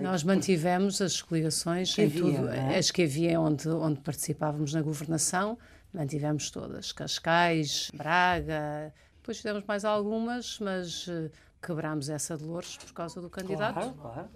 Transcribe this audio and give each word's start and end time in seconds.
Nós 0.00 0.22
mantivemos 0.22 1.00
as 1.00 1.20
coligações 1.20 1.98
em 1.98 2.04
havia, 2.04 2.22
tudo, 2.22 2.48
é? 2.48 2.78
as 2.78 2.90
que 2.90 3.02
havia 3.02 3.40
onde, 3.40 3.68
onde 3.68 4.00
participávamos 4.00 4.72
na 4.72 4.82
governação, 4.82 5.58
mantivemos 5.92 6.50
todas. 6.50 6.92
Cascais, 6.92 7.90
Braga, 7.94 8.92
depois 9.16 9.38
fizemos 9.38 9.64
mais 9.66 9.84
algumas, 9.84 10.58
mas 10.60 11.06
eh, 11.08 11.30
quebrámos 11.60 12.08
essa 12.08 12.36
de 12.36 12.44
Louros 12.44 12.76
por 12.76 12.92
causa 12.92 13.20
do 13.20 13.28
candidato. 13.28 13.74
Claro, 13.74 13.94
claro. 13.94 14.28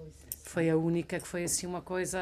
Foi 0.43 0.69
a 0.69 0.77
única 0.77 1.21
que 1.21 1.27
foi 1.27 1.45
assim 1.45 1.67
uma 1.67 1.81
coisa. 1.81 2.19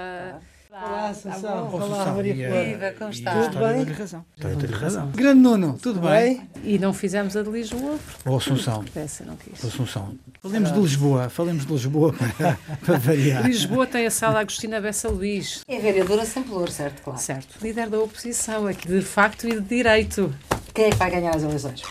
Olá, 0.73 1.11
Assunção. 1.11 1.69
Olá, 1.71 1.85
Assunção, 1.85 2.17
Maria. 2.17 2.65
Viva, 2.65 2.95
como 2.99 3.11
está? 3.11 3.43
Tudo 3.51 3.59
bem? 3.59 3.77
deu-lhe 3.85 3.93
razão. 3.93 4.25
Deu-lhe 4.39 4.67
razão. 4.75 5.11
Grande 5.11 5.41
Nuno, 5.41 5.79
tudo 5.79 6.01
bem? 6.01 6.49
E 6.65 6.79
não 6.79 6.95
fizemos 6.95 7.37
a 7.37 7.43
de 7.43 7.51
Lisboa, 7.51 7.99
Ô 8.25 8.37
Assunção, 8.39 8.83
peça 8.85 9.23
não 9.27 9.37
quis. 9.37 9.63
Assunção, 9.63 10.15
falemos 10.41 10.73
de 10.73 10.81
Lisboa, 10.81 11.29
falemos 11.29 11.67
de 11.67 11.73
Lisboa 11.75 12.15
para, 12.39 12.59
para 12.87 12.99
variar. 12.99 13.45
Lisboa 13.47 13.87
tem 13.87 14.07
a 14.07 14.11
sala 14.11 14.41
Agostina 14.41 14.81
Bessa 14.81 15.11
Luís, 15.11 15.61
É 15.69 15.79
vereadora 15.79 16.25
sem 16.25 16.43
pelour, 16.43 16.71
certo? 16.71 17.03
Claro. 17.03 17.19
certo? 17.21 17.63
Líder 17.63 17.91
da 17.91 17.99
oposição, 18.01 18.67
aqui 18.67 18.89
de 18.89 19.03
facto 19.03 19.47
e 19.47 19.61
de 19.61 19.61
direito. 19.61 20.35
Quem 20.73 20.87
é 20.87 20.91
que 20.91 20.97
vai 20.97 21.11
ganhar 21.11 21.37
as 21.37 21.43
eleições? 21.43 21.83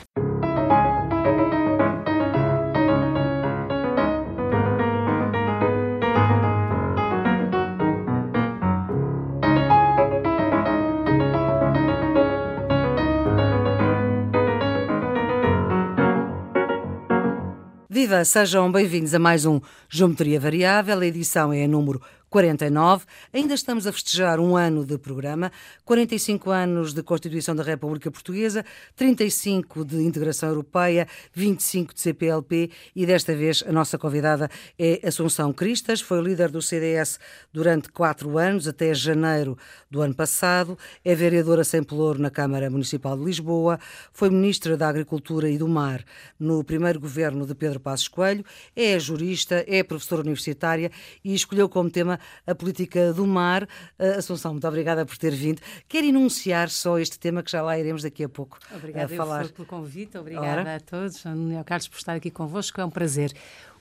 Viva, 18.01 18.25
sejam 18.25 18.71
bem-vindos 18.71 19.13
a 19.13 19.19
mais 19.19 19.45
um 19.45 19.61
Geometria 19.87 20.39
Variável. 20.39 20.97
A 20.97 21.05
edição 21.05 21.53
é 21.53 21.65
a 21.65 21.67
número 21.67 22.01
49. 22.31 23.05
Ainda 23.33 23.53
estamos 23.53 23.85
a 23.85 23.91
festejar 23.91 24.39
um 24.39 24.55
ano 24.55 24.85
de 24.85 24.97
programa, 24.97 25.51
45 25.83 26.49
anos 26.49 26.93
de 26.93 27.03
Constituição 27.03 27.53
da 27.53 27.61
República 27.61 28.09
Portuguesa, 28.09 28.63
35 28.95 29.83
de 29.83 29.97
integração 29.97 30.47
europeia, 30.47 31.05
25 31.33 31.93
de 31.93 31.99
CPLP 31.99 32.71
e 32.95 33.05
desta 33.05 33.35
vez 33.35 33.61
a 33.67 33.71
nossa 33.73 33.97
convidada 33.97 34.49
é 34.79 35.05
Assunção 35.05 35.51
Cristas. 35.51 35.99
Foi 35.99 36.21
líder 36.21 36.49
do 36.49 36.61
CDS 36.61 37.19
durante 37.51 37.89
quatro 37.89 38.37
anos, 38.37 38.65
até 38.65 38.93
janeiro 38.93 39.57
do 39.89 40.01
ano 40.01 40.15
passado. 40.15 40.77
É 41.03 41.13
vereadora 41.13 41.65
sem 41.65 41.83
pelouro 41.83 42.17
na 42.17 42.29
Câmara 42.29 42.69
Municipal 42.69 43.17
de 43.17 43.25
Lisboa. 43.25 43.77
Foi 44.13 44.29
ministra 44.29 44.77
da 44.77 44.87
Agricultura 44.87 45.49
e 45.49 45.57
do 45.57 45.67
Mar 45.67 46.01
no 46.39 46.63
primeiro 46.63 46.97
governo 46.97 47.45
de 47.45 47.53
Pedro 47.53 47.81
Passos 47.81 48.07
Coelho. 48.07 48.45
É 48.73 48.97
jurista, 48.97 49.65
é 49.67 49.83
professora 49.83 50.21
universitária 50.21 50.89
e 51.25 51.35
escolheu 51.35 51.67
como 51.67 51.89
tema 51.89 52.20
a 52.45 52.55
política 52.55 53.13
do 53.13 53.25
mar. 53.25 53.63
Uh, 53.63 54.17
Assunção, 54.17 54.51
muito 54.51 54.67
obrigada 54.67 55.05
por 55.05 55.17
ter 55.17 55.31
vindo. 55.31 55.61
Quer 55.87 56.03
enunciar 56.03 56.69
só 56.69 56.97
este 56.99 57.19
tema 57.19 57.43
que 57.43 57.51
já 57.51 57.61
lá 57.61 57.77
iremos 57.77 58.03
daqui 58.03 58.23
a 58.23 58.29
pouco 58.29 58.57
Obrigada 58.73 59.13
a 59.13 59.17
falar. 59.17 59.39
Flor, 59.41 59.51
pelo 59.53 59.67
convite, 59.67 60.17
obrigada 60.17 60.61
Ora. 60.61 60.75
a 60.75 60.79
todos, 60.79 61.25
ao 61.25 61.63
Carlos 61.63 61.87
por 61.87 61.97
estar 61.97 62.15
aqui 62.15 62.31
convosco, 62.31 62.79
é 62.79 62.85
um 62.85 62.89
prazer. 62.89 63.33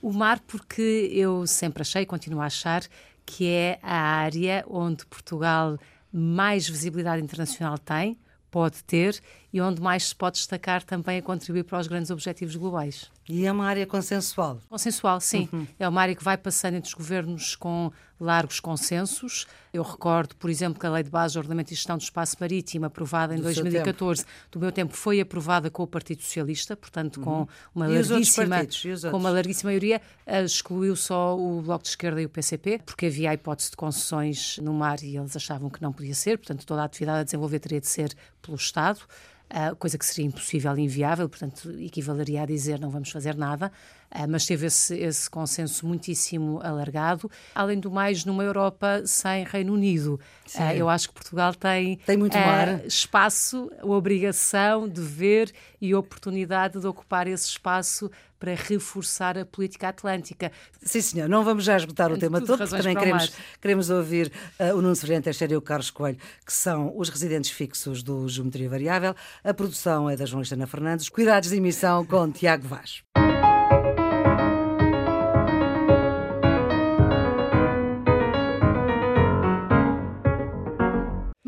O 0.02 0.12
mar, 0.12 0.40
porque 0.40 1.10
eu 1.12 1.46
sempre 1.46 1.82
achei, 1.82 2.06
continuo 2.06 2.40
a 2.40 2.46
achar, 2.46 2.82
que 3.26 3.46
é 3.46 3.78
a 3.82 4.00
área 4.00 4.64
onde 4.68 5.06
Portugal 5.06 5.78
mais 6.12 6.68
visibilidade 6.68 7.22
internacional 7.22 7.78
tem, 7.78 8.18
pode 8.50 8.82
ter, 8.84 9.20
e 9.52 9.60
onde 9.60 9.80
mais 9.80 10.08
se 10.08 10.14
pode 10.14 10.36
destacar 10.36 10.82
também 10.82 11.18
a 11.18 11.22
contribuir 11.22 11.64
para 11.64 11.78
os 11.78 11.86
grandes 11.86 12.10
objetivos 12.10 12.56
globais. 12.56 13.10
E 13.28 13.46
é 13.46 13.52
uma 13.52 13.66
área 13.66 13.86
consensual. 13.86 14.58
Consensual, 14.68 15.20
sim. 15.20 15.48
Uhum. 15.52 15.66
É 15.78 15.88
uma 15.88 16.00
área 16.00 16.14
que 16.16 16.24
vai 16.24 16.36
passando 16.36 16.74
entre 16.74 16.88
os 16.88 16.94
governos 16.94 17.54
com 17.54 17.92
largos 18.18 18.58
consensos. 18.58 19.46
Eu 19.72 19.84
recordo, 19.84 20.34
por 20.34 20.50
exemplo, 20.50 20.80
que 20.80 20.86
a 20.86 20.90
Lei 20.90 21.04
de 21.04 21.10
Base 21.10 21.34
do 21.34 21.38
Ordenamento 21.38 21.72
e 21.72 21.76
Gestão 21.76 21.96
do 21.96 22.02
Espaço 22.02 22.36
Marítimo, 22.40 22.86
aprovada 22.86 23.34
em 23.34 23.36
Do 23.36 23.44
seu 23.52 23.62
2014, 23.62 24.24
do 24.50 24.58
meu 24.58 24.72
tempo, 24.72 24.96
foi 24.96 25.20
aprovada 25.20 25.70
com 25.70 25.84
o 25.84 25.86
Partido 25.86 26.22
Socialista, 26.22 26.76
portanto, 26.76 27.20
com 27.20 27.46
uma 27.74 27.86
Uhum. 27.86 28.00
Os 28.00 28.10
outros 28.10 28.36
larguíssima, 28.36 29.10
com 29.10 29.16
uma 29.16 29.30
larguíssima 29.30 29.70
maioria, 29.70 30.02
excluiu 30.26 30.96
só 30.96 31.38
o 31.38 31.62
Bloco 31.62 31.84
de 31.84 31.90
Esquerda 31.90 32.20
e 32.20 32.26
o 32.26 32.28
PCP, 32.28 32.80
porque 32.84 33.06
havia 33.06 33.30
a 33.30 33.34
hipótese 33.34 33.70
de 33.70 33.76
concessões 33.76 34.58
no 34.58 34.74
mar 34.74 35.02
e 35.02 35.16
eles 35.16 35.36
achavam 35.36 35.70
que 35.70 35.80
não 35.80 35.92
podia 35.92 36.14
ser, 36.14 36.38
portanto, 36.38 36.66
toda 36.66 36.82
a 36.82 36.84
atividade 36.84 37.20
a 37.20 37.24
desenvolver 37.24 37.60
teria 37.60 37.80
de 37.80 37.86
ser 37.86 38.14
pelo 38.42 38.56
Estado. 38.56 39.00
Uh, 39.52 39.74
coisa 39.74 39.98
que 39.98 40.06
seria 40.06 40.26
impossível 40.26 40.76
e 40.78 40.82
inviável, 40.82 41.28
portanto, 41.28 41.70
equivaleria 41.80 42.42
a 42.42 42.46
dizer 42.46 42.78
não 42.78 42.88
vamos 42.88 43.10
fazer 43.10 43.34
nada, 43.34 43.72
mas 44.28 44.46
teve 44.46 44.66
esse, 44.66 44.96
esse 44.98 45.28
consenso 45.30 45.86
muitíssimo 45.86 46.60
alargado. 46.62 47.30
Além 47.54 47.78
do 47.78 47.90
mais, 47.90 48.24
numa 48.24 48.42
Europa 48.42 49.02
sem 49.06 49.44
Reino 49.44 49.72
Unido, 49.74 50.20
uh, 50.54 50.72
eu 50.74 50.88
acho 50.88 51.08
que 51.08 51.14
Portugal 51.14 51.54
tem, 51.54 51.96
Tem 51.98 52.16
muito 52.16 52.36
uh, 52.36 52.40
mar. 52.40 52.84
espaço, 52.86 53.70
obrigação, 53.82 54.88
dever 54.88 55.52
e 55.80 55.94
oportunidade 55.94 56.80
de 56.80 56.86
ocupar 56.86 57.26
esse 57.26 57.48
espaço 57.48 58.10
para 58.40 58.54
reforçar 58.54 59.36
a 59.36 59.44
política 59.44 59.88
atlântica. 59.88 60.50
Sim, 60.82 61.02
senhor. 61.02 61.28
Não 61.28 61.44
vamos 61.44 61.62
já 61.62 61.76
esgotar 61.76 62.08
o 62.08 62.14
Tem 62.14 62.20
tema 62.20 62.40
todo, 62.40 62.58
porque 62.58 62.74
também 62.74 62.96
queremos, 62.96 63.32
queremos 63.60 63.90
ouvir 63.90 64.32
uh, 64.58 64.74
o 64.74 64.80
Nuno 64.80 64.96
Severino 64.96 65.22
Teixeira 65.22 65.52
e 65.52 65.56
o 65.58 65.62
Carlos 65.62 65.90
Coelho, 65.90 66.16
que 66.44 66.52
são 66.52 66.96
os 66.96 67.10
residentes 67.10 67.50
fixos 67.50 68.02
do 68.02 68.26
Geometria 68.26 68.68
Variável. 68.68 69.14
A 69.44 69.52
produção 69.52 70.08
é 70.08 70.16
da 70.16 70.24
jornalista 70.24 70.54
Ana 70.54 70.66
Fernandes. 70.66 71.10
Cuidados 71.10 71.50
de 71.50 71.56
emissão 71.56 72.04
com 72.06 72.32
Tiago 72.32 72.66
Vaz. 72.66 73.02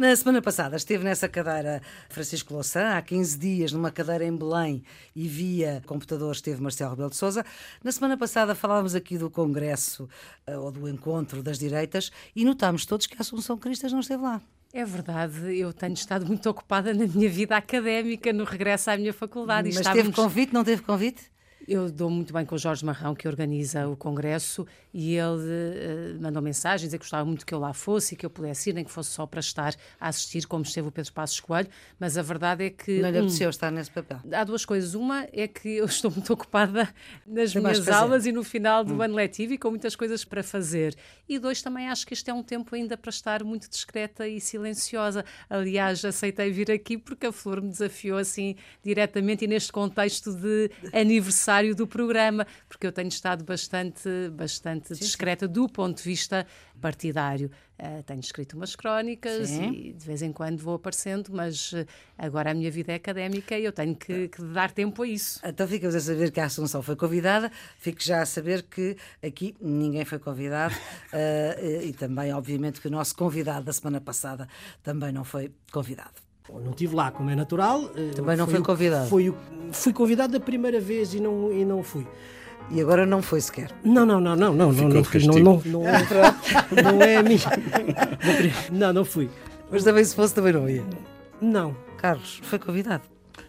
Na 0.03 0.17
semana 0.17 0.43
passada 0.43 0.75
esteve 0.77 1.05
nessa 1.05 1.29
cadeira 1.29 1.81
Francisco 2.09 2.53
Louçã, 2.53 2.97
há 2.97 3.01
15 3.01 3.39
dias 3.39 3.71
numa 3.71 3.89
cadeira 3.89 4.25
em 4.25 4.37
Belém 4.37 4.83
e 5.15 5.29
via 5.29 5.81
computador 5.87 6.33
esteve 6.33 6.61
Marcelo 6.61 6.91
Rebelo 6.91 7.11
de 7.11 7.15
Sousa. 7.15 7.47
Na 7.85 7.93
semana 7.93 8.17
passada 8.17 8.53
falávamos 8.57 8.97
aqui 8.97 9.17
do 9.17 9.31
congresso 9.31 10.09
eh, 10.45 10.59
ou 10.59 10.73
do 10.73 10.89
encontro 10.89 11.41
das 11.41 11.57
direitas 11.57 12.11
e 12.35 12.45
notámos 12.45 12.85
todos 12.85 13.07
que 13.07 13.15
a 13.17 13.21
Assunção 13.21 13.57
Cristas 13.57 13.93
não 13.93 14.01
esteve 14.01 14.25
lá. 14.25 14.43
É 14.73 14.85
verdade, 14.85 15.57
eu 15.57 15.73
tenho 15.73 15.95
estado 15.95 16.27
muito 16.27 16.51
ocupada 16.51 16.93
na 16.93 17.07
minha 17.07 17.31
vida 17.31 17.57
académica, 17.57 18.33
no 18.33 18.43
regresso 18.43 18.91
à 18.91 18.97
minha 18.97 19.13
faculdade. 19.13 19.69
Mas 19.69 19.77
estávamos- 19.77 20.03
teve 20.07 20.17
convite, 20.17 20.53
não 20.53 20.65
teve 20.65 20.83
convite? 20.83 21.31
Eu 21.69 21.91
dou 21.91 22.11
muito 22.11 22.33
bem 22.33 22.45
com 22.45 22.55
o 22.55 22.59
Jorge 22.59 22.85
Marrão, 22.85 23.15
que 23.15 23.29
organiza 23.29 23.89
o 23.89 23.97
congresso, 23.97 24.67
e 24.93 25.15
ele 25.15 25.49
eh, 25.49 26.17
mandou 26.21 26.43
mensagem 26.43 26.87
dizer 26.87 26.99
que 26.99 27.05
gostava 27.05 27.25
muito 27.25 27.47
que 27.47 27.55
eu 27.55 27.59
lá 27.59 27.73
fosse 27.73 28.15
e 28.15 28.17
que 28.17 28.27
eu 28.27 28.31
pudesse 28.31 28.71
ir, 28.71 28.73
nem 28.73 28.85
que 28.85 28.91
fosse 28.91 29.11
só 29.11 29.27
para 29.27 29.41
estar 29.41 29.75
a 30.01 30.09
assistir, 30.09 30.47
como 30.47 30.65
esteve 30.65 30.89
o 30.89 30.91
Pedro 30.91 31.13
Passos 31.13 31.39
Coelho, 31.41 31.69
mas 32.01 32.19
a 32.19 32.23
verdade 32.23 32.65
é 32.65 32.71
que... 32.71 33.01
Não 33.01 33.11
lhe 33.11 33.19
um, 33.19 33.21
apeteceu 33.23 33.49
estar 33.49 33.71
nesse 33.71 33.91
papel. 33.91 34.19
Há 34.33 34.45
duas 34.45 34.65
coisas. 34.65 34.95
Uma 34.95 35.27
é 35.33 35.47
que 35.47 35.69
eu 35.69 35.85
estou 35.87 36.11
muito 36.11 36.33
ocupada 36.33 36.93
nas 37.25 37.53
Tem 37.53 37.63
minhas 37.63 37.89
aulas 37.89 38.27
e 38.27 38.33
no 38.33 38.43
final 38.43 38.83
Hum. 38.83 38.97
do 38.97 39.03
ano 39.03 39.15
letivo 39.15 39.53
e 39.53 39.59
com 39.59 39.71
muitas 39.71 39.95
coisas 39.95 40.25
para 40.25 40.43
fazer. 40.43 40.97
E 41.29 41.39
dois, 41.39 41.63
também 41.63 41.89
acho 41.89 42.07
que 42.07 42.15
este 42.15 42.31
é 42.31 42.35
um 42.35 42.43
tempo 42.43 42.75
ainda 42.75 42.97
para 42.97 43.11
estar 43.11 43.45
muito 43.45 43.69
discreta 43.71 44.27
e 44.27 44.41
silenciosa. 44.41 45.25
Aliás, 45.49 46.05
aceitei 46.05 46.51
vir 46.51 46.71
aqui 46.71 46.99
porque 46.99 47.27
a 47.27 47.33
Flor 47.33 47.63
me 47.63 47.69
desafiou 47.69 48.19
assim 48.19 48.57
diretamente 48.83 49.45
e 49.45 49.49
neste 49.49 49.71
contexto 49.71 50.35
de 50.35 50.71
aniversário 50.93 51.52
do 51.75 51.87
programa, 51.87 52.47
porque 52.69 52.87
eu 52.87 52.93
tenho 52.93 53.09
estado 53.09 53.45
bastante, 53.45 54.09
bastante 54.33 54.95
discreta 54.95 55.47
do 55.47 55.69
ponto 55.69 55.99
de 55.99 56.03
vista 56.03 56.47
partidário. 56.81 57.51
Ah, 57.79 58.03
tenho 58.05 58.21
escrito 58.21 58.57
umas 58.57 58.77
crónicas 58.77 59.49
Sim. 59.49 59.73
e 59.73 59.93
de 59.93 60.07
vez 60.07 60.23
em 60.23 60.33
quando 60.33 60.59
vou 60.61 60.75
aparecendo, 60.75 61.33
mas 61.33 61.73
eh, 61.73 61.85
agora 62.17 62.53
a 62.53 62.55
minha 62.55 62.71
vida 62.71 62.93
é 62.93 62.95
académica 62.95 63.59
e 63.59 63.65
eu 63.65 63.73
tenho 63.73 63.97
que, 63.97 64.29
que 64.29 64.43
dar 64.43 64.71
tempo 64.71 65.03
a 65.03 65.07
isso. 65.07 65.41
Então 65.45 65.67
ficamos 65.67 65.97
a 65.97 66.01
saber 66.01 66.31
que 66.31 66.39
a 66.39 66.45
Assunção 66.45 66.81
foi 66.81 66.95
convidada, 66.95 67.51
fico 67.79 68.03
já 68.03 68.23
a 68.23 68.27
saber 68.27 68.63
que 68.63 68.97
aqui 69.21 69.57
ninguém 69.61 70.05
foi 70.05 70.21
convidado 70.21 70.75
eh, 71.13 71.81
e 71.85 71.93
também, 71.93 72.33
obviamente, 72.33 72.81
que 72.81 72.87
o 72.87 72.91
nosso 72.91 73.17
convidado 73.17 73.65
da 73.65 73.73
semana 73.73 74.01
passada 74.01 74.49
também 74.83 75.11
não 75.11 75.25
foi 75.25 75.53
convidado. 75.73 76.32
Não 76.49 76.71
estive 76.71 76.95
lá, 76.95 77.11
como 77.11 77.31
é 77.31 77.35
natural. 77.35 77.91
eh, 77.97 78.11
Também 78.15 78.37
não 78.37 78.47
foi 78.47 78.61
convidado. 78.61 79.09
Foi 79.09 79.35
fui 79.71 79.93
convidado 79.93 80.33
da 80.35 80.41
primeira 80.41 80.81
vez 80.81 81.15
e 81.15 81.21
não, 81.21 81.53
e 81.53 81.65
não 81.65 81.83
fui. 81.83 82.07
E 82.71 82.81
agora 82.81 83.05
não 83.07 83.21
foi 83.23 83.41
sequer. 83.41 83.71
Não, 83.85 84.05
não, 84.07 84.21
não, 84.21 84.37
não, 84.37 84.53
não, 84.55 84.73
não, 84.73 84.89
não, 84.89 85.05
fui. 85.05 85.27
não, 85.27 85.39
não, 85.39 85.63
não, 85.65 85.87
é- 85.87 86.83
não 86.83 87.03
é 87.03 87.17
a 87.17 87.23
minha. 87.23 87.39
Não, 88.71 88.93
não 88.93 89.05
fui. 89.05 89.29
Mas 89.71 89.85
também 89.85 90.05
se 90.05 90.15
fosse 90.15 90.35
também 90.35 90.53
não 90.53 90.69
ia. 90.69 90.83
Não. 91.41 91.77
Carlos, 91.99 92.41
foi 92.45 92.59
convidado. 92.59 93.03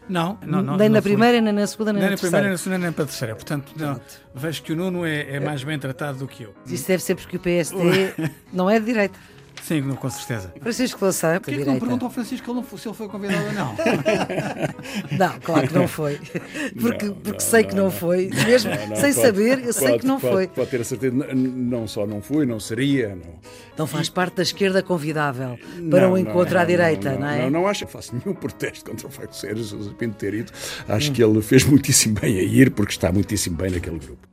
Não, 0.09 0.37
não, 0.45 0.61
não. 0.61 0.75
nem 0.77 0.89
não 0.89 0.95
na 0.95 1.01
fui. 1.01 1.11
primeira, 1.11 1.39
nem 1.41 1.53
na 1.53 1.65
segunda, 1.67 1.93
nem, 1.93 2.01
Nem 2.01 2.09
na 2.09 2.15
na 2.15 2.17
primeira, 2.19 2.47
nem 2.47 2.51
terceira. 2.51 2.51
na 2.51 2.57
segunda, 2.57 2.77
nem 2.79 2.91
para 2.91 3.03
a 3.03 3.07
terceira. 3.07 3.35
Portanto, 3.35 3.73
não, 3.77 3.99
vejo 4.35 4.63
que 4.63 4.73
o 4.73 4.75
Nuno 4.75 5.05
é, 5.05 5.35
é 5.35 5.39
mais 5.39 5.63
bem 5.63 5.77
tratado 5.79 6.19
do 6.19 6.27
que 6.27 6.43
eu. 6.43 6.53
Isso 6.67 6.87
deve 6.87 7.01
ser 7.03 7.15
porque 7.15 7.37
o 7.37 7.39
PSD 7.39 8.13
não 8.51 8.69
é 8.69 8.79
de 8.79 8.85
direita. 8.85 9.17
Sim, 9.61 9.81
com 9.95 10.09
certeza. 10.09 10.53
Francisco 10.61 11.03
Louçã, 11.03 11.39
Porquê 11.39 11.59
que 11.59 11.65
não 11.65 11.79
perguntou 11.79 12.07
ao 12.07 12.11
Francisco 12.13 12.49
ele 12.51 12.59
não, 12.61 12.77
se 12.77 12.87
ele 12.87 12.95
foi 12.95 13.07
convidado 13.07 13.45
ou 13.45 13.53
não? 13.53 13.75
não, 15.17 15.39
claro 15.39 15.67
que 15.67 15.73
não 15.73 15.87
foi. 15.87 16.19
Porque, 16.79 17.05
Não, 17.05 17.13
porque 17.15 17.31
não, 17.31 17.39
sei 17.39 17.63
que 17.63 17.69
não, 17.75 17.83
não, 17.85 17.91
não. 17.91 17.91
foi. 17.91 18.29
Mesmo 18.45 18.71
Não, 18.71 18.87
não, 18.87 18.95
sem 18.95 19.13
pode- 19.13 19.25
saber, 19.25 19.63
eu 19.65 19.73
sei 19.73 19.87
pode- 19.89 19.99
que 19.99 20.05
não 20.07 20.19
pode- 20.19 20.33
foi. 20.33 20.47
Pode 20.47 20.69
ter 20.69 20.81
a 20.81 20.83
certeza, 20.83 21.15
não 21.33 21.87
só 21.87 22.05
não 22.05 22.21
fui, 22.21 22.45
não 22.45 22.59
seria. 22.59 23.09
Não, 23.15 23.39
Não 23.77 23.87
faz 23.87 24.09
parte 24.09 24.35
da 24.35 24.43
esquerda 24.43 24.83
convidável 24.83 25.57
para 25.89 26.01
Não, 26.01 26.07
um 26.09 26.11
não, 26.11 26.17
encontro 26.17 26.57
à 26.57 26.61
não, 26.61 26.67
direita, 26.67 27.11
não, 27.13 27.19
não, 27.21 27.27
é? 27.29 27.41
Não, 27.43 27.49
não 27.49 27.67
acho, 27.67 27.87
faço 27.87 28.13
nenhum 28.15 28.35
protesto 28.35 28.89
contra 28.89 29.07
o 29.07 29.09
facto 29.11 29.31
de 29.31 29.37
ser 29.37 29.57
José 29.57 29.91
Pinto 29.97 30.15
ter 30.15 30.33
ido. 30.33 30.51
Acho 30.87 31.11
que 31.11 31.23
ele 31.23 31.41
fez 31.41 31.63
muitíssimo 31.63 32.15
bem 32.19 32.37
a 32.39 32.43
ir, 32.43 32.71
porque 32.71 32.91
está 32.91 33.11
muitíssimo 33.11 33.55
bem 33.55 33.71
naquele 33.71 33.99
grupo. 33.99 34.27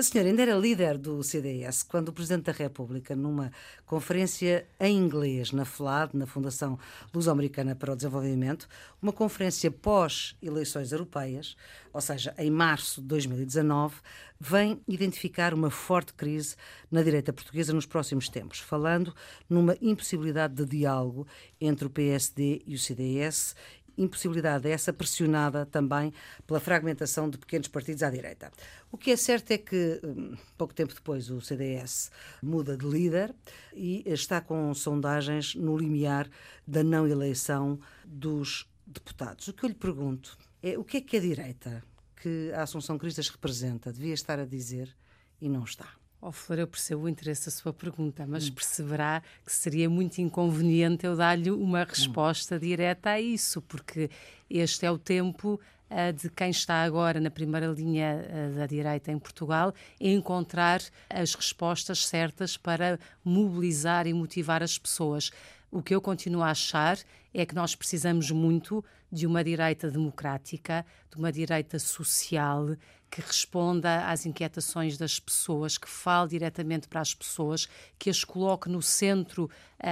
A 0.00 0.02
senhora 0.02 0.30
ainda 0.30 0.40
era 0.40 0.54
líder 0.54 0.96
do 0.96 1.22
CDS 1.22 1.82
quando 1.82 2.08
o 2.08 2.12
Presidente 2.14 2.44
da 2.44 2.52
República, 2.52 3.14
numa 3.14 3.52
conferência 3.84 4.66
em 4.80 4.96
inglês 4.96 5.52
na 5.52 5.66
FLAD, 5.66 6.16
na 6.16 6.26
Fundação 6.26 6.78
Luso-Americana 7.12 7.76
para 7.76 7.92
o 7.92 7.96
Desenvolvimento, 7.96 8.66
uma 9.02 9.12
conferência 9.12 9.70
pós-eleições 9.70 10.90
europeias, 10.92 11.54
ou 11.92 12.00
seja, 12.00 12.34
em 12.38 12.50
março 12.50 13.02
de 13.02 13.08
2019, 13.08 13.96
vem 14.40 14.80
identificar 14.88 15.52
uma 15.52 15.70
forte 15.70 16.14
crise 16.14 16.56
na 16.90 17.02
direita 17.02 17.30
portuguesa 17.30 17.74
nos 17.74 17.84
próximos 17.84 18.26
tempos, 18.30 18.58
falando 18.58 19.14
numa 19.50 19.76
impossibilidade 19.82 20.54
de 20.54 20.64
diálogo 20.64 21.26
entre 21.60 21.86
o 21.86 21.90
PSD 21.90 22.62
e 22.66 22.74
o 22.74 22.78
CDS 22.78 23.54
impossibilidade 24.02 24.68
essa 24.68 24.92
pressionada 24.92 25.66
também 25.66 26.12
pela 26.46 26.58
fragmentação 26.58 27.28
de 27.28 27.38
pequenos 27.38 27.68
partidos 27.68 28.02
à 28.02 28.10
direita. 28.10 28.50
O 28.90 28.96
que 28.96 29.10
é 29.10 29.16
certo 29.16 29.50
é 29.50 29.58
que, 29.58 30.00
hum, 30.02 30.36
pouco 30.56 30.74
tempo 30.74 30.94
depois, 30.94 31.30
o 31.30 31.40
CDS 31.40 32.10
muda 32.42 32.76
de 32.76 32.86
líder 32.86 33.34
e 33.74 34.02
está 34.06 34.40
com 34.40 34.72
sondagens 34.74 35.54
no 35.54 35.76
limiar 35.76 36.28
da 36.66 36.82
não 36.82 37.06
eleição 37.06 37.78
dos 38.04 38.68
deputados. 38.86 39.48
O 39.48 39.52
que 39.52 39.64
eu 39.64 39.68
lhe 39.68 39.74
pergunto 39.74 40.36
é 40.62 40.78
o 40.78 40.84
que 40.84 40.96
é 40.98 41.00
que 41.00 41.16
a 41.16 41.20
direita, 41.20 41.82
que 42.16 42.50
a 42.54 42.62
Assunção 42.62 42.98
Cristas 42.98 43.28
representa, 43.28 43.92
devia 43.92 44.14
estar 44.14 44.38
a 44.38 44.44
dizer 44.44 44.94
e 45.40 45.48
não 45.48 45.64
está. 45.64 45.99
Ó 46.22 46.30
Flor, 46.30 46.58
eu 46.58 46.66
percebo 46.66 47.04
o 47.04 47.08
interesse 47.08 47.46
da 47.46 47.50
sua 47.50 47.72
pergunta, 47.72 48.26
mas 48.26 48.50
perceberá 48.50 49.22
que 49.44 49.52
seria 49.52 49.88
muito 49.88 50.18
inconveniente 50.18 51.06
eu 51.06 51.16
dar-lhe 51.16 51.50
uma 51.50 51.82
resposta 51.82 52.58
direta 52.58 53.10
a 53.10 53.20
isso, 53.20 53.62
porque 53.62 54.10
este 54.50 54.84
é 54.84 54.90
o 54.90 54.98
tempo 54.98 55.58
ah, 55.88 56.10
de 56.10 56.28
quem 56.28 56.50
está 56.50 56.82
agora 56.82 57.18
na 57.20 57.30
primeira 57.30 57.68
linha 57.68 58.22
ah, 58.28 58.58
da 58.58 58.66
direita 58.66 59.10
em 59.10 59.18
Portugal 59.18 59.72
encontrar 59.98 60.82
as 61.08 61.34
respostas 61.34 62.06
certas 62.06 62.54
para 62.54 62.98
mobilizar 63.24 64.06
e 64.06 64.12
motivar 64.12 64.62
as 64.62 64.76
pessoas. 64.76 65.30
O 65.70 65.82
que 65.82 65.94
eu 65.94 66.02
continuo 66.02 66.42
a 66.42 66.50
achar 66.50 66.98
é 67.32 67.46
que 67.46 67.54
nós 67.54 67.74
precisamos 67.74 68.30
muito 68.30 68.84
de 69.10 69.26
uma 69.26 69.42
direita 69.42 69.90
democrática, 69.90 70.84
de 71.10 71.16
uma 71.16 71.32
direita 71.32 71.78
social 71.78 72.76
que 73.10 73.20
responda 73.20 74.06
às 74.08 74.24
inquietações 74.24 74.96
das 74.96 75.18
pessoas, 75.18 75.76
que 75.76 75.88
fale 75.88 76.30
diretamente 76.30 76.86
para 76.86 77.00
as 77.00 77.12
pessoas, 77.12 77.68
que 77.98 78.08
as 78.08 78.22
coloque 78.22 78.68
no 78.68 78.80
centro 78.80 79.50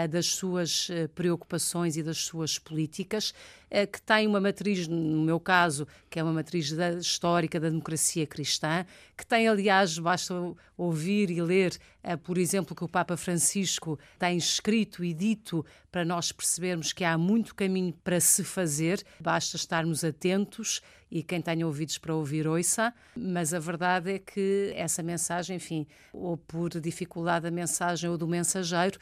das 0.08 0.26
suas 0.26 0.88
ah, 0.90 1.08
preocupações 1.14 1.96
e 1.96 2.02
das 2.02 2.18
suas 2.18 2.58
políticas, 2.58 3.32
ah, 3.70 3.86
que 3.86 4.00
tem 4.02 4.26
uma 4.26 4.40
matriz, 4.40 4.86
no 4.86 5.22
meu 5.22 5.40
caso, 5.40 5.86
que 6.10 6.18
é 6.18 6.22
uma 6.22 6.32
matriz 6.32 6.72
da- 6.72 6.92
histórica 6.92 7.58
da 7.58 7.68
democracia 7.68 8.26
cristã, 8.26 8.84
que 9.16 9.26
tem, 9.26 9.48
aliás, 9.48 9.98
basta 9.98 10.34
ouvir 10.76 11.30
e 11.30 11.40
ler, 11.42 11.76
por 12.22 12.38
exemplo, 12.38 12.74
que 12.76 12.84
o 12.84 12.88
Papa 12.88 13.16
Francisco 13.16 13.98
tem 14.18 14.36
escrito 14.36 15.04
e 15.04 15.12
dito 15.12 15.64
para 15.90 16.04
nós 16.04 16.30
percebermos 16.30 16.92
que 16.92 17.02
há 17.04 17.18
muito 17.18 17.54
caminho 17.54 17.92
para 18.04 18.20
se 18.20 18.44
fazer, 18.44 19.02
basta 19.20 19.56
estarmos 19.56 20.04
atentos 20.04 20.80
e 21.10 21.22
quem 21.22 21.40
tenha 21.40 21.66
ouvidos 21.66 21.96
para 21.98 22.14
ouvir, 22.14 22.46
ouça, 22.46 22.92
mas 23.16 23.52
a 23.54 23.58
verdade 23.58 24.12
é 24.12 24.18
que 24.18 24.72
essa 24.76 25.02
mensagem, 25.02 25.56
enfim, 25.56 25.86
ou 26.12 26.36
por 26.36 26.68
dificuldade 26.80 27.44
da 27.44 27.50
mensagem 27.50 28.08
ou 28.10 28.16
do 28.18 28.28
mensageiro, 28.28 29.00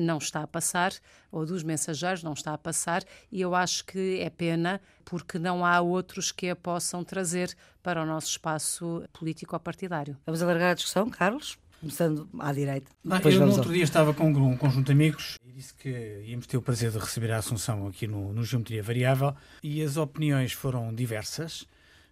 não 0.00 0.16
está 0.24 0.42
a 0.42 0.46
passar, 0.46 0.92
ou 1.30 1.44
dos 1.46 1.62
mensageiros 1.62 2.22
não 2.22 2.32
está 2.32 2.52
a 2.54 2.58
passar, 2.58 3.02
e 3.30 3.40
eu 3.40 3.54
acho 3.54 3.84
que 3.84 4.20
é 4.20 4.30
pena 4.30 4.80
porque 5.04 5.38
não 5.38 5.64
há 5.64 5.80
outros 5.80 6.30
que 6.32 6.48
a 6.50 6.56
possam 6.56 7.02
trazer 7.04 7.54
para 7.82 8.02
o 8.02 8.06
nosso 8.06 8.28
espaço 8.28 9.04
político-partidário. 9.12 10.16
Vamos 10.24 10.42
alargar 10.42 10.70
a 10.70 10.74
discussão, 10.74 11.08
Carlos? 11.10 11.58
Começando 11.80 12.28
à 12.38 12.52
direita. 12.52 12.88
Não, 13.02 13.18
eu 13.18 13.40
no 13.40 13.46
outro 13.48 13.68
ao- 13.68 13.72
dia 13.74 13.82
estava 13.82 14.14
com 14.14 14.28
um 14.30 14.56
conjunto 14.56 14.86
de 14.86 14.92
amigos 14.92 15.36
e 15.44 15.50
disse 15.52 15.74
que 15.74 16.22
íamos 16.24 16.46
ter 16.46 16.56
o 16.56 16.62
prazer 16.62 16.92
de 16.92 16.98
receber 16.98 17.32
a 17.32 17.38
Assunção 17.38 17.88
aqui 17.88 18.06
no, 18.06 18.32
no 18.32 18.44
Geometria 18.44 18.82
Variável 18.84 19.34
e 19.62 19.82
as 19.82 19.96
opiniões 19.96 20.52
foram 20.52 20.94
diversas, 20.94 21.66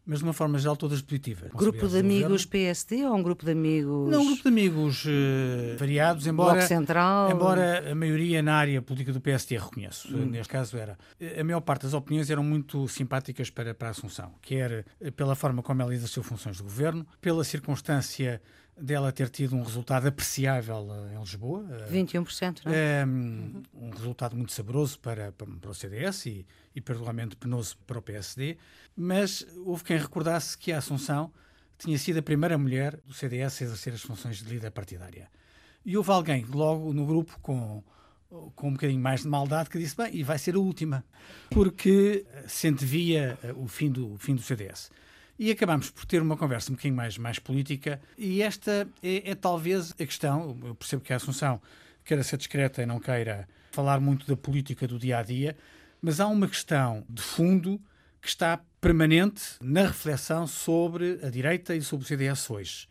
mas 0.04 0.18
de 0.18 0.24
uma 0.24 0.32
forma 0.32 0.58
geral 0.58 0.76
todas 0.76 1.00
positivas. 1.02 1.50
Grupo 1.52 1.86
de 1.88 1.98
amigos 1.98 2.44
PSD 2.44 3.04
ou 3.06 3.14
um 3.14 3.22
grupo 3.22 3.44
de 3.44 3.52
amigos 3.52 4.10
Não, 4.10 4.22
um 4.22 4.26
grupo 4.26 4.42
de 4.42 4.48
amigos 4.48 5.04
eh, 5.06 5.76
variados, 5.78 6.26
embora, 6.26 6.54
Bloco 6.54 6.68
Central? 6.68 7.30
embora 7.30 7.90
a 7.90 7.94
maioria 7.94 8.42
na 8.42 8.54
área 8.54 8.82
política 8.82 9.12
do 9.12 9.20
PSD 9.20 9.58
reconheço. 9.58 10.08
Hum. 10.08 10.26
Neste 10.26 10.52
caso 10.52 10.76
era. 10.76 10.98
A 11.38 11.44
maior 11.44 11.60
parte 11.60 11.82
das 11.82 11.94
opiniões 11.94 12.30
eram 12.30 12.42
muito 12.42 12.88
simpáticas 12.88 13.50
para, 13.50 13.74
para 13.74 13.88
a 13.88 13.90
Assunção, 13.90 14.32
quer 14.40 14.84
pela 15.16 15.34
forma 15.34 15.62
como 15.62 15.82
ela 15.82 15.94
exerceu 15.94 16.22
funções 16.22 16.56
de 16.56 16.62
governo, 16.62 17.06
pela 17.20 17.44
circunstância 17.44 18.40
dela 18.80 19.12
ter 19.12 19.28
tido 19.28 19.54
um 19.54 19.62
resultado 19.62 20.06
apreciável 20.06 20.88
eh, 20.90 21.16
em 21.16 21.20
Lisboa. 21.20 21.66
eh, 21.70 21.92
21%, 21.92 22.60
não 22.64 22.72
é? 22.72 23.04
um, 23.06 23.62
um 23.74 23.90
resultado 23.90 24.36
muito 24.36 24.52
saboroso 24.52 24.98
para, 24.98 25.32
para, 25.32 25.46
para 25.46 25.70
o 25.70 25.74
CDS 25.74 26.26
e, 26.26 26.46
e 26.74 26.80
particularmente 26.80 27.36
penoso 27.36 27.76
para 27.86 27.98
o 27.98 28.02
PSD, 28.02 28.56
mas 28.96 29.46
houve 29.64 29.84
quem 29.84 29.98
recordasse 29.98 30.56
que 30.56 30.72
a 30.72 30.78
Assunção 30.78 31.32
tinha 31.78 31.98
sido 31.98 32.18
a 32.18 32.22
primeira 32.22 32.58
mulher 32.58 32.98
do 33.06 33.14
CDS 33.14 33.62
a 33.62 33.64
exercer 33.64 33.94
as 33.94 34.02
funções 34.02 34.38
de 34.38 34.44
líder 34.44 34.70
partidária. 34.70 35.28
E 35.84 35.96
houve 35.96 36.10
alguém 36.10 36.44
logo 36.44 36.92
no 36.92 37.06
grupo 37.06 37.38
com, 37.40 37.82
com 38.54 38.68
um 38.68 38.72
bocadinho 38.72 39.00
mais 39.00 39.22
de 39.22 39.28
maldade 39.28 39.70
que 39.70 39.78
disse, 39.78 39.96
bem, 39.96 40.14
e 40.14 40.22
vai 40.22 40.38
ser 40.38 40.54
a 40.54 40.58
última, 40.58 41.04
porque 41.50 42.26
eh, 42.28 42.44
se 42.46 42.68
antevia 42.68 43.38
eh, 43.42 43.52
o 43.54 43.66
fim 43.66 43.90
do, 43.90 44.12
o 44.12 44.18
fim 44.18 44.34
do 44.34 44.42
CDS. 44.42 44.90
E 45.40 45.50
acabámos 45.50 45.88
por 45.88 46.04
ter 46.04 46.20
uma 46.20 46.36
conversa 46.36 46.70
um 46.70 46.74
bocadinho 46.74 46.96
mais, 46.96 47.16
mais 47.16 47.38
política, 47.38 47.98
e 48.18 48.42
esta 48.42 48.86
é, 49.02 49.30
é 49.30 49.34
talvez 49.34 49.90
a 49.92 50.04
questão. 50.04 50.54
Eu 50.62 50.74
percebo 50.74 51.00
que 51.00 51.14
a 51.14 51.16
Assunção 51.16 51.58
queira 52.04 52.22
ser 52.22 52.36
discreta 52.36 52.82
e 52.82 52.86
não 52.86 53.00
queira 53.00 53.48
falar 53.72 54.00
muito 54.00 54.26
da 54.26 54.36
política 54.36 54.86
do 54.86 54.98
dia 54.98 55.16
a 55.16 55.22
dia, 55.22 55.56
mas 56.02 56.20
há 56.20 56.26
uma 56.26 56.46
questão 56.46 57.06
de 57.08 57.22
fundo 57.22 57.80
que 58.20 58.28
está 58.28 58.60
permanente 58.82 59.42
na 59.62 59.86
reflexão 59.86 60.46
sobre 60.46 61.18
a 61.22 61.30
direita 61.30 61.74
e 61.74 61.80
sobre 61.80 62.04
o 62.04 62.06
CDS 62.06 62.50
hoje. 62.50 62.86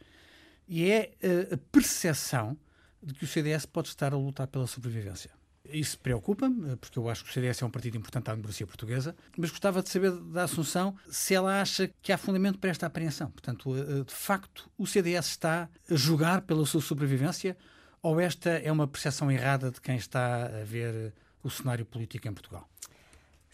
E 0.67 0.89
é 0.89 1.11
eh, 1.21 1.49
a 1.53 1.57
percepção 1.71 2.57
de 2.99 3.13
que 3.13 3.25
o 3.25 3.27
CDS 3.27 3.67
pode 3.67 3.89
estar 3.89 4.11
a 4.11 4.17
lutar 4.17 4.47
pela 4.47 4.65
sobrevivência. 4.65 5.29
Isso 5.71 5.97
preocupa-me, 5.99 6.71
eh, 6.71 6.75
porque 6.75 6.97
eu 6.97 7.09
acho 7.09 7.23
que 7.23 7.29
o 7.29 7.33
CDS 7.33 7.61
é 7.61 7.65
um 7.65 7.69
partido 7.69 7.97
importante 7.97 8.29
à 8.29 8.33
democracia 8.33 8.65
portuguesa, 8.65 9.15
mas 9.37 9.49
gostava 9.49 9.81
de 9.81 9.89
saber 9.89 10.11
da 10.11 10.43
Assunção 10.43 10.95
se 11.09 11.33
ela 11.33 11.61
acha 11.61 11.89
que 12.01 12.11
há 12.11 12.17
fundamento 12.17 12.59
para 12.59 12.69
esta 12.69 12.85
apreensão. 12.85 13.31
Portanto, 13.31 13.75
eh, 13.75 14.03
de 14.03 14.13
facto, 14.13 14.69
o 14.77 14.85
CDS 14.85 15.27
está 15.27 15.69
a 15.89 15.95
jogar 15.95 16.41
pela 16.41 16.65
sua 16.65 16.81
sobrevivência 16.81 17.57
ou 18.01 18.19
esta 18.19 18.49
é 18.49 18.71
uma 18.71 18.87
percepção 18.87 19.31
errada 19.31 19.71
de 19.71 19.81
quem 19.81 19.95
está 19.95 20.45
a 20.45 20.63
ver 20.63 21.13
o 21.43 21.49
cenário 21.49 21.85
político 21.85 22.27
em 22.27 22.33
Portugal? 22.33 22.68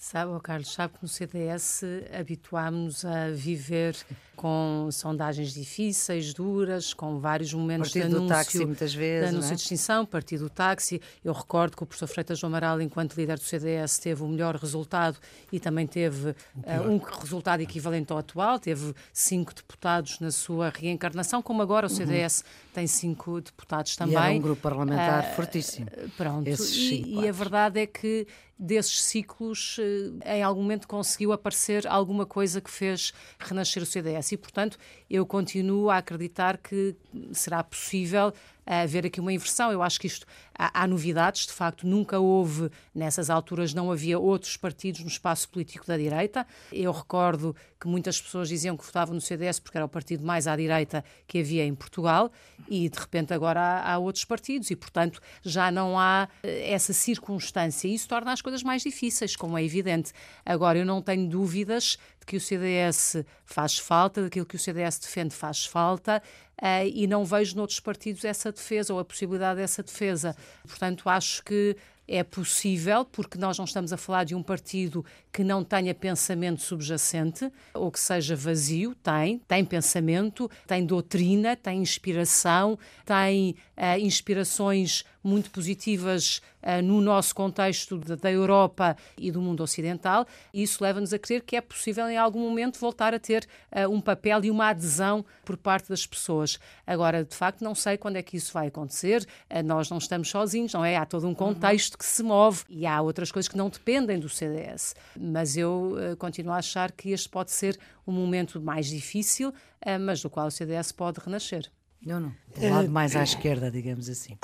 Sabe, 0.06 0.34
ó 0.34 0.40
Carlos, 0.40 0.72
sabe 0.72 0.94
que 0.94 1.00
no 1.02 1.08
CDS 1.08 1.82
habituámos-nos 2.16 3.04
a 3.04 3.32
viver 3.32 3.98
com 4.36 4.88
sondagens 4.92 5.52
difíceis, 5.52 6.32
duras, 6.32 6.94
com 6.94 7.18
vários 7.20 7.52
momentos 7.52 7.88
Partido 7.88 8.04
de 8.04 8.10
do 8.12 8.18
anúncio, 8.18 8.36
táxi, 8.36 8.66
muitas 8.66 8.94
vezes, 8.94 9.30
de 9.30 9.36
anúncio 9.36 9.48
não 9.48 9.54
é? 9.54 9.56
de 9.56 9.62
extinção, 9.64 10.06
partido 10.06 10.44
do 10.44 10.50
táxi. 10.52 11.02
Eu 11.24 11.34
recordo 11.34 11.76
que 11.76 11.82
o 11.82 11.88
professor 11.88 12.06
Freitas 12.06 12.38
João 12.38 12.52
Amaral, 12.52 12.80
enquanto 12.82 13.16
líder 13.16 13.40
do 13.40 13.44
CDS, 13.44 13.98
teve 13.98 14.22
o 14.22 14.28
melhor 14.28 14.56
resultado 14.58 15.18
e 15.52 15.60
também 15.60 15.88
teve 15.88 16.36
eh, 16.66 16.80
um 16.82 17.00
resultado 17.00 17.62
equivalente 17.62 18.12
ao 18.12 18.20
atual, 18.20 18.60
teve 18.60 18.94
cinco 19.12 19.56
deputados 19.56 20.20
na 20.20 20.30
sua 20.30 20.70
reencarnação, 20.70 21.42
como 21.42 21.64
agora 21.64 21.88
o 21.88 21.90
CDS 21.90 22.44
tem 22.76 22.86
cinco 22.86 23.42
deputados 23.42 23.96
também. 23.96 24.16
Uhum. 24.16 24.22
E 24.22 24.26
era 24.28 24.36
um 24.36 24.42
grupo 24.42 24.62
parlamentar 24.62 25.26
Ah, 25.26 25.34
fortíssimo. 25.36 25.88
Pronto, 26.16 26.48
e, 26.48 27.22
e 27.22 27.28
a 27.28 27.32
verdade 27.32 27.80
é 27.80 27.88
que 27.88 28.28
desses 28.58 29.04
ciclos, 29.04 29.78
eh, 30.24 30.38
em 30.38 30.44
algum 30.44 30.62
momento 30.62 30.88
conseguiu 30.88 31.34
aparecer 31.34 31.86
alguma 31.88 32.26
coisa 32.26 32.62
que 32.62 32.72
fez 32.72 33.14
renascer 33.38 33.84
o 33.84 33.86
CDS 33.86 34.32
e, 34.32 34.38
portanto, 34.38 34.78
eu 35.10 35.26
continuo 35.26 35.90
a 35.90 35.98
acreditar 35.98 36.58
que 36.58 36.96
será 37.34 37.64
possível 37.64 38.34
eh, 38.66 38.84
haver 38.84 39.06
aqui 39.06 39.20
uma 39.20 39.34
inversão. 39.34 39.72
Eu 39.72 39.84
acho 39.84 40.00
que 40.00 40.08
isto 40.08 40.26
há, 40.58 40.84
há 40.84 40.88
novidades, 40.88 41.46
de 41.46 41.54
facto, 41.54 41.86
nunca 41.86 42.20
houve, 42.20 42.72
nessas 42.94 43.30
alturas, 43.30 43.74
não 43.74 43.92
havia 43.92 44.18
outros 44.18 44.56
partidos 44.56 45.02
no 45.02 45.08
espaço 45.08 45.50
político 45.50 45.86
da 45.86 45.98
direita. 45.98 46.48
Eu 46.72 46.92
recordo 46.92 47.56
que 47.86 47.90
muitas 47.90 48.20
pessoas 48.20 48.50
diziam 48.50 48.76
que 48.76 48.84
votavam 48.84 49.14
no 49.14 49.22
CDS 49.22 49.60
porque 49.60 49.78
era 49.78 49.86
o 49.86 49.90
partido 49.90 50.26
mais 50.26 50.48
à 50.48 50.56
direita 50.56 51.06
que 51.28 51.40
havia 51.40 51.64
em 51.64 51.76
Portugal 51.76 52.32
e 52.68 52.90
de 52.90 53.00
repente 53.00 53.32
agora 53.32 53.62
há, 53.62 53.94
há 53.94 53.98
outros 54.00 54.26
partidos 54.26 54.72
e, 54.72 54.76
portanto, 54.76 55.22
já 55.44 55.70
não 55.70 55.98
há 56.00 56.28
eh, 56.42 56.72
essa 56.74 56.94
circunstância. 56.94 57.88
Isso 57.88 58.08
torna 58.08 58.32
as 58.32 58.42
coisas 58.42 58.64
mais 58.64 58.82
difíceis, 58.82 59.36
como 59.36 59.56
é 59.56 59.64
evidente. 59.64 60.12
Agora, 60.44 60.80
eu 60.80 60.86
não 60.86 61.00
tenho 61.00 61.30
dúvidas 61.30 62.00
de 62.20 62.26
que 62.26 62.38
o 62.38 62.42
CDS 62.42 63.24
faz 63.46 63.78
falta, 63.78 64.24
daquilo 64.24 64.48
que 64.48 64.56
o 64.56 64.60
CDS 64.60 64.98
defende 64.98 65.36
faz 65.36 65.66
falta. 65.66 66.24
Uh, 66.60 66.88
e 66.92 67.06
não 67.06 67.26
vejo 67.26 67.56
noutros 67.56 67.82
partidos 67.82 68.24
essa 68.24 68.50
defesa 68.50 68.94
ou 68.94 69.00
a 69.00 69.06
possibilidade 69.06 69.60
dessa 69.60 69.84
defesa. 69.84 70.36
Portanto, 70.66 71.08
acho 71.08 71.44
que 71.44 71.76
é 72.08 72.24
possível, 72.24 73.04
porque 73.06 73.38
nós 73.38 73.58
não 73.58 73.66
estamos 73.66 73.92
a 73.92 73.98
falar 73.98 74.24
de 74.24 74.36
um 74.36 74.44
partido 74.44 75.04
que 75.32 75.44
não 75.44 75.64
tenha 75.64 75.94
pensamento 75.94 76.62
subjacente 76.62 77.52
ou 77.74 77.92
que 77.92 78.00
seja 78.00 78.36
vazio, 78.36 78.96
tem, 78.96 79.40
tem 79.48 79.66
pensamento, 79.66 80.50
tem 80.68 80.86
doutrina, 80.86 81.56
tem 81.56 81.82
inspiração, 81.82 82.78
tem 83.06 83.56
uh, 83.78 84.00
inspirações 84.00 85.04
muito 85.26 85.50
positivas 85.50 86.42
uh, 86.62 86.82
no 86.84 87.02
nosso 87.02 87.34
contexto 87.34 87.98
da, 87.98 88.16
da 88.16 88.32
Europa 88.32 88.96
e 89.18 89.32
do 89.32 89.42
mundo 89.42 89.64
ocidental, 89.64 90.28
e 90.54 90.62
isso 90.62 90.84
leva-nos 90.84 91.12
a 91.14 91.20
crer 91.20 91.42
que 91.42 91.56
é 91.56 91.62
possível 91.62 92.08
em 92.08 92.18
algum 92.18 92.40
momento 92.40 92.80
voltar 92.80 93.14
a 93.14 93.20
ter 93.20 93.48
uh, 93.72 93.90
um 93.90 94.00
papel 94.00 94.46
e 94.46 94.52
uma 94.52 94.70
adesão 94.70 95.26
por 95.44 95.58
parte 95.58 95.90
das 95.90 96.06
pessoas. 96.06 96.60
Agora, 96.86 97.24
de 97.24 97.36
facto, 97.36 97.64
não 97.64 97.74
sei 97.74 97.98
quando 97.98 98.18
é 98.18 98.22
que 98.22 98.38
isso 98.38 98.54
vai 98.54 98.68
acontecer, 98.68 99.26
uh, 99.50 99.64
nós 99.64 99.90
não 99.90 99.98
estamos 99.98 100.30
sozinhos, 100.30 100.74
não 100.74 100.86
é? 100.86 100.96
Há 100.96 101.06
todo 101.06 101.26
um 101.26 101.30
uhum. 101.30 101.36
contexto 101.36 101.94
uhum. 101.94 101.98
que 101.98 102.06
se 102.06 102.22
move 102.22 102.64
e 102.70 102.86
há 102.86 103.02
outras 103.02 103.32
coisas 103.32 103.50
que 103.50 103.58
não 103.58 103.70
dependem 103.70 104.20
do 104.20 104.30
CDS, 104.30 104.96
mas 105.20 105.58
eu 105.58 105.96
continuo 106.20 106.54
a 106.54 106.58
achar 106.58 106.92
que 106.92 107.10
este 107.10 107.28
pode 107.28 107.52
ser 107.52 107.80
um 108.06 108.12
momento 108.12 108.62
mais 108.62 108.88
difícil, 108.88 109.54
mas 110.02 110.22
do 110.22 110.30
qual 110.30 110.48
o 110.48 110.52
CDS 110.52 110.92
pode 110.92 111.20
renascer. 111.20 111.70
Não, 112.06 112.20
não. 112.20 112.36
Do 112.56 112.70
lado 112.70 112.90
mais 112.92 113.16
à 113.16 113.24
esquerda, 113.24 113.72
digamos 113.72 114.08
assim. 114.08 114.38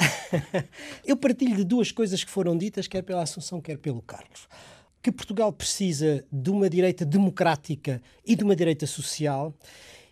Eu 1.06 1.16
partilho 1.16 1.56
de 1.56 1.64
duas 1.64 1.92
coisas 1.92 2.24
que 2.24 2.32
foram 2.32 2.58
ditas, 2.58 2.88
quer 2.88 3.04
pela 3.04 3.22
Assunção, 3.22 3.62
quer 3.62 3.78
pelo 3.78 4.02
Carlos. 4.02 4.48
Que 5.02 5.12
Portugal 5.12 5.54
precisa 5.54 6.26
de 6.32 6.50
uma 6.50 6.68
direita 6.68 7.06
democrática 7.06 8.02
e 8.26 8.36
de 8.36 8.44
uma 8.44 8.56
direita 8.56 8.88
social 8.88 9.54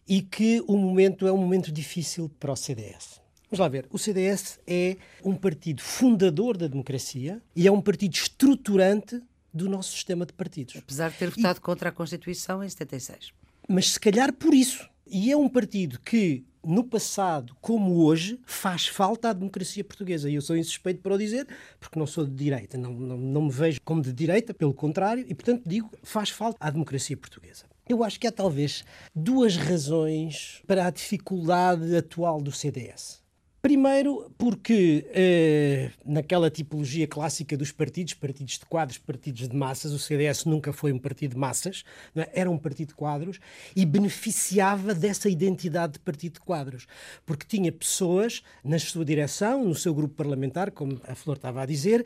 e 0.08 0.22
que 0.22 0.64
o 0.68 0.78
momento 0.78 1.28
é 1.28 1.32
um 1.32 1.38
momento 1.38 1.72
difícil 1.72 2.30
para 2.40 2.52
o 2.52 2.56
CDS. 2.56 3.20
Vamos 3.50 3.60
lá 3.60 3.68
ver. 3.68 3.88
O 3.90 3.98
CDS 3.98 4.60
é 4.68 4.98
um 5.24 5.36
partido 5.36 5.82
fundador 5.82 6.56
da 6.56 6.68
democracia 6.68 7.42
e 7.56 7.68
é 7.68 7.72
um 7.72 7.82
partido 7.82 8.14
estruturante 8.14 9.20
do 9.52 9.68
nosso 9.68 9.92
sistema 9.92 10.24
de 10.24 10.34
partidos. 10.34 10.76
Apesar 10.78 11.10
de 11.10 11.18
ter 11.18 11.32
votado 11.32 11.58
e... 11.58 11.62
contra 11.62 11.90
a 11.90 11.92
Constituição 11.92 12.64
em 12.64 12.70
76. 12.70 13.32
Mas 13.68 13.94
se 13.94 14.00
calhar 14.00 14.32
por 14.34 14.54
isso. 14.54 14.88
E 15.08 15.32
é 15.32 15.38
um 15.38 15.50
partido 15.50 16.00
que 16.00 16.44
no 16.64 16.84
passado 16.84 17.56
como 17.62 18.04
hoje, 18.04 18.40
faz 18.46 18.88
falta 18.88 19.30
à 19.30 19.34
democracia 19.34 19.84
portuguesa. 19.84 20.30
E 20.30 20.36
eu 20.36 20.42
sou 20.42 20.58
insuspeito 20.58 21.02
para 21.02 21.16
o 21.16 21.18
dizer, 21.18 21.48
porque 21.80 21.98
não 21.98 22.08
sou 22.08 22.26
de 22.26 22.32
direita, 22.32 22.78
não, 22.78 22.94
não, 22.94 23.18
não 23.18 23.42
me 23.44 23.52
vejo 23.52 23.80
como 23.84 24.02
de 24.02 24.14
direita, 24.14 24.54
pelo 24.54 24.74
contrário, 24.74 25.26
e 25.28 25.34
portanto 25.34 25.64
digo, 25.66 25.90
faz 26.04 26.30
falta 26.30 26.58
à 26.60 26.70
democracia 26.70 27.16
portuguesa. 27.18 27.66
Eu 27.88 28.04
acho 28.04 28.20
que 28.20 28.28
há 28.28 28.32
talvez 28.32 28.84
duas 29.16 29.58
razões 29.58 30.62
para 30.68 30.86
a 30.86 30.92
dificuldade 30.92 31.96
atual 31.96 32.40
do 32.40 32.52
CDS. 32.52 33.19
Primeiro, 33.62 34.32
porque 34.38 35.06
eh, 35.14 35.92
naquela 36.06 36.50
tipologia 36.50 37.06
clássica 37.06 37.58
dos 37.58 37.74
partidos, 37.74 38.14
partidos 38.14 38.54
de 38.54 38.66
quadros, 38.66 38.98
partidos 38.98 39.50
de 39.50 39.56
massas, 39.56 39.92
o 39.92 40.00
CDS 40.00 40.46
nunca 40.46 40.72
foi 40.72 40.94
um 40.94 40.98
partido 40.98 41.32
de 41.32 41.38
massas, 41.38 41.84
é? 42.16 42.30
era 42.34 42.50
um 42.50 42.58
partido 42.58 42.90
de 42.90 42.94
quadros 42.96 43.38
e 43.76 43.86
beneficiava 43.86 44.96
dessa 44.96 45.28
identidade 45.28 45.94
de 45.94 46.00
partido 46.00 46.36
de 46.36 46.40
quadros, 46.40 46.88
porque 47.26 47.46
tinha 47.46 47.70
pessoas 47.70 48.42
na 48.64 48.80
sua 48.80 49.04
direção, 49.04 49.66
no 49.66 49.76
seu 49.76 49.94
grupo 49.94 50.16
parlamentar, 50.16 50.72
como 50.72 51.02
a 51.06 51.14
Flor 51.14 51.36
estava 51.36 51.62
a 51.62 51.66
dizer, 51.66 52.06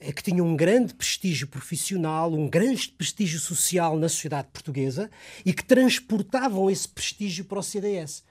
eh, 0.00 0.10
que 0.12 0.22
tinham 0.22 0.44
um 0.48 0.56
grande 0.56 0.94
prestígio 0.94 1.46
profissional, 1.46 2.32
um 2.32 2.48
grande 2.48 2.88
prestígio 2.88 3.38
social 3.38 3.96
na 3.96 4.08
sociedade 4.08 4.48
portuguesa 4.52 5.08
e 5.46 5.52
que 5.52 5.64
transportavam 5.64 6.68
esse 6.68 6.88
prestígio 6.88 7.44
para 7.44 7.60
o 7.60 7.62
CDS 7.62 8.24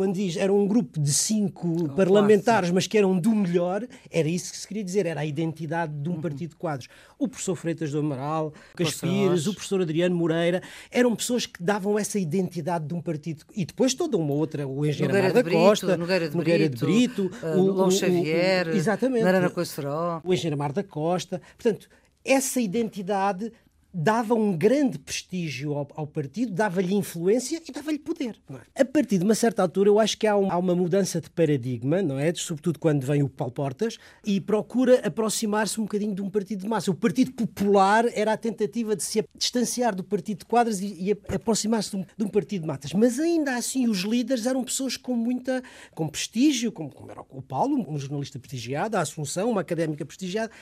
quando 0.00 0.14
diz 0.14 0.34
era 0.38 0.50
um 0.50 0.66
grupo 0.66 0.98
de 0.98 1.12
cinco 1.12 1.76
oh, 1.78 1.88
parlamentares, 1.90 2.70
mas 2.70 2.86
que 2.86 2.96
eram 2.96 3.18
do 3.18 3.34
melhor, 3.34 3.86
era 4.10 4.26
isso 4.26 4.50
que 4.50 4.56
se 4.56 4.66
queria 4.66 4.82
dizer, 4.82 5.04
era 5.04 5.20
a 5.20 5.26
identidade 5.26 5.92
de 5.92 6.08
um 6.08 6.14
uhum. 6.14 6.22
partido 6.22 6.48
de 6.48 6.56
quadros. 6.56 6.88
O 7.18 7.28
professor 7.28 7.54
Freitas 7.54 7.92
do 7.92 7.98
Amaral, 7.98 8.46
o 8.72 8.76
Caspires, 8.78 9.46
o 9.46 9.52
professor 9.52 9.82
Adriano 9.82 10.16
Moreira, 10.16 10.62
eram 10.90 11.14
pessoas 11.14 11.44
que 11.44 11.62
davam 11.62 11.98
essa 11.98 12.18
identidade 12.18 12.86
de 12.86 12.94
um 12.94 13.02
partido. 13.02 13.44
E 13.54 13.66
depois 13.66 13.92
toda 13.92 14.16
uma 14.16 14.32
outra, 14.32 14.66
o 14.66 14.86
engenheiro 14.86 15.12
Nogueira 15.12 15.34
da 15.34 15.42
Brito, 15.42 15.58
Costa, 15.58 15.96
Nogueira 15.98 16.28
de 16.30 16.36
Nogueira 16.38 16.68
Brito, 16.70 16.86
de 16.86 16.92
Brito 16.92 17.30
uh, 17.42 17.58
o, 17.58 17.70
Lourdes 17.70 17.98
Xavier, 17.98 18.68
o, 18.68 18.70
exatamente, 18.70 19.22
Narana 19.22 19.50
Coiceró. 19.50 20.22
o 20.24 20.32
engenheiro 20.32 20.56
Mar 20.56 20.72
da 20.72 20.82
Costa. 20.82 21.42
Portanto, 21.58 21.90
essa 22.24 22.58
identidade 22.58 23.52
dava 23.92 24.34
um 24.34 24.56
grande 24.56 24.98
prestígio 24.98 25.74
ao, 25.74 25.88
ao 25.94 26.06
partido, 26.06 26.52
dava-lhe 26.52 26.94
influência 26.94 27.60
e 27.66 27.72
dava-lhe 27.72 27.98
poder. 27.98 28.40
É? 28.74 28.82
A 28.82 28.84
partir 28.84 29.18
de 29.18 29.24
uma 29.24 29.34
certa 29.34 29.62
altura, 29.62 29.88
eu 29.88 29.98
acho 29.98 30.16
que 30.16 30.26
há, 30.26 30.36
um, 30.36 30.50
há, 30.50 30.56
uma 30.56 30.74
mudança 30.74 31.20
de 31.20 31.28
paradigma, 31.30 32.00
não 32.02 32.18
é? 32.18 32.32
Sobretudo 32.34 32.78
quando 32.78 33.04
vem 33.04 33.22
o 33.22 33.28
Paulo 33.28 33.52
Portas, 33.52 33.98
e 34.24 34.40
procura 34.40 35.06
aproximar-se 35.06 35.80
um 35.80 35.84
bocadinho 35.84 36.14
de 36.14 36.22
um 36.22 36.30
partido 36.30 36.60
de 36.60 36.68
massa. 36.68 36.90
O 36.90 36.94
Partido 36.94 37.32
Popular 37.32 38.06
era 38.14 38.32
a 38.32 38.36
tentativa 38.36 38.94
de 38.94 39.02
se 39.02 39.24
distanciar 39.36 39.94
do 39.94 40.04
Partido 40.04 40.40
de 40.40 40.44
Quadras 40.44 40.80
e, 40.80 41.08
e 41.08 41.12
aproximar-se 41.12 41.90
de, 41.90 41.96
um, 41.96 42.04
de, 42.16 42.24
um, 42.24 42.28
partido 42.28 42.62
de 42.62 42.66
matas. 42.66 42.92
Mas 42.92 43.18
ainda 43.18 43.56
assim, 43.56 43.88
os 43.88 44.00
líderes 44.00 44.46
eram 44.46 44.62
pessoas 44.62 44.96
com 44.96 45.14
muita 45.16 45.62
com 45.94 46.08
prestígio, 46.08 46.70
como, 46.70 46.90
como 46.90 47.10
era 47.10 47.20
o 47.28 47.42
Paulo, 47.42 47.84
um 47.88 47.98
jornalista 47.98 48.38
prestigiado, 48.38 48.96
a 48.96 49.00
Assunção, 49.00 49.50
uma 49.50 49.60
académica 49.60 50.04
prestigiada. 50.04 50.52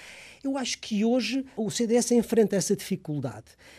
Eu 0.42 0.56
acho 0.56 0.78
que 0.78 1.04
hoje 1.04 1.44
o 1.56 1.70
CDS 1.70 2.12
enfrenta 2.12 2.56
essa 2.56 2.74
dificuldade, 2.76 3.17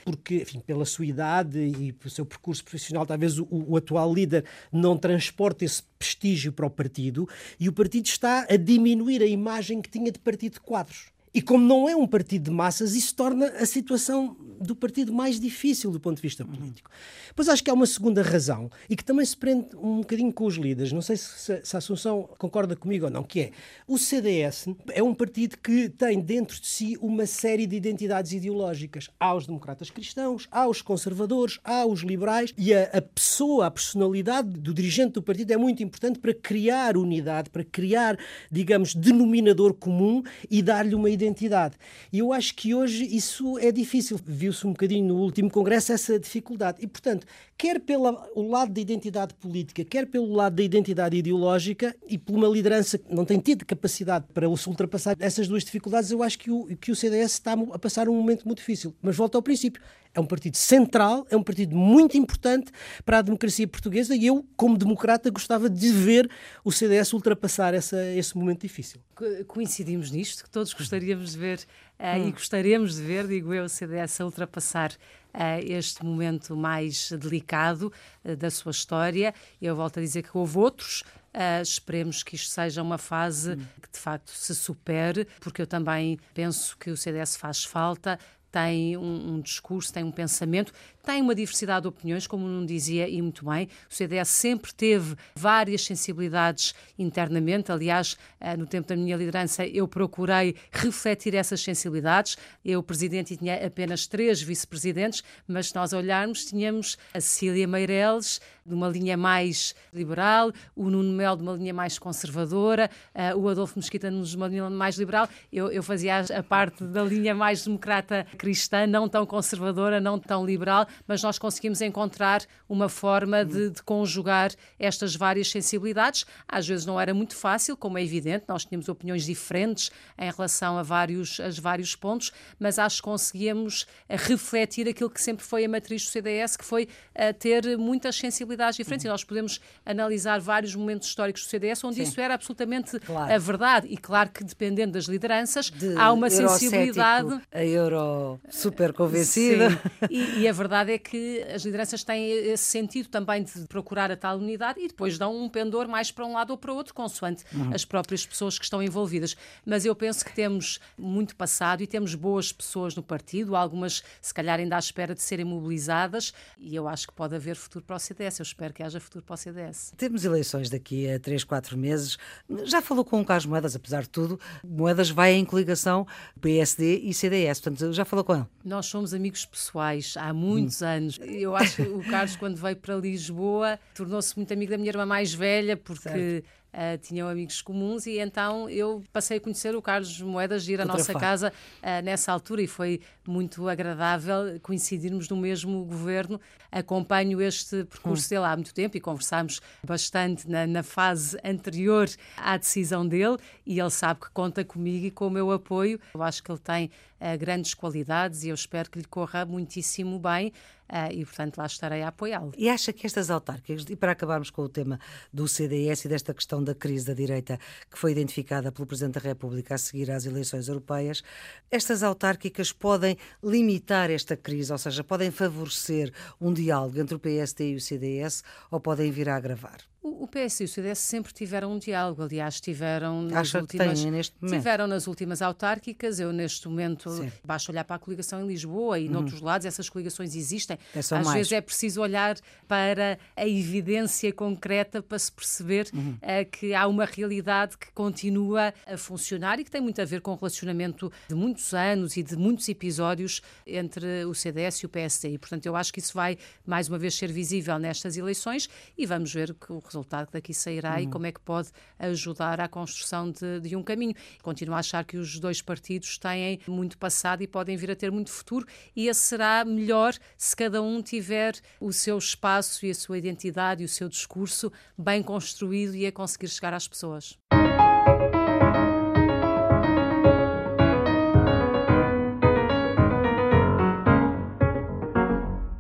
porque, 0.06 0.38
enfim, 0.38 0.60
pela 0.60 0.86
sua 0.86 1.06
idade 1.06 1.60
e 1.60 1.94
pelo 1.94 2.10
seu 2.10 2.26
percurso 2.26 2.64
profissional, 2.64 3.06
talvez 3.06 3.40
o, 3.40 3.48
o 3.50 3.78
atual 3.78 4.14
líder 4.14 4.46
não 4.72 4.98
transporte 4.98 5.66
esse 5.66 5.84
prestígio 5.98 6.52
para 6.52 6.66
o 6.66 6.70
partido 6.70 7.28
e 7.60 7.68
o 7.68 7.74
partido 7.74 8.06
está 8.06 8.46
a 8.50 8.56
diminuir 8.56 9.22
a 9.22 9.28
imagem 9.28 9.82
que 9.82 9.90
tinha 9.90 10.12
de 10.12 10.20
partido 10.20 10.54
de 10.54 10.60
quadros. 10.60 11.08
E 11.34 11.42
como 11.42 11.64
não 11.64 11.88
é 11.88 11.96
um 11.96 12.08
partido 12.08 12.46
de 12.46 12.52
massas, 12.52 12.96
isso 12.96 13.16
torna 13.16 13.48
a 13.48 13.66
situação 13.66 14.36
do 14.60 14.76
partido 14.76 15.14
mais 15.14 15.40
difícil 15.40 15.92
do 15.92 16.00
ponto 16.00 16.18
de 16.18 16.22
vista 16.22 16.44
político. 16.44 16.90
Pois 17.36 17.48
acho 17.48 17.64
que 17.64 17.70
há 17.70 17.74
uma 17.74 17.86
segunda 17.86 18.22
razão 18.22 18.70
e 18.90 18.96
que 18.96 19.04
também 19.04 19.26
se 19.26 19.38
prende 19.38 19.68
um 19.76 19.98
bocadinho 19.98 20.34
com 20.34 20.46
os 20.46 20.56
líderes. 20.56 20.92
Não 20.92 21.02
sei 21.02 21.18
se, 21.18 21.62
se 21.64 21.76
a 21.76 21.80
Assunção 21.80 22.30
concorda 22.38 22.76
comigo 22.76 23.06
ou 23.06 23.12
não, 23.12 23.24
que 23.24 23.40
é 23.40 23.52
o 23.88 23.98
CDS 23.98 24.66
é 24.92 25.02
um 25.02 25.14
partido 25.14 25.58
que 25.58 25.88
tem 25.90 26.20
dentro 26.20 26.60
de 26.60 26.68
si 26.68 26.98
uma 27.02 27.26
série 27.26 27.66
de 27.66 27.76
identidades 27.76 28.34
ideológicas. 28.34 29.10
Há 29.20 29.34
os 29.34 29.48
democratas 29.48 29.90
cristãos, 29.90 30.48
há 30.52 30.68
os 30.68 30.82
conservadores, 30.82 31.60
há 31.64 31.86
os 31.86 32.02
liberais 32.02 32.54
e 32.58 32.74
a, 32.74 32.84
a 32.86 33.02
pessoa, 33.02 33.68
a 33.68 33.72
personalidade 33.72 34.50
do 34.50 34.74
dirigente 34.74 35.14
do 35.14 35.24
partido 35.24 35.52
é 35.52 35.58
muito 35.58 35.82
importante 35.82 36.20
para 36.20 36.34
criar 36.34 36.98
unidade, 36.98 37.50
para 37.50 37.64
criar, 37.64 38.18
digamos, 38.52 38.94
denominador 38.94 39.74
comum 39.74 40.22
e 40.50 40.62
dar-lhe 40.62 40.96
uma 40.96 41.10
identidade. 41.24 41.76
E 42.12 42.20
eu 42.20 42.34
acho 42.34 42.56
que 42.56 42.74
hoje 42.74 43.06
isso 43.06 43.58
é 43.60 43.72
difícil. 43.72 44.20
Viu-se 44.26 44.66
um 44.66 44.72
bocadinho 44.72 45.08
no 45.08 45.16
último 45.16 45.50
congresso 45.50 45.92
essa 45.92 46.20
dificuldade. 46.20 46.78
E, 46.82 46.88
portanto, 46.88 47.26
quer 47.58 47.80
pelo 47.80 48.18
lado 48.36 48.72
da 48.72 48.82
identidade 48.82 49.34
política, 49.34 49.84
quer 49.84 50.06
pelo 50.06 50.34
lado 50.34 50.56
da 50.56 50.64
identidade 50.64 51.18
ideológica 51.18 51.96
e 52.08 52.18
por 52.18 52.36
uma 52.36 52.48
liderança 52.48 52.98
que 52.98 53.14
não 53.14 53.26
tem 53.26 53.40
tido 53.40 53.66
capacidade 53.66 54.26
para 54.34 54.48
se 54.56 54.70
ultrapassar 54.70 55.16
essas 55.20 55.48
duas 55.48 55.64
dificuldades, 55.64 56.12
eu 56.12 56.24
acho 56.24 56.40
que 56.40 56.50
o, 56.50 56.66
que 56.78 56.92
o 56.92 56.96
CDS 56.96 57.34
está 57.34 57.54
a 57.54 57.80
passar 57.80 58.08
um 58.08 58.16
momento 58.16 58.46
muito 58.46 58.60
difícil. 58.60 58.94
Mas 59.02 59.16
volto 59.16 59.36
ao 59.36 59.42
princípio. 59.42 59.82
É 60.14 60.20
um 60.20 60.26
partido 60.26 60.58
central, 60.58 61.26
é 61.30 61.38
um 61.38 61.44
partido 61.44 61.76
muito 61.76 62.18
importante 62.18 62.72
para 63.06 63.20
a 63.20 63.22
democracia 63.22 63.68
portuguesa 63.68 64.16
e 64.16 64.26
eu, 64.26 64.46
como 64.56 64.78
democrata, 64.78 65.30
gostava 65.30 65.70
de 65.70 65.92
ver 65.92 66.30
o 66.64 66.72
CDS 66.72 67.14
ultrapassar 67.14 67.74
essa, 67.74 68.04
esse 68.14 68.36
momento 68.36 68.62
difícil. 68.62 69.00
Coincidimos 69.48 70.10
nisto, 70.10 70.44
que 70.44 70.50
todos 70.50 70.74
gostaríamos 70.74 71.34
de 71.34 71.38
ver 71.38 71.60
uh, 72.00 72.20
hum. 72.20 72.28
e 72.28 72.32
gostaríamos 72.32 72.96
de 72.96 73.04
ver, 73.04 73.28
digo 73.28 73.54
eu, 73.54 73.66
o 73.66 73.70
CDS 73.70 74.20
a 74.20 74.26
ultrapassar 74.26 74.92
uh, 74.92 75.64
este 75.64 76.04
momento 76.04 76.56
mais 76.56 77.12
delicado 77.12 77.94
uh, 78.26 78.36
da 78.36 78.50
sua 78.50 78.72
história. 78.72 79.34
Eu 79.62 79.76
volto 79.76 80.00
a 80.00 80.02
dizer 80.02 80.24
que 80.24 80.36
houve 80.36 80.58
outros 80.58 81.04
Uh, 81.30 81.62
esperemos 81.62 82.24
que 82.24 82.36
isto 82.36 82.50
seja 82.50 82.82
uma 82.82 82.98
fase 82.98 83.56
que 83.56 83.92
de 83.92 84.00
facto 84.00 84.32
se 84.32 84.56
supere, 84.56 85.28
porque 85.40 85.62
eu 85.62 85.68
também 85.68 86.18
penso 86.34 86.76
que 86.76 86.90
o 86.90 86.98
CDS 86.98 87.36
faz 87.36 87.64
falta 87.64 88.20
tem 88.52 88.98
um, 88.98 89.34
um, 89.36 89.42
discurso, 89.42 89.94
tem 89.94 90.04
um 90.04 90.12
pensamento, 90.12 90.74
tem 91.04 91.22
uma 91.22 91.34
diversidade 91.34 91.84
de 91.84 91.88
opiniões, 91.88 92.28
como 92.28 92.48
não 92.48 92.66
dizia 92.66 93.08
e 93.08 93.22
muito 93.22 93.46
bem. 93.46 93.68
O 93.90 93.94
CDS 93.94 94.30
sempre 94.30 94.74
teve 94.74 95.16
várias 95.36 95.84
sensibilidades 95.84 96.74
internamente. 96.98 97.72
Aliás, 97.72 98.18
eh, 98.40 98.56
no 98.56 98.66
tempo 98.66 98.88
da 98.88 98.96
minha 98.96 99.16
liderança, 99.16 99.66
eu 99.66 99.88
procurei 99.88 100.56
refletir 100.72 101.34
essas 101.36 101.62
sensibilidades. 101.62 102.38
Eu, 102.64 102.84
presidente, 102.84 103.36
tinha 103.36 103.66
apenas 103.66 104.08
três 104.08 104.42
vice-presidentes, 104.42 105.24
mas 105.48 105.68
se 105.68 105.76
nós 105.76 105.94
olharmos, 105.94 106.46
tínhamos 106.46 106.98
a 107.14 107.20
Cecília 107.20 107.68
Meireles, 107.68 108.40
de 108.70 108.76
uma 108.76 108.88
linha 108.88 109.18
mais 109.18 109.74
liberal, 109.92 110.52
o 110.76 110.90
Nuno 110.90 111.12
Mel 111.12 111.36
de 111.36 111.42
uma 111.42 111.54
linha 111.54 111.74
mais 111.74 111.98
conservadora, 111.98 112.90
uh, 113.16 113.38
o 113.38 113.50
Adolfo 113.50 113.80
Mesquita 113.80 114.12
de 114.12 114.38
uma 114.38 114.48
linha 114.48 114.70
mais 114.70 114.96
liberal. 114.98 115.28
Eu, 115.52 115.72
eu 115.72 115.82
fazia 115.82 116.20
a 116.20 116.44
parte 116.44 116.84
da 116.84 117.04
linha 117.04 117.34
mais 117.34 117.66
democrata 117.66 118.26
cristã, 118.38 118.86
não 118.86 119.10
tão 119.10 119.26
conservadora, 119.26 120.00
não 120.00 120.20
tão 120.20 120.46
liberal, 120.46 120.86
mas 121.08 121.22
nós 121.24 121.38
conseguimos 121.38 121.82
encontrar 121.82 122.42
uma 122.68 122.90
forma 122.90 123.44
de, 123.46 123.70
de 123.70 123.84
conjugar 123.84 124.52
estas 124.78 125.16
várias 125.16 125.50
sensibilidades. 125.50 126.26
Às 126.48 126.68
vezes 126.68 126.86
não 126.86 127.00
era 127.00 127.14
muito 127.14 127.36
fácil, 127.36 127.76
como 127.76 127.98
é 127.98 128.04
evidente, 128.04 128.46
nós 128.48 128.66
tínhamos 128.66 128.90
opiniões 128.90 129.26
diferentes 129.26 129.92
em 130.18 130.32
relação 130.32 130.78
a 130.78 130.84
vários, 130.84 131.40
a 131.40 131.50
vários 131.62 131.96
pontos, 131.96 132.32
mas 132.60 132.80
acho 132.80 132.98
que 132.98 133.04
conseguíamos 133.04 133.88
eh, 134.08 134.16
refletir 134.16 134.88
aquilo 134.88 135.10
que 135.10 135.22
sempre 135.22 135.46
foi 135.46 135.66
a 135.66 135.70
matriz 135.70 136.06
do 136.06 136.10
CDS, 136.10 136.58
que 136.58 136.66
foi 136.66 136.84
uh, 137.16 137.34
ter 137.38 137.78
muitas 137.78 138.16
sensibilidades 138.16 138.78
diferentes 138.78 139.06
uhum. 139.06 139.10
e 139.10 139.14
nós 139.14 139.24
podemos 139.24 139.60
analisar 139.86 140.40
vários 140.40 140.76
momentos 140.76 141.08
históricos 141.08 141.44
do 141.44 141.50
CDS 141.50 141.84
onde 141.84 141.96
Sim. 141.96 142.04
isso 142.04 142.22
era 142.22 142.34
absolutamente 142.34 143.00
claro. 143.00 143.34
a 143.34 143.38
verdade. 143.38 143.88
E 143.90 143.98
claro 143.98 144.30
que 144.30 144.44
dependendo 144.44 144.94
das 144.94 145.06
lideranças 145.06 145.70
De 145.70 145.96
há 145.96 146.12
uma 146.12 146.30
sensibilidade. 146.30 147.42
A 147.52 147.64
euro 147.64 148.40
super 148.50 148.94
convencida. 148.94 149.80
E, 150.10 150.42
e, 150.42 150.48
a 150.48 150.52
verdade 150.52 150.79
é 150.88 150.98
que 150.98 151.44
as 151.54 151.64
lideranças 151.66 152.04
têm 152.04 152.30
esse 152.30 152.64
sentido 152.64 153.10
também 153.10 153.44
de 153.44 153.68
procurar 153.68 154.12
a 154.12 154.16
tal 154.16 154.38
unidade 154.38 154.80
e 154.80 154.88
depois 154.88 155.18
dão 155.18 155.36
um 155.36 155.50
pendor 155.50 155.88
mais 155.88 156.12
para 156.12 156.26
um 156.26 156.34
lado 156.34 156.52
ou 156.52 156.58
para 156.58 156.72
o 156.72 156.76
outro, 156.76 156.94
consoante 156.94 157.44
uhum. 157.54 157.74
as 157.74 157.84
próprias 157.84 158.26
pessoas 158.26 158.58
que 158.58 158.64
estão 158.64 158.82
envolvidas. 158.82 159.36
Mas 159.66 159.86
eu 159.86 159.96
penso 159.96 160.24
que 160.24 160.34
temos 160.34 160.80
muito 160.98 161.36
passado 161.36 161.82
e 161.82 161.88
temos 161.88 162.16
boas 162.16 162.52
pessoas 162.52 162.96
no 162.96 163.04
partido, 163.04 163.56
algumas 163.56 164.04
se 164.22 164.34
calhar 164.34 164.60
ainda 164.60 164.76
à 164.76 164.80
espera 164.80 165.16
de 165.16 165.22
serem 165.22 165.46
mobilizadas 165.46 166.34
e 166.60 166.76
eu 166.76 166.88
acho 166.88 167.08
que 167.08 167.14
pode 167.14 167.36
haver 167.36 167.56
futuro 167.56 167.84
para 167.84 167.96
o 167.96 168.00
CDS. 168.00 168.40
Eu 168.40 168.44
espero 168.44 168.74
que 168.74 168.84
haja 168.84 169.00
futuro 169.00 169.26
para 169.26 169.34
o 169.34 169.38
CDS. 169.38 169.94
Temos 169.98 170.24
eleições 170.24 170.70
daqui 170.70 171.10
a 171.10 171.20
3, 171.20 171.44
4 171.44 171.78
meses. 171.78 172.18
Já 172.64 172.82
falou 172.82 173.04
com 173.04 173.20
o 173.22 173.26
Carlos 173.26 173.46
Moedas, 173.46 173.76
apesar 173.76 174.04
de 174.04 174.10
tudo. 174.10 174.40
Moedas 174.64 175.10
vai 175.10 175.34
em 175.34 175.44
coligação 175.44 176.06
PSD 176.40 177.00
e 177.00 177.14
CDS, 177.14 177.60
portanto, 177.60 177.94
já 177.94 178.06
falou 178.06 178.24
com 178.24 178.36
ele? 178.36 178.46
Nós 178.64 178.86
somos 178.86 179.14
amigos 179.14 179.46
pessoais 179.46 180.16
há 180.18 180.34
muitos 180.70 180.84
anos. 180.84 181.20
Eu 181.22 181.56
acho 181.56 181.78
que 181.78 181.82
o 181.82 182.04
Carlos, 182.10 182.36
quando 182.36 182.56
veio 182.56 182.76
para 182.76 182.96
Lisboa, 182.96 183.80
tornou-se 183.96 184.36
muito 184.38 184.54
amigo 184.54 184.72
da 184.72 184.78
minha 184.78 184.90
irmã 184.90 185.06
mais 185.06 185.34
velha, 185.34 185.76
porque. 185.76 186.10
Certo 186.10 186.60
uh, 186.74 186.98
tinham 186.98 187.28
amigos 187.28 187.62
comuns 187.62 188.06
e 188.06 188.20
então 188.20 188.70
eu 188.70 189.04
passei 189.12 189.38
a 189.38 189.42
conhecer 189.42 189.76
o 189.76 189.82
Carlos 189.82 190.22
Moedas, 190.22 190.68
ir 190.68 190.82
à 190.82 190.86
nossa 190.86 191.14
casa 191.14 191.54
uh, 191.82 192.04
nessa 192.04 192.32
altura 192.32 192.62
e 192.62 192.68
foi 192.68 193.02
muito 193.28 193.68
agradável 193.68 194.60
coincidirmos 194.62 195.30
no 195.30 195.38
mesmo 195.38 195.86
governo. 195.86 196.40
Acompanho 196.72 197.42
este 197.42 197.84
percurso 197.86 198.26
hum. 198.26 198.30
dele 198.30 198.46
há 198.46 198.56
muito 198.56 198.74
tempo 198.74 198.98
e 198.98 199.00
conversámos 199.00 199.62
bastante 199.84 200.50
na, 200.50 200.68
na, 200.68 200.84
fase 200.84 201.38
anterior 201.44 202.08
à 202.38 202.58
decisão 202.58 203.08
dele 203.08 203.38
e 203.66 203.80
ele 203.80 203.90
sabe 203.90 204.22
que 204.22 204.30
conta 204.32 204.64
comigo 204.64 205.06
e 205.06 205.12
com 205.12 205.28
o 205.28 205.30
meu 205.32 205.52
apoio. 205.52 206.00
Eu 206.14 206.24
acho 206.24 206.44
que 206.44 206.52
ele 206.52 206.60
tem 206.60 206.92
uh, 207.20 207.38
grandes 207.38 207.74
qualidades 207.74 208.44
e 208.44 208.50
eu 208.50 208.56
espero 208.56 208.90
que 208.90 209.00
lhe 209.00 209.06
corra 209.06 209.46
muitíssimo 209.46 210.20
bem. 210.20 210.52
Uh, 210.90 211.14
e, 211.14 211.24
portanto, 211.24 211.58
lá 211.58 211.68
estarei 211.68 212.02
a 212.02 212.08
apoiá-lo. 212.08 212.52
E 212.58 212.68
acha 212.68 212.92
que 212.92 213.06
estas 213.06 213.30
autárquicas, 213.30 213.86
e 213.88 213.96
para 213.96 214.14
acabarmos 214.14 214.50
com 214.50 214.64
o 214.64 214.70
tema 214.70 215.00
do 215.32 215.48
CDS 215.48 216.06
e 216.06 216.08
desta 216.08 216.34
questão 216.34 216.64
da 216.64 216.74
crise 216.74 217.06
da 217.06 217.14
direita 217.14 217.60
que 217.92 217.98
foi 217.98 218.12
identificada 218.12 218.72
pelo 218.72 218.88
Presidente 218.88 219.16
da 219.16 219.22
República 219.22 219.76
a 219.76 219.78
seguir 219.78 220.10
às 220.10 220.26
eleições 220.26 220.68
europeias, 220.68 221.22
estas 221.70 222.02
autárquicas 222.02 222.72
podem 222.72 223.18
limitar 223.44 224.10
esta 224.10 224.36
crise, 224.36 224.72
ou 224.72 224.78
seja, 224.78 225.04
podem 225.04 225.30
favorecer 225.30 226.12
um 226.42 226.52
diálogo 226.52 227.00
entre 227.00 227.16
o 227.16 227.20
PSD 227.20 227.74
e 227.74 227.76
o 227.76 227.82
CDS 227.82 228.44
ou 228.72 228.80
podem 228.80 229.12
vir 229.12 229.30
a 229.30 229.36
agravar? 229.36 229.89
O, 230.02 230.26
PS 230.28 230.62
e 230.62 230.64
o 230.64 230.68
CDS 230.68 231.00
sempre 231.00 231.34
tiveram 231.34 231.74
um 231.74 231.78
diálogo, 231.78 232.24
aliás, 232.24 232.62
tiveram 232.62 233.22
nas 233.22 233.54
últimas, 233.54 234.06
neste 234.06 234.34
momento. 234.40 234.58
tiveram 234.58 234.88
nas 234.88 235.08
últimas 235.08 235.42
autárquicas. 235.42 236.22
Eu, 236.22 236.32
neste 236.32 236.70
momento, 236.70 237.10
Sim. 237.10 237.30
basta 237.44 237.70
olhar 237.70 237.84
para 237.84 237.98
a 237.98 238.00
coligação 238.00 238.42
em 238.42 238.48
Lisboa 238.48 238.98
e, 238.98 239.08
uhum. 239.08 239.14
noutros 239.14 239.42
lados, 239.42 239.66
essas 239.66 239.90
coligações 239.90 240.36
existem. 240.36 240.78
É 240.96 241.00
Às 241.00 241.12
mais. 241.12 241.34
vezes 241.34 241.52
é 241.52 241.60
preciso 241.60 242.02
olhar 242.02 242.38
para 242.66 243.20
a 243.36 243.46
evidência 243.46 244.32
concreta 244.32 245.02
para 245.02 245.20
se 245.20 245.30
perceber 245.34 245.90
uhum. 245.94 246.14
uh, 246.14 246.50
que 246.50 246.74
há 246.74 246.88
uma 246.88 247.04
realidade 247.04 247.78
que 247.78 247.92
continua 247.92 248.74
a 248.88 248.96
funcionar 248.96 249.60
e 249.60 249.66
que 249.66 249.72
tem 249.72 249.82
muito 249.82 250.02
a 250.02 250.06
ver 250.06 250.22
com 250.22 250.32
o 250.32 250.36
relacionamento 250.36 251.12
de 251.28 251.36
muitos 251.36 251.74
anos 251.74 252.16
e 252.16 252.24
de 252.24 252.38
muitos 252.38 252.70
episódios 252.70 253.42
entre 253.68 254.24
o 254.24 254.34
CDS 254.34 254.78
e 254.78 254.86
o 254.86 254.90
PSD. 254.90 255.34
E, 255.34 255.38
portanto, 255.38 255.66
eu 255.66 255.76
acho 255.76 255.92
que 255.92 256.00
isso 256.00 256.14
vai, 256.14 256.38
mais 256.66 256.88
uma 256.88 256.98
vez, 256.98 257.16
ser 257.16 257.30
visível 257.34 257.78
nestas 257.78 258.16
eleições 258.16 258.70
e 258.98 259.06
vamos 259.06 259.34
ver 259.34 259.54
que 259.54 259.74
o 259.74 259.89
resultado 259.90 260.28
que 260.28 260.34
daqui 260.34 260.54
sairá 260.54 260.96
uhum. 260.96 261.00
e 261.00 261.08
como 261.08 261.26
é 261.26 261.32
que 261.32 261.40
pode 261.40 261.70
ajudar 261.98 262.60
à 262.60 262.68
construção 262.68 263.32
de, 263.32 263.60
de 263.62 263.76
um 263.76 263.84
caminho. 263.84 264.14
Continuo 264.42 264.76
a 264.76 264.80
achar 264.80 265.04
que 265.04 265.18
os 265.18 265.40
dois 265.40 265.62
partidos 265.62 266.18
têm 266.18 266.60
muito 266.68 266.98
passado 266.98 267.42
e 267.42 267.48
podem 267.48 267.76
vir 267.76 267.92
a 267.92 267.96
ter 267.96 268.12
muito 268.12 268.32
futuro, 268.32 268.66
e 268.96 269.08
esse 269.08 269.22
será 269.22 269.66
melhor 269.66 270.14
se 270.38 270.56
cada 270.56 270.82
um 270.82 271.02
tiver 271.02 271.56
o 271.80 271.92
seu 271.92 272.18
espaço 272.18 272.86
e 272.86 272.92
a 272.92 272.96
sua 272.96 273.18
identidade 273.18 273.82
e 273.82 273.86
o 273.86 273.90
seu 273.90 274.08
discurso 274.08 274.72
bem 274.98 275.22
construído 275.22 275.96
e 275.96 276.06
a 276.06 276.12
conseguir 276.12 276.48
chegar 276.48 276.74
às 276.74 276.88
pessoas. 276.88 277.38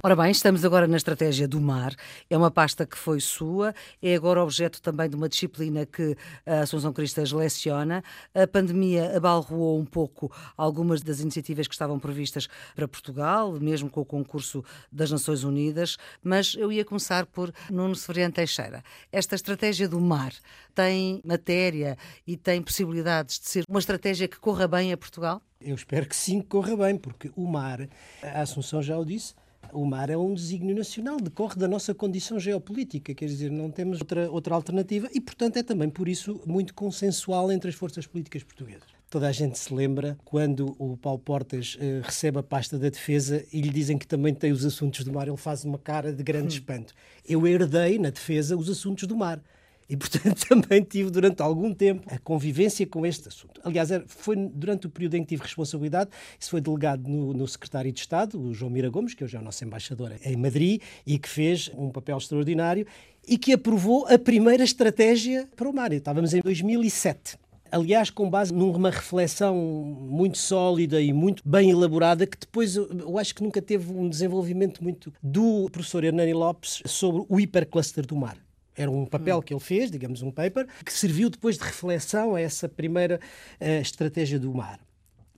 Ora 0.10 0.24
bem, 0.24 0.32
estamos 0.32 0.66
agora 0.66 0.88
na 0.88 0.98
estratégia 0.98 1.48
do 1.48 1.62
mar. 1.62 1.94
É 2.32 2.36
uma 2.36 2.50
pasta 2.50 2.84
que 2.84 2.98
foi 2.98 3.20
sua, 3.20 3.76
é 4.02 4.16
agora 4.16 4.42
objeto 4.42 4.82
também 4.82 5.08
de 5.08 5.16
uma 5.16 5.30
disciplina 5.30 5.86
que 5.86 6.18
a 6.48 6.62
Assunção 6.62 6.92
Cristas 6.92 7.32
leciona. 7.32 8.04
A 8.34 8.48
pandemia 8.48 9.16
abalroou 9.16 9.80
um 9.80 9.86
pouco 9.86 10.36
algumas 10.58 11.04
das 11.04 11.20
iniciativas 11.20 11.68
que 11.68 11.76
estavam 11.76 12.00
previstas 12.00 12.48
para 12.76 12.88
Portugal, 12.88 13.52
mesmo 13.60 13.88
com 13.88 14.02
o 14.02 14.06
concurso 14.06 14.66
das 14.92 15.12
Nações 15.12 15.44
Unidas, 15.44 15.96
mas 16.24 16.56
eu 16.58 16.72
ia 16.72 16.84
começar 16.84 17.28
por 17.28 17.54
Nuno 17.70 17.94
Severiano 17.94 18.34
Teixeira. 18.34 18.84
Esta 19.12 19.36
estratégia 19.36 19.88
do 19.88 20.02
mar 20.02 20.34
tem 20.74 21.22
matéria 21.24 21.96
e 22.26 22.36
tem 22.36 22.64
possibilidades 22.64 23.40
de 23.40 23.48
ser 23.48 23.64
uma 23.70 23.78
estratégia 23.78 24.28
que 24.28 24.40
corra 24.40 24.68
bem 24.68 24.92
a 24.92 24.98
Portugal? 24.98 25.40
Eu 25.62 25.76
espero 25.76 26.08
que 26.08 26.16
sim, 26.16 26.42
corra 26.42 26.76
bem, 26.76 26.98
porque 26.98 27.32
o 27.36 27.46
mar, 27.46 27.88
a 28.24 28.42
Assunção 28.42 28.82
já 28.82 28.98
o 28.98 29.06
disse, 29.06 29.36
o 29.72 29.86
mar 29.86 30.10
é 30.10 30.18
um 30.18 30.34
desígnio 30.34 30.76
nacional, 30.76 31.18
decorre 31.18 31.56
da 31.56 31.68
nossa 31.68 31.94
condição 31.94 32.40
geopolítica, 32.40 33.14
quer 33.14 33.26
dizer, 33.26 33.52
não 33.52 33.70
temos 33.70 34.00
outra, 34.00 34.32
outra 34.32 34.56
alternativa 34.56 35.10
e, 35.14 35.22
portanto, 35.22 35.58
é 35.58 35.64
também 35.64 35.90
por 35.90 36.08
isso 36.08 36.42
muito 36.46 36.74
consensual 36.74 37.52
entre 37.52 37.70
as 37.70 37.76
forças 37.76 38.08
políticas 38.08 38.44
portuguesas. 38.44 38.88
Toda 39.10 39.28
a 39.28 39.32
gente 39.32 39.58
se 39.58 39.74
lembra 39.74 40.18
quando 40.24 40.76
o 40.78 40.96
Paulo 40.96 41.20
Portas 41.20 41.76
uh, 41.76 42.04
recebe 42.04 42.38
a 42.38 42.44
pasta 42.44 42.78
da 42.78 42.90
defesa 42.90 43.44
e 43.52 43.60
lhe 43.60 43.70
dizem 43.70 43.98
que 43.98 44.06
também 44.06 44.36
tem 44.36 44.52
os 44.52 44.64
assuntos 44.64 45.04
do 45.04 45.12
mar, 45.12 45.28
ele 45.28 45.36
faz 45.36 45.66
uma 45.66 45.80
cara 45.80 46.14
de 46.14 46.24
grande 46.24 46.56
hum. 46.56 46.60
espanto. 46.60 46.94
Eu 47.28 47.48
herdei 47.48 47.98
na 47.98 48.12
defesa 48.12 48.56
os 48.56 48.70
assuntos 48.70 49.08
do 49.08 49.16
mar. 49.16 49.42
E, 49.90 49.98
portanto, 49.98 50.46
também 50.48 50.84
tive 50.84 51.10
durante 51.10 51.42
algum 51.42 51.74
tempo 51.74 52.04
a 52.14 52.20
convivência 52.20 52.86
com 52.86 53.06
este 53.06 53.28
assunto. 53.28 53.60
Aliás, 53.64 53.90
foi 54.08 54.36
durante 54.36 54.86
o 54.86 54.90
período 54.90 55.16
em 55.16 55.22
que 55.24 55.30
tive 55.30 55.42
responsabilidade, 55.42 56.12
isso 56.40 56.52
foi 56.52 56.62
delegado 56.62 57.08
no, 57.08 57.34
no 57.34 57.48
secretário 57.48 57.92
de 57.92 58.00
Estado, 58.00 58.40
o 58.40 58.54
João 58.54 58.72
Mira 58.72 58.90
Gomes, 58.90 59.14
que 59.14 59.24
hoje 59.24 59.36
é 59.36 59.40
o 59.40 59.44
nosso 59.44 59.64
embaixador 59.66 60.14
em 60.24 60.38
Madrid, 60.38 60.82
e 61.06 61.18
que 61.18 61.28
fez 61.28 61.72
um 61.76 61.90
papel 61.90 62.18
extraordinário 62.18 62.86
e 63.28 63.38
que 63.38 63.54
aprovou 63.54 64.06
a 64.08 64.18
primeira 64.18 64.64
estratégia 64.64 65.48
para 65.56 65.68
o 65.68 65.74
mar. 65.74 65.92
Estávamos 65.92 66.34
em 66.34 66.42
2007 66.42 67.38
aliás, 67.72 68.10
com 68.10 68.30
base 68.30 68.54
numa 68.54 68.90
reflexão 68.90 69.56
muito 69.56 70.38
sólida 70.38 71.00
e 71.00 71.14
muito 71.14 71.48
bem 71.48 71.70
elaborada, 71.70 72.26
que 72.26 72.38
depois 72.38 72.76
eu 72.76 73.18
acho 73.18 73.36
que 73.36 73.44
nunca 73.44 73.62
teve 73.62 73.92
um 73.94 74.10
desenvolvimento 74.10 74.84
muito 74.84 75.14
do 75.22 75.70
professor 75.72 76.04
Hernani 76.04 76.34
Lopes 76.34 76.82
sobre 76.86 77.24
o 77.30 77.40
hipercluster 77.40 78.06
do 78.06 78.16
mar. 78.16 78.38
Era 78.80 78.90
um 78.90 79.06
papel 79.06 79.38
hum. 79.38 79.42
que 79.42 79.54
ele 79.54 79.60
fez, 79.60 79.92
digamos, 79.92 80.22
um 80.22 80.32
paper, 80.32 80.66
que 80.86 80.94
serviu 80.94 81.30
depois 81.30 81.58
de 81.58 81.64
reflexão 81.64 82.34
a 82.36 82.42
essa 82.42 82.70
primeira 82.70 83.20
uh, 83.60 83.82
estratégia 83.82 84.40
do 84.40 84.54
mar. 84.54 84.80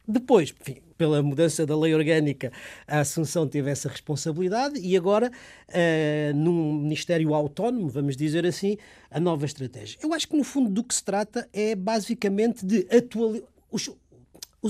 Depois, 0.07 0.53
enfim, 0.61 0.77
pela 0.97 1.23
mudança 1.23 1.65
da 1.65 1.77
lei 1.77 1.95
orgânica, 1.95 2.51
a 2.87 2.99
Assunção 2.99 3.47
teve 3.47 3.71
essa 3.71 3.89
responsabilidade 3.89 4.79
e 4.79 4.95
agora, 4.95 5.31
uh, 5.69 6.35
num 6.35 6.73
Ministério 6.73 7.33
autónomo, 7.33 7.89
vamos 7.89 8.15
dizer 8.15 8.45
assim, 8.45 8.77
a 9.09 9.19
nova 9.19 9.45
estratégia. 9.45 9.97
Eu 10.03 10.13
acho 10.13 10.27
que, 10.27 10.37
no 10.37 10.43
fundo, 10.43 10.69
do 10.69 10.83
que 10.83 10.93
se 10.93 11.03
trata 11.03 11.49
é 11.51 11.75
basicamente 11.75 12.63
de 12.63 12.85
atualizar. 12.95 13.47
os 13.71 13.89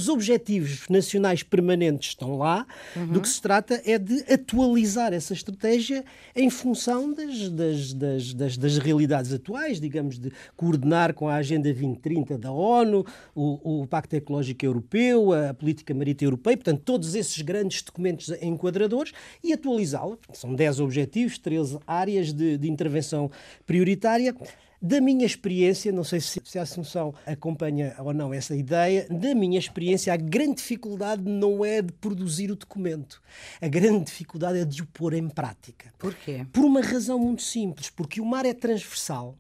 objetivos 0.08 0.88
nacionais 0.89 1.43
permanentes 1.43 2.10
estão 2.10 2.38
lá, 2.38 2.65
uhum. 2.95 3.08
do 3.08 3.21
que 3.21 3.27
se 3.27 3.41
trata 3.41 3.82
é 3.86 3.97
de 3.97 4.23
atualizar 4.32 5.13
essa 5.13 5.34
estratégia 5.34 6.06
em 6.36 6.49
função 6.49 7.13
das, 7.13 7.49
das, 7.49 7.93
das, 7.93 8.34
das, 8.34 8.58
das 8.58 8.77
realidades 8.77 9.34
atuais, 9.34 9.80
digamos, 9.82 10.17
de 10.17 10.32
coordenar 10.56 11.13
com 11.13 11.27
a 11.27 11.36
Agenda 11.36 11.71
2030 11.71 12.38
da 12.38 12.51
ONU, 12.51 13.06
o, 13.36 13.82
o 13.82 13.88
Pacto 13.88 14.15
Ecológico 14.15 14.65
Europeu, 14.65 15.34
a 15.34 15.54
Política 15.54 15.93
Marítima 15.93 16.27
Europeia, 16.27 16.58
portanto, 16.58 16.82
todos 16.86 17.13
esses 17.13 17.41
grandes 17.41 17.82
documentos 17.82 18.30
enquadradores 18.41 19.12
e 19.43 19.51
atualizá-la. 19.51 20.17
São 20.34 20.56
10 20.56 20.80
objetivos, 20.80 21.38
13 21.38 21.80
áreas 21.86 22.32
de, 22.32 22.58
de 22.58 22.69
intervenção 22.69 23.30
prioritária. 23.65 24.34
Da 24.82 25.00
minha 25.00 25.26
experiência, 25.26 25.91
não 25.91 26.04
sei 26.04 26.20
se, 26.20 26.41
se 26.44 26.58
a 26.58 26.63
Assunção 26.63 27.13
acompanha 27.26 27.94
ou 28.00 28.13
não 28.13 28.34
essa 28.34 28.56
ideia, 28.56 29.06
da 29.10 29.36
minha 29.36 29.60
experiência, 29.60 30.12
a 30.12 30.17
grande 30.17 30.56
dificuldade 30.56 31.22
não 31.24 31.63
é 31.63 31.84
de 31.84 31.94
produzir 31.94 32.50
o 32.50 32.56
documento. 32.56 33.22
A 33.62 33.67
grande 33.67 34.06
dificuldade 34.06 34.58
é 34.58 34.65
de 34.65 34.82
o 34.82 34.88
pôr 34.88 35.13
em 35.13 35.30
prática. 35.30 35.94
Porquê? 36.00 36.48
Por 36.52 36.65
uma 36.65 36.82
razão 36.82 37.20
muito 37.20 37.44
simples, 37.44 37.91
porque 37.91 38.20
o 38.20 38.26
mar 38.26 38.46
é 38.46 38.54
transversal 38.54 39.38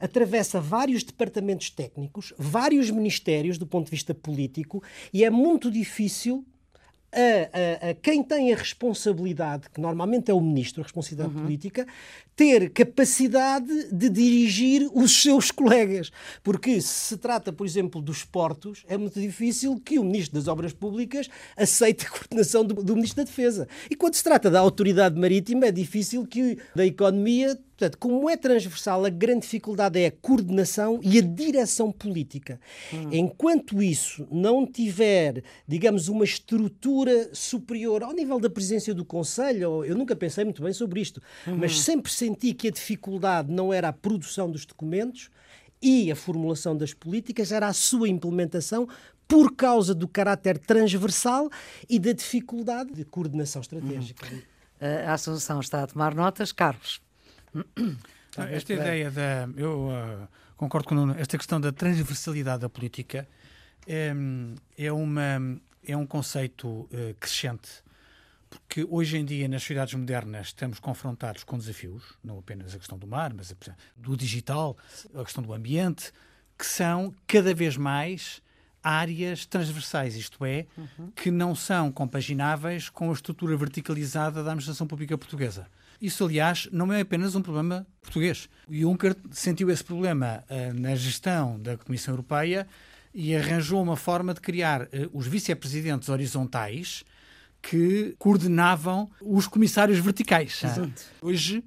atravessa 0.00 0.60
vários 0.60 1.04
departamentos 1.04 1.70
técnicos, 1.70 2.34
vários 2.36 2.90
ministérios 2.90 3.56
do 3.56 3.66
ponto 3.66 3.84
de 3.84 3.92
vista 3.92 4.12
político 4.12 4.82
e 5.12 5.22
é 5.22 5.30
muito 5.30 5.70
difícil 5.70 6.44
a, 7.12 7.86
a, 7.86 7.90
a, 7.90 7.94
quem 7.94 8.22
tem 8.22 8.52
a 8.52 8.56
responsabilidade, 8.56 9.68
que 9.72 9.80
normalmente 9.80 10.30
é 10.30 10.34
o 10.34 10.40
ministro, 10.40 10.80
a 10.80 10.84
responsabilidade 10.84 11.36
uhum. 11.36 11.42
política, 11.42 11.86
ter 12.34 12.70
capacidade 12.70 13.92
de 13.92 14.08
dirigir 14.08 14.88
os 14.94 15.22
seus 15.22 15.50
colegas. 15.50 16.10
Porque 16.42 16.80
se 16.80 17.12
se 17.12 17.18
trata, 17.18 17.52
por 17.52 17.66
exemplo, 17.66 18.00
dos 18.00 18.24
portos, 18.24 18.84
é 18.88 18.96
muito 18.96 19.20
difícil 19.20 19.78
que 19.78 19.98
o 19.98 20.04
ministro 20.04 20.34
das 20.34 20.48
Obras 20.48 20.72
Públicas 20.72 21.28
aceite 21.54 22.06
a 22.06 22.10
coordenação 22.10 22.64
do, 22.64 22.74
do 22.74 22.94
ministro 22.94 23.22
da 23.22 23.28
Defesa. 23.28 23.68
E 23.90 23.94
quando 23.94 24.14
se 24.14 24.24
trata 24.24 24.50
da 24.50 24.60
autoridade 24.60 25.20
marítima, 25.20 25.66
é 25.66 25.72
difícil 25.72 26.26
que 26.26 26.58
da 26.74 26.86
economia 26.86 27.58
Portanto, 27.82 27.98
como 27.98 28.30
é 28.30 28.36
transversal, 28.36 29.04
a 29.04 29.08
grande 29.08 29.40
dificuldade 29.40 29.98
é 29.98 30.06
a 30.06 30.12
coordenação 30.12 31.00
e 31.02 31.18
a 31.18 31.20
direção 31.20 31.90
política. 31.90 32.60
Hum. 32.94 33.08
Enquanto 33.10 33.82
isso 33.82 34.24
não 34.30 34.64
tiver, 34.64 35.42
digamos, 35.66 36.06
uma 36.06 36.22
estrutura 36.22 37.30
superior 37.32 38.04
ao 38.04 38.12
nível 38.12 38.38
da 38.38 38.48
presidência 38.48 38.94
do 38.94 39.04
Conselho, 39.04 39.84
eu 39.84 39.96
nunca 39.96 40.14
pensei 40.14 40.44
muito 40.44 40.62
bem 40.62 40.72
sobre 40.72 41.00
isto, 41.00 41.20
hum. 41.44 41.56
mas 41.58 41.80
sempre 41.80 42.12
senti 42.12 42.54
que 42.54 42.68
a 42.68 42.70
dificuldade 42.70 43.50
não 43.50 43.72
era 43.72 43.88
a 43.88 43.92
produção 43.92 44.48
dos 44.48 44.64
documentos 44.64 45.28
e 45.82 46.08
a 46.12 46.14
formulação 46.14 46.76
das 46.76 46.94
políticas, 46.94 47.50
era 47.50 47.66
a 47.66 47.72
sua 47.72 48.08
implementação 48.08 48.86
por 49.26 49.56
causa 49.56 49.92
do 49.92 50.06
caráter 50.06 50.56
transversal 50.56 51.50
e 51.90 51.98
da 51.98 52.12
dificuldade 52.12 52.92
de 52.92 53.04
coordenação 53.04 53.60
estratégica. 53.60 54.24
Hum. 54.32 54.40
A 55.04 55.14
Assunção 55.14 55.58
está 55.58 55.82
a 55.82 55.86
tomar 55.88 56.14
notas. 56.14 56.52
Carlos. 56.52 57.00
Ah, 58.36 58.50
esta 58.50 58.72
ideia 58.72 59.10
da. 59.10 59.46
Eu 59.56 59.88
uh, 59.88 60.28
concordo 60.56 60.88
com 60.88 61.10
esta 61.10 61.36
questão 61.36 61.60
da 61.60 61.70
transversalidade 61.70 62.62
da 62.62 62.68
política 62.68 63.28
é, 63.86 64.12
é, 64.78 64.92
uma, 64.92 65.60
é 65.86 65.96
um 65.96 66.06
conceito 66.06 66.66
uh, 66.66 66.88
crescente, 67.20 67.68
porque 68.48 68.86
hoje 68.88 69.18
em 69.18 69.24
dia, 69.24 69.48
nas 69.48 69.62
sociedades 69.62 69.94
modernas, 69.94 70.46
estamos 70.48 70.78
confrontados 70.78 71.44
com 71.44 71.58
desafios, 71.58 72.16
não 72.24 72.38
apenas 72.38 72.74
a 72.74 72.78
questão 72.78 72.96
do 72.96 73.06
mar, 73.06 73.34
mas 73.34 73.52
a, 73.52 73.74
do 73.96 74.16
digital, 74.16 74.76
a 75.14 75.24
questão 75.24 75.42
do 75.42 75.52
ambiente, 75.52 76.12
que 76.56 76.64
são 76.64 77.14
cada 77.26 77.52
vez 77.52 77.76
mais 77.76 78.40
áreas 78.82 79.46
transversais, 79.46 80.16
isto 80.16 80.44
é, 80.44 80.66
uhum. 80.76 81.10
que 81.14 81.30
não 81.30 81.54
são 81.54 81.92
compagináveis 81.92 82.88
com 82.88 83.10
a 83.10 83.12
estrutura 83.12 83.56
verticalizada 83.56 84.42
da 84.42 84.50
administração 84.50 84.86
pública 84.86 85.16
portuguesa. 85.16 85.68
Isso, 86.02 86.24
aliás, 86.24 86.68
não 86.72 86.92
é 86.92 87.00
apenas 87.00 87.36
um 87.36 87.40
problema 87.40 87.86
português. 88.00 88.48
O 88.66 88.74
Juncker 88.74 89.14
sentiu 89.30 89.70
esse 89.70 89.84
problema 89.84 90.42
uh, 90.50 90.80
na 90.80 90.96
gestão 90.96 91.60
da 91.60 91.76
Comissão 91.76 92.12
Europeia 92.12 92.66
e 93.14 93.36
arranjou 93.36 93.80
uma 93.80 93.94
forma 93.96 94.34
de 94.34 94.40
criar 94.40 94.82
uh, 94.82 94.88
os 95.12 95.28
vice-presidentes 95.28 96.08
horizontais 96.08 97.04
que 97.62 98.16
coordenavam 98.18 99.08
os 99.20 99.46
comissários 99.46 100.00
verticais. 100.00 100.64
Exato. 100.64 101.04
Hoje, 101.20 101.62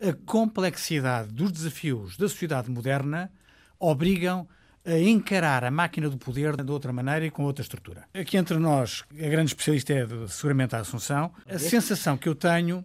a 0.00 0.12
complexidade 0.26 1.32
dos 1.32 1.52
desafios 1.52 2.16
da 2.16 2.28
sociedade 2.28 2.68
moderna 2.68 3.30
obrigam 3.78 4.48
a 4.84 4.98
encarar 4.98 5.62
a 5.62 5.70
máquina 5.70 6.10
do 6.10 6.18
poder 6.18 6.56
de 6.56 6.72
outra 6.72 6.92
maneira 6.92 7.24
e 7.24 7.30
com 7.30 7.44
outra 7.44 7.62
estrutura. 7.62 8.08
Aqui 8.12 8.36
entre 8.36 8.58
nós, 8.58 9.04
a 9.12 9.28
grande 9.28 9.50
especialista 9.50 9.92
é 9.92 10.06
seguramente 10.26 10.74
a 10.74 10.80
Assunção. 10.80 11.32
A 11.46 11.58
sensação 11.58 12.16
que 12.16 12.28
eu 12.28 12.34
tenho 12.34 12.84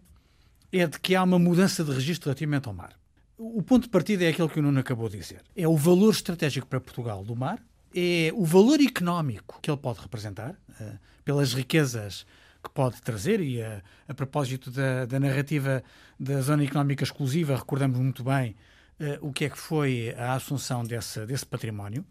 é 0.80 0.88
de 0.88 1.00
que 1.00 1.16
há 1.16 1.24
uma 1.24 1.40
mudança 1.40 1.84
de 1.84 1.92
registro 1.92 2.28
relativamente 2.28 2.68
ao 2.68 2.74
mar. 2.74 2.94
O 3.38 3.62
ponto 3.62 3.84
de 3.84 3.90
partida 3.90 4.24
é 4.24 4.30
aquele 4.30 4.50
que 4.50 4.60
o 4.60 4.62
Nuno 4.62 4.80
acabou 4.80 5.10
de 5.10 5.18
dizer. 5.18 5.42
É 5.56 5.68
o 5.68 5.76
valor 5.76 6.12
estratégico 6.12 6.68
para 6.68 6.80
Portugal 6.80 7.24
do 7.24 7.36
mar, 7.36 7.62
é 7.94 8.32
o 8.34 8.46
valor 8.46 8.80
económico 8.82 9.60
que 9.62 9.70
ele 9.70 9.78
pode 9.78 10.00
representar, 10.00 10.52
uh, 10.52 11.00
pelas 11.24 11.54
riquezas 11.54 12.26
que 12.64 12.70
pode 12.70 13.02
trazer, 13.02 13.40
e 13.40 13.62
a, 13.62 13.82
a 14.08 14.14
propósito 14.14 14.72
da, 14.72 15.06
da, 15.06 15.20
narrativa 15.20 15.84
da 16.20 16.42
zona 16.42 16.64
económica 16.64 17.04
exclusiva, 17.04 17.56
recordamos 17.56 18.00
muito 18.00 18.24
bem 18.24 18.56
uh, 19.00 19.28
o 19.28 19.32
que 19.32 19.46
é 19.46 19.50
que 19.50 19.58
foi 19.58 20.14
a 20.18 20.34
assunção 20.34 20.84
desse, 20.84 21.26
desse 21.26 21.46
património. 21.46 22.06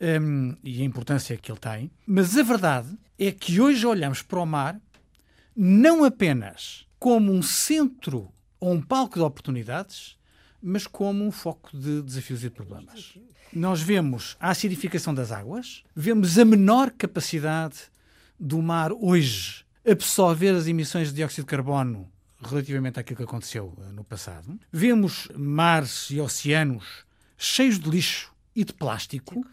Um, 0.00 0.06
ehm, 0.06 0.56
e 0.64 0.80
a 0.80 0.84
importância 0.84 1.36
que 1.36 1.52
ele 1.52 1.58
tem, 1.58 1.90
mas 2.06 2.34
a 2.38 2.42
verdade 2.42 2.96
é 3.18 3.30
que 3.30 3.60
hoje 3.60 3.86
olhamos 3.86 4.22
para 4.22 4.40
o 4.40 4.46
mar 4.46 4.80
não 5.54 6.04
apenas 6.04 6.86
como 7.00 7.32
um 7.32 7.42
centro 7.42 8.30
ou 8.60 8.74
um 8.74 8.82
palco 8.82 9.18
de 9.18 9.24
oportunidades, 9.24 10.18
mas 10.62 10.86
como 10.86 11.24
um 11.24 11.32
foco 11.32 11.74
de 11.74 12.02
desafios 12.02 12.40
e 12.40 12.50
de 12.50 12.50
problemas. 12.50 13.18
Nós 13.52 13.80
vemos 13.80 14.36
a 14.38 14.50
acidificação 14.50 15.14
das 15.14 15.32
águas, 15.32 15.82
vemos 15.96 16.38
a 16.38 16.44
menor 16.44 16.90
capacidade 16.90 17.78
do 18.38 18.60
mar 18.60 18.92
hoje 18.92 19.64
absorver 19.90 20.50
as 20.50 20.66
emissões 20.66 21.08
de 21.08 21.14
dióxido 21.14 21.44
de 21.44 21.50
carbono 21.50 22.06
relativamente 22.42 23.00
àquilo 23.00 23.16
que 23.16 23.22
aconteceu 23.22 23.74
eh, 23.80 23.92
no 23.92 24.04
passado. 24.04 24.58
Vemos 24.70 25.28
mares 25.34 26.10
e 26.10 26.20
oceanos 26.20 27.04
cheios 27.36 27.78
de 27.78 27.88
lixo 27.88 28.32
e 28.54 28.62
de 28.62 28.74
plástico, 28.74 29.44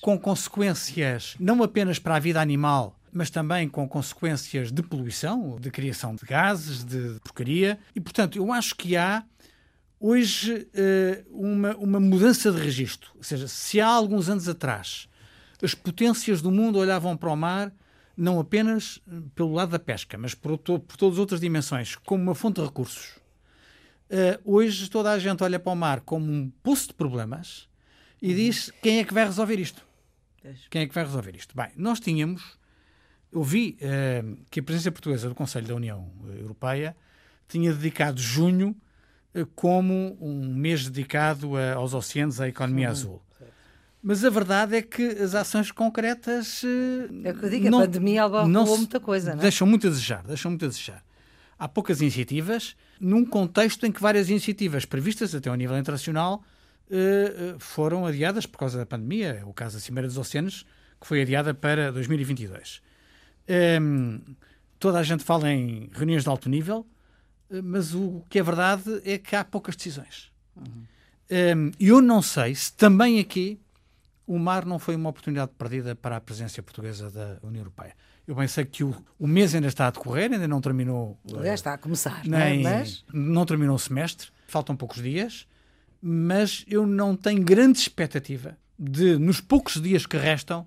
com 0.00 0.18
consequências 0.18 1.36
não 1.38 1.62
apenas 1.62 1.98
para 1.98 2.16
a 2.16 2.18
vida 2.18 2.40
animal, 2.40 2.98
mas 3.14 3.30
também 3.30 3.68
com 3.68 3.88
consequências 3.88 4.72
de 4.72 4.82
poluição, 4.82 5.56
de 5.60 5.70
criação 5.70 6.16
de 6.16 6.26
gases, 6.26 6.82
de 6.84 7.20
porcaria. 7.20 7.78
E, 7.94 8.00
portanto, 8.00 8.36
eu 8.36 8.52
acho 8.52 8.74
que 8.74 8.96
há 8.96 9.24
hoje 10.00 10.68
eh, 10.74 11.24
uma, 11.30 11.76
uma 11.76 12.00
mudança 12.00 12.50
de 12.50 12.60
registro. 12.60 13.12
Ou 13.14 13.22
seja, 13.22 13.46
se 13.46 13.80
há 13.80 13.86
alguns 13.86 14.28
anos 14.28 14.48
atrás 14.48 15.08
as 15.62 15.74
potências 15.74 16.42
do 16.42 16.50
mundo 16.50 16.78
olhavam 16.78 17.16
para 17.16 17.30
o 17.30 17.36
mar 17.36 17.72
não 18.16 18.40
apenas 18.40 19.00
eh, 19.08 19.22
pelo 19.32 19.52
lado 19.52 19.70
da 19.70 19.78
pesca, 19.78 20.18
mas 20.18 20.34
por, 20.34 20.58
por 20.58 20.96
todas 20.96 21.14
as 21.14 21.20
outras 21.20 21.40
dimensões, 21.40 21.94
como 21.94 22.20
uma 22.20 22.34
fonte 22.34 22.60
de 22.60 22.66
recursos. 22.66 23.16
Uh, 24.10 24.38
hoje 24.44 24.90
toda 24.90 25.10
a 25.10 25.18
gente 25.18 25.42
olha 25.42 25.58
para 25.58 25.72
o 25.72 25.76
mar 25.76 26.00
como 26.00 26.30
um 26.30 26.50
poço 26.62 26.88
de 26.88 26.94
problemas 26.94 27.68
e 28.20 28.30
uhum. 28.30 28.34
diz 28.34 28.70
quem 28.82 28.98
é 28.98 29.04
que 29.04 29.14
vai 29.14 29.24
resolver 29.24 29.58
isto? 29.58 29.86
Quem 30.68 30.82
é 30.82 30.86
que 30.86 30.94
vai 30.94 31.04
resolver 31.04 31.34
isto? 31.34 31.56
Bem, 31.56 31.70
nós 31.74 32.00
tínhamos 32.00 32.58
eu 33.34 33.42
vi 33.42 33.76
uh, 33.80 34.36
que 34.48 34.60
a 34.60 34.62
presença 34.62 34.92
portuguesa 34.92 35.28
do 35.28 35.34
Conselho 35.34 35.66
da 35.66 35.74
União 35.74 36.08
Europeia 36.38 36.96
tinha 37.48 37.72
dedicado 37.72 38.20
junho 38.20 38.76
uh, 39.34 39.44
como 39.56 40.16
um 40.20 40.54
mês 40.54 40.88
dedicado 40.88 41.56
a, 41.56 41.74
aos 41.74 41.94
oceanos, 41.94 42.40
à 42.40 42.48
economia 42.48 42.88
azul. 42.88 43.20
Mas 44.00 44.24
a 44.24 44.30
verdade 44.30 44.76
é 44.76 44.82
que 44.82 45.02
as 45.02 45.34
ações 45.34 45.72
concretas. 45.72 46.62
É 47.24 47.30
o 47.30 47.38
que 47.38 47.46
eu 47.46 47.50
digo, 47.50 47.70
não, 47.70 47.80
a 47.80 47.86
pandemia 47.86 48.28
não 48.28 48.66
muita 48.76 49.00
coisa, 49.00 49.32
não 49.32 49.40
é? 49.40 49.42
Deixam 49.42 49.66
muito 49.66 49.86
a 49.86 49.90
desejar, 49.90 50.22
deixam 50.22 50.50
muito 50.50 50.64
a 50.66 50.68
desejar. 50.68 51.02
Há 51.58 51.66
poucas 51.66 52.02
iniciativas, 52.02 52.76
num 53.00 53.24
contexto 53.24 53.86
em 53.86 53.90
que 53.90 54.02
várias 54.02 54.28
iniciativas 54.28 54.84
previstas 54.84 55.34
até 55.34 55.48
ao 55.48 55.56
nível 55.56 55.78
internacional 55.78 56.44
foram 57.58 58.04
adiadas 58.04 58.44
por 58.44 58.58
causa 58.58 58.76
da 58.76 58.84
pandemia. 58.84 59.38
É 59.40 59.44
o 59.44 59.54
caso 59.54 59.76
da 59.76 59.80
Cimeira 59.80 60.06
dos 60.06 60.18
Oceanos, 60.18 60.66
que 61.00 61.06
foi 61.06 61.22
adiada 61.22 61.54
para 61.54 61.90
2022. 61.90 62.82
Um, 63.48 64.20
toda 64.78 64.98
a 64.98 65.02
gente 65.02 65.24
fala 65.24 65.50
em 65.50 65.88
reuniões 65.92 66.22
de 66.22 66.28
alto 66.28 66.48
nível, 66.48 66.86
eh, 67.50 67.62
mas 67.62 67.94
o 67.94 68.22
que 68.28 68.38
é 68.38 68.42
verdade 68.42 69.00
é 69.04 69.18
que 69.18 69.34
há 69.36 69.44
poucas 69.44 69.76
decisões. 69.76 70.32
Uhum. 70.56 70.84
Um, 71.30 71.72
eu 71.80 72.02
não 72.02 72.20
sei 72.20 72.54
se 72.54 72.72
também 72.72 73.18
aqui 73.18 73.58
o 74.26 74.38
mar 74.38 74.64
não 74.64 74.78
foi 74.78 74.96
uma 74.96 75.10
oportunidade 75.10 75.52
perdida 75.56 75.94
para 75.94 76.16
a 76.16 76.20
presença 76.20 76.62
portuguesa 76.62 77.10
da 77.10 77.38
União 77.42 77.60
Europeia. 77.60 77.94
Eu 78.26 78.34
bem 78.34 78.48
sei 78.48 78.64
que 78.64 78.82
o, 78.82 78.94
o 79.18 79.26
mês 79.26 79.54
ainda 79.54 79.68
está 79.68 79.86
a 79.86 79.90
decorrer, 79.90 80.32
ainda 80.32 80.48
não 80.48 80.60
terminou. 80.60 81.18
Já 81.42 81.54
está 81.54 81.74
a 81.74 81.78
começar, 81.78 82.22
nem, 82.24 82.62
não 82.62 82.70
é? 82.70 82.78
Mas... 82.78 83.04
Não 83.12 83.44
terminou 83.44 83.76
o 83.76 83.78
semestre, 83.78 84.28
faltam 84.48 84.74
poucos 84.74 85.02
dias, 85.02 85.46
mas 86.00 86.64
eu 86.68 86.86
não 86.86 87.14
tenho 87.16 87.42
grande 87.42 87.78
expectativa 87.78 88.56
de, 88.78 89.18
nos 89.18 89.40
poucos 89.40 89.80
dias 89.80 90.06
que 90.06 90.16
restam, 90.16 90.66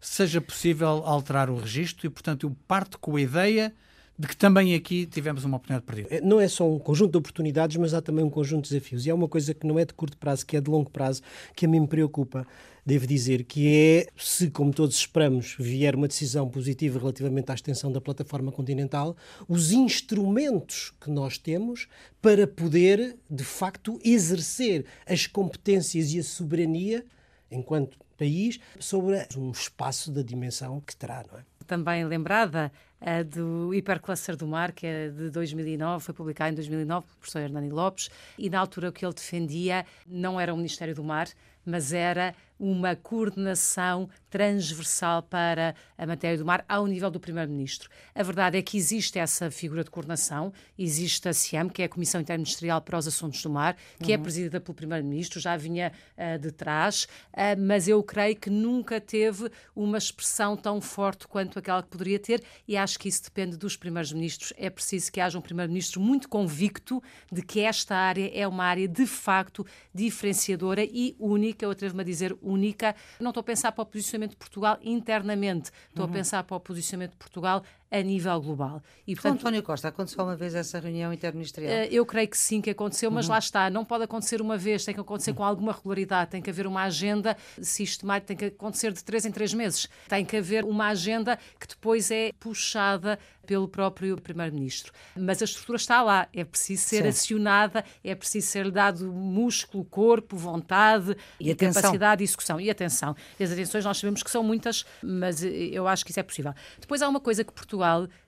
seja 0.00 0.40
possível 0.40 1.02
alterar 1.04 1.50
o 1.50 1.56
registro 1.56 2.06
e, 2.06 2.10
portanto, 2.10 2.46
eu 2.46 2.56
parto 2.66 2.98
com 2.98 3.16
a 3.16 3.20
ideia 3.20 3.74
de 4.18 4.26
que 4.26 4.36
também 4.36 4.74
aqui 4.74 5.04
tivemos 5.04 5.44
uma 5.44 5.58
oportunidade 5.58 5.84
perdida. 5.84 6.08
É, 6.10 6.20
não 6.20 6.40
é 6.40 6.48
só 6.48 6.70
um 6.70 6.78
conjunto 6.78 7.12
de 7.12 7.18
oportunidades, 7.18 7.76
mas 7.76 7.92
há 7.92 8.00
também 8.00 8.24
um 8.24 8.30
conjunto 8.30 8.64
de 8.64 8.70
desafios. 8.70 9.04
E 9.04 9.10
há 9.10 9.14
uma 9.14 9.28
coisa 9.28 9.52
que 9.52 9.66
não 9.66 9.78
é 9.78 9.84
de 9.84 9.92
curto 9.92 10.16
prazo, 10.16 10.46
que 10.46 10.56
é 10.56 10.60
de 10.60 10.70
longo 10.70 10.90
prazo, 10.90 11.20
que 11.54 11.66
a 11.66 11.68
mim 11.68 11.80
me 11.80 11.86
preocupa, 11.86 12.46
devo 12.84 13.06
dizer, 13.06 13.44
que 13.44 13.68
é 13.68 14.06
se, 14.16 14.50
como 14.50 14.72
todos 14.72 14.96
esperamos, 14.96 15.54
vier 15.58 15.94
uma 15.94 16.08
decisão 16.08 16.48
positiva 16.48 16.98
relativamente 16.98 17.50
à 17.50 17.54
extensão 17.54 17.92
da 17.92 18.00
plataforma 18.00 18.50
continental, 18.50 19.14
os 19.46 19.70
instrumentos 19.70 20.94
que 20.98 21.10
nós 21.10 21.36
temos 21.36 21.86
para 22.22 22.46
poder, 22.46 23.18
de 23.28 23.44
facto, 23.44 24.00
exercer 24.02 24.86
as 25.06 25.26
competências 25.26 26.14
e 26.14 26.20
a 26.20 26.24
soberania 26.24 27.04
enquanto 27.50 27.98
país 28.16 28.58
sobre 28.78 29.26
um 29.36 29.50
espaço 29.50 30.10
da 30.10 30.22
dimensão 30.22 30.80
que 30.80 30.96
terá, 30.96 31.24
não 31.30 31.38
é? 31.38 31.44
Também 31.66 32.04
lembrada 32.04 32.70
uh, 33.00 33.24
do 33.24 33.74
Hipercluster 33.74 34.36
do 34.36 34.46
Mar, 34.46 34.70
que 34.72 34.86
é 34.86 35.08
de 35.08 35.30
2009, 35.30 36.04
foi 36.04 36.14
publicado 36.14 36.52
em 36.52 36.54
2009 36.54 37.06
pelo 37.06 37.18
professor 37.18 37.40
Hernani 37.40 37.70
Lopes, 37.70 38.08
e 38.38 38.48
na 38.48 38.60
altura 38.60 38.88
o 38.88 38.92
que 38.92 39.04
ele 39.04 39.14
defendia 39.14 39.84
não 40.06 40.40
era 40.40 40.54
o 40.54 40.56
Ministério 40.56 40.94
do 40.94 41.02
Mar, 41.02 41.28
mas 41.64 41.92
era 41.92 42.34
uma 42.58 42.96
coordenação 42.96 44.08
transversal 44.30 45.22
para 45.22 45.74
a 45.96 46.06
matéria 46.06 46.36
do 46.36 46.44
mar 46.44 46.64
ao 46.68 46.86
nível 46.86 47.10
do 47.10 47.18
Primeiro-Ministro. 47.18 47.88
A 48.14 48.22
verdade 48.22 48.58
é 48.58 48.62
que 48.62 48.76
existe 48.76 49.18
essa 49.18 49.50
figura 49.50 49.82
de 49.82 49.90
coordenação, 49.90 50.52
existe 50.78 51.28
a 51.28 51.32
CIAM, 51.32 51.68
que 51.68 51.82
é 51.82 51.86
a 51.86 51.88
Comissão 51.88 52.20
Interministerial 52.20 52.80
para 52.80 52.98
os 52.98 53.06
Assuntos 53.06 53.42
do 53.42 53.50
Mar, 53.50 53.76
que 53.98 54.12
é 54.12 54.16
uhum. 54.16 54.20
é 54.20 54.22
presidida 54.22 54.60
pelo 54.60 54.74
Primeiro-Ministro, 54.74 55.40
já 55.40 55.56
vinha 55.56 55.92
uh, 56.16 56.38
de 56.38 56.50
trás, 56.50 57.06
uh, 57.32 57.58
mas 57.58 57.88
eu 57.88 58.02
creio 58.02 58.36
que 58.36 58.50
nunca 58.50 59.00
teve 59.00 59.50
uma 59.74 59.98
expressão 59.98 60.56
tão 60.56 60.80
forte 60.80 61.26
quanto 61.26 61.58
aquela 61.58 61.82
que 61.82 61.88
poderia 61.88 62.18
ter 62.18 62.42
e 62.68 62.76
acho 62.76 62.98
que 62.98 63.08
isso 63.08 63.22
depende 63.24 63.56
dos 63.56 63.76
Primeiros-Ministros. 63.76 64.52
É 64.56 64.68
preciso 64.68 65.10
que 65.10 65.20
haja 65.20 65.38
um 65.38 65.42
Primeiro-Ministro 65.42 66.00
muito 66.00 66.28
convicto 66.28 67.02
de 67.32 67.42
que 67.42 67.60
esta 67.60 67.94
área 67.94 68.30
é 68.34 68.46
uma 68.46 68.64
área 68.64 68.86
de 68.86 69.06
facto 69.06 69.66
diferenciadora 69.94 70.84
e 70.84 71.16
única, 71.18 71.64
eu 71.64 71.70
atrevo-me 71.70 72.02
a 72.02 72.04
dizer 72.04 72.36
única. 72.46 72.94
Não 73.20 73.30
estou 73.30 73.40
a 73.40 73.44
pensar 73.44 73.72
para 73.72 73.82
o 73.82 73.86
posicionamento 73.86 74.30
de 74.30 74.36
Portugal 74.36 74.78
internamente, 74.82 75.70
estou 75.88 76.04
uhum. 76.04 76.10
a 76.10 76.14
pensar 76.14 76.44
para 76.44 76.56
o 76.56 76.60
posicionamento 76.60 77.12
de 77.12 77.18
Portugal 77.18 77.62
a 77.90 78.00
nível 78.02 78.40
global. 78.40 78.82
E, 79.06 79.14
portanto, 79.14 79.40
António 79.40 79.62
Costa, 79.62 79.88
aconteceu 79.88 80.24
uma 80.24 80.36
vez 80.36 80.54
essa 80.54 80.78
reunião 80.80 81.12
interministerial? 81.12 81.72
Eh, 81.72 81.88
eu 81.90 82.04
creio 82.04 82.28
que 82.28 82.36
sim, 82.36 82.60
que 82.60 82.70
aconteceu, 82.70 83.10
mas 83.10 83.26
uhum. 83.26 83.32
lá 83.32 83.38
está, 83.38 83.70
não 83.70 83.84
pode 83.84 84.04
acontecer 84.04 84.40
uma 84.40 84.56
vez, 84.56 84.84
tem 84.84 84.94
que 84.94 85.00
acontecer 85.00 85.32
com 85.32 85.44
alguma 85.44 85.72
regularidade, 85.72 86.30
tem 86.30 86.42
que 86.42 86.50
haver 86.50 86.66
uma 86.66 86.82
agenda 86.82 87.36
sistemática, 87.60 88.26
tem 88.26 88.36
que 88.36 88.44
acontecer 88.46 88.92
de 88.92 89.04
três 89.04 89.24
em 89.24 89.30
três 89.30 89.54
meses, 89.54 89.88
tem 90.08 90.24
que 90.24 90.36
haver 90.36 90.64
uma 90.64 90.88
agenda 90.88 91.38
que 91.60 91.68
depois 91.68 92.10
é 92.10 92.32
puxada 92.38 93.18
pelo 93.46 93.68
próprio 93.68 94.20
Primeiro-Ministro. 94.20 94.92
Mas 95.16 95.40
a 95.40 95.44
estrutura 95.44 95.76
está 95.76 96.02
lá, 96.02 96.28
é 96.32 96.44
preciso 96.44 96.82
ser 96.82 97.02
Sim. 97.02 97.08
acionada, 97.08 97.84
é 98.02 98.14
preciso 98.14 98.48
ser 98.48 98.70
dado 98.72 99.12
músculo, 99.12 99.84
corpo, 99.84 100.36
vontade, 100.36 101.16
e, 101.38 101.50
e 101.50 101.54
capacidade 101.54 102.18
de 102.18 102.24
execução. 102.24 102.60
E 102.60 102.68
atenção. 102.68 103.14
As 103.40 103.52
atenções 103.52 103.84
nós 103.84 103.98
sabemos 103.98 104.22
que 104.22 104.30
são 104.30 104.42
muitas, 104.42 104.84
mas 105.00 105.44
eu 105.44 105.86
acho 105.86 106.04
que 106.04 106.10
isso 106.10 106.18
é 106.18 106.24
possível. 106.24 106.52
Depois 106.80 107.00
há 107.00 107.08
uma 107.08 107.20
coisa 107.20 107.44
que 107.44 107.52
Portugal 107.52 107.75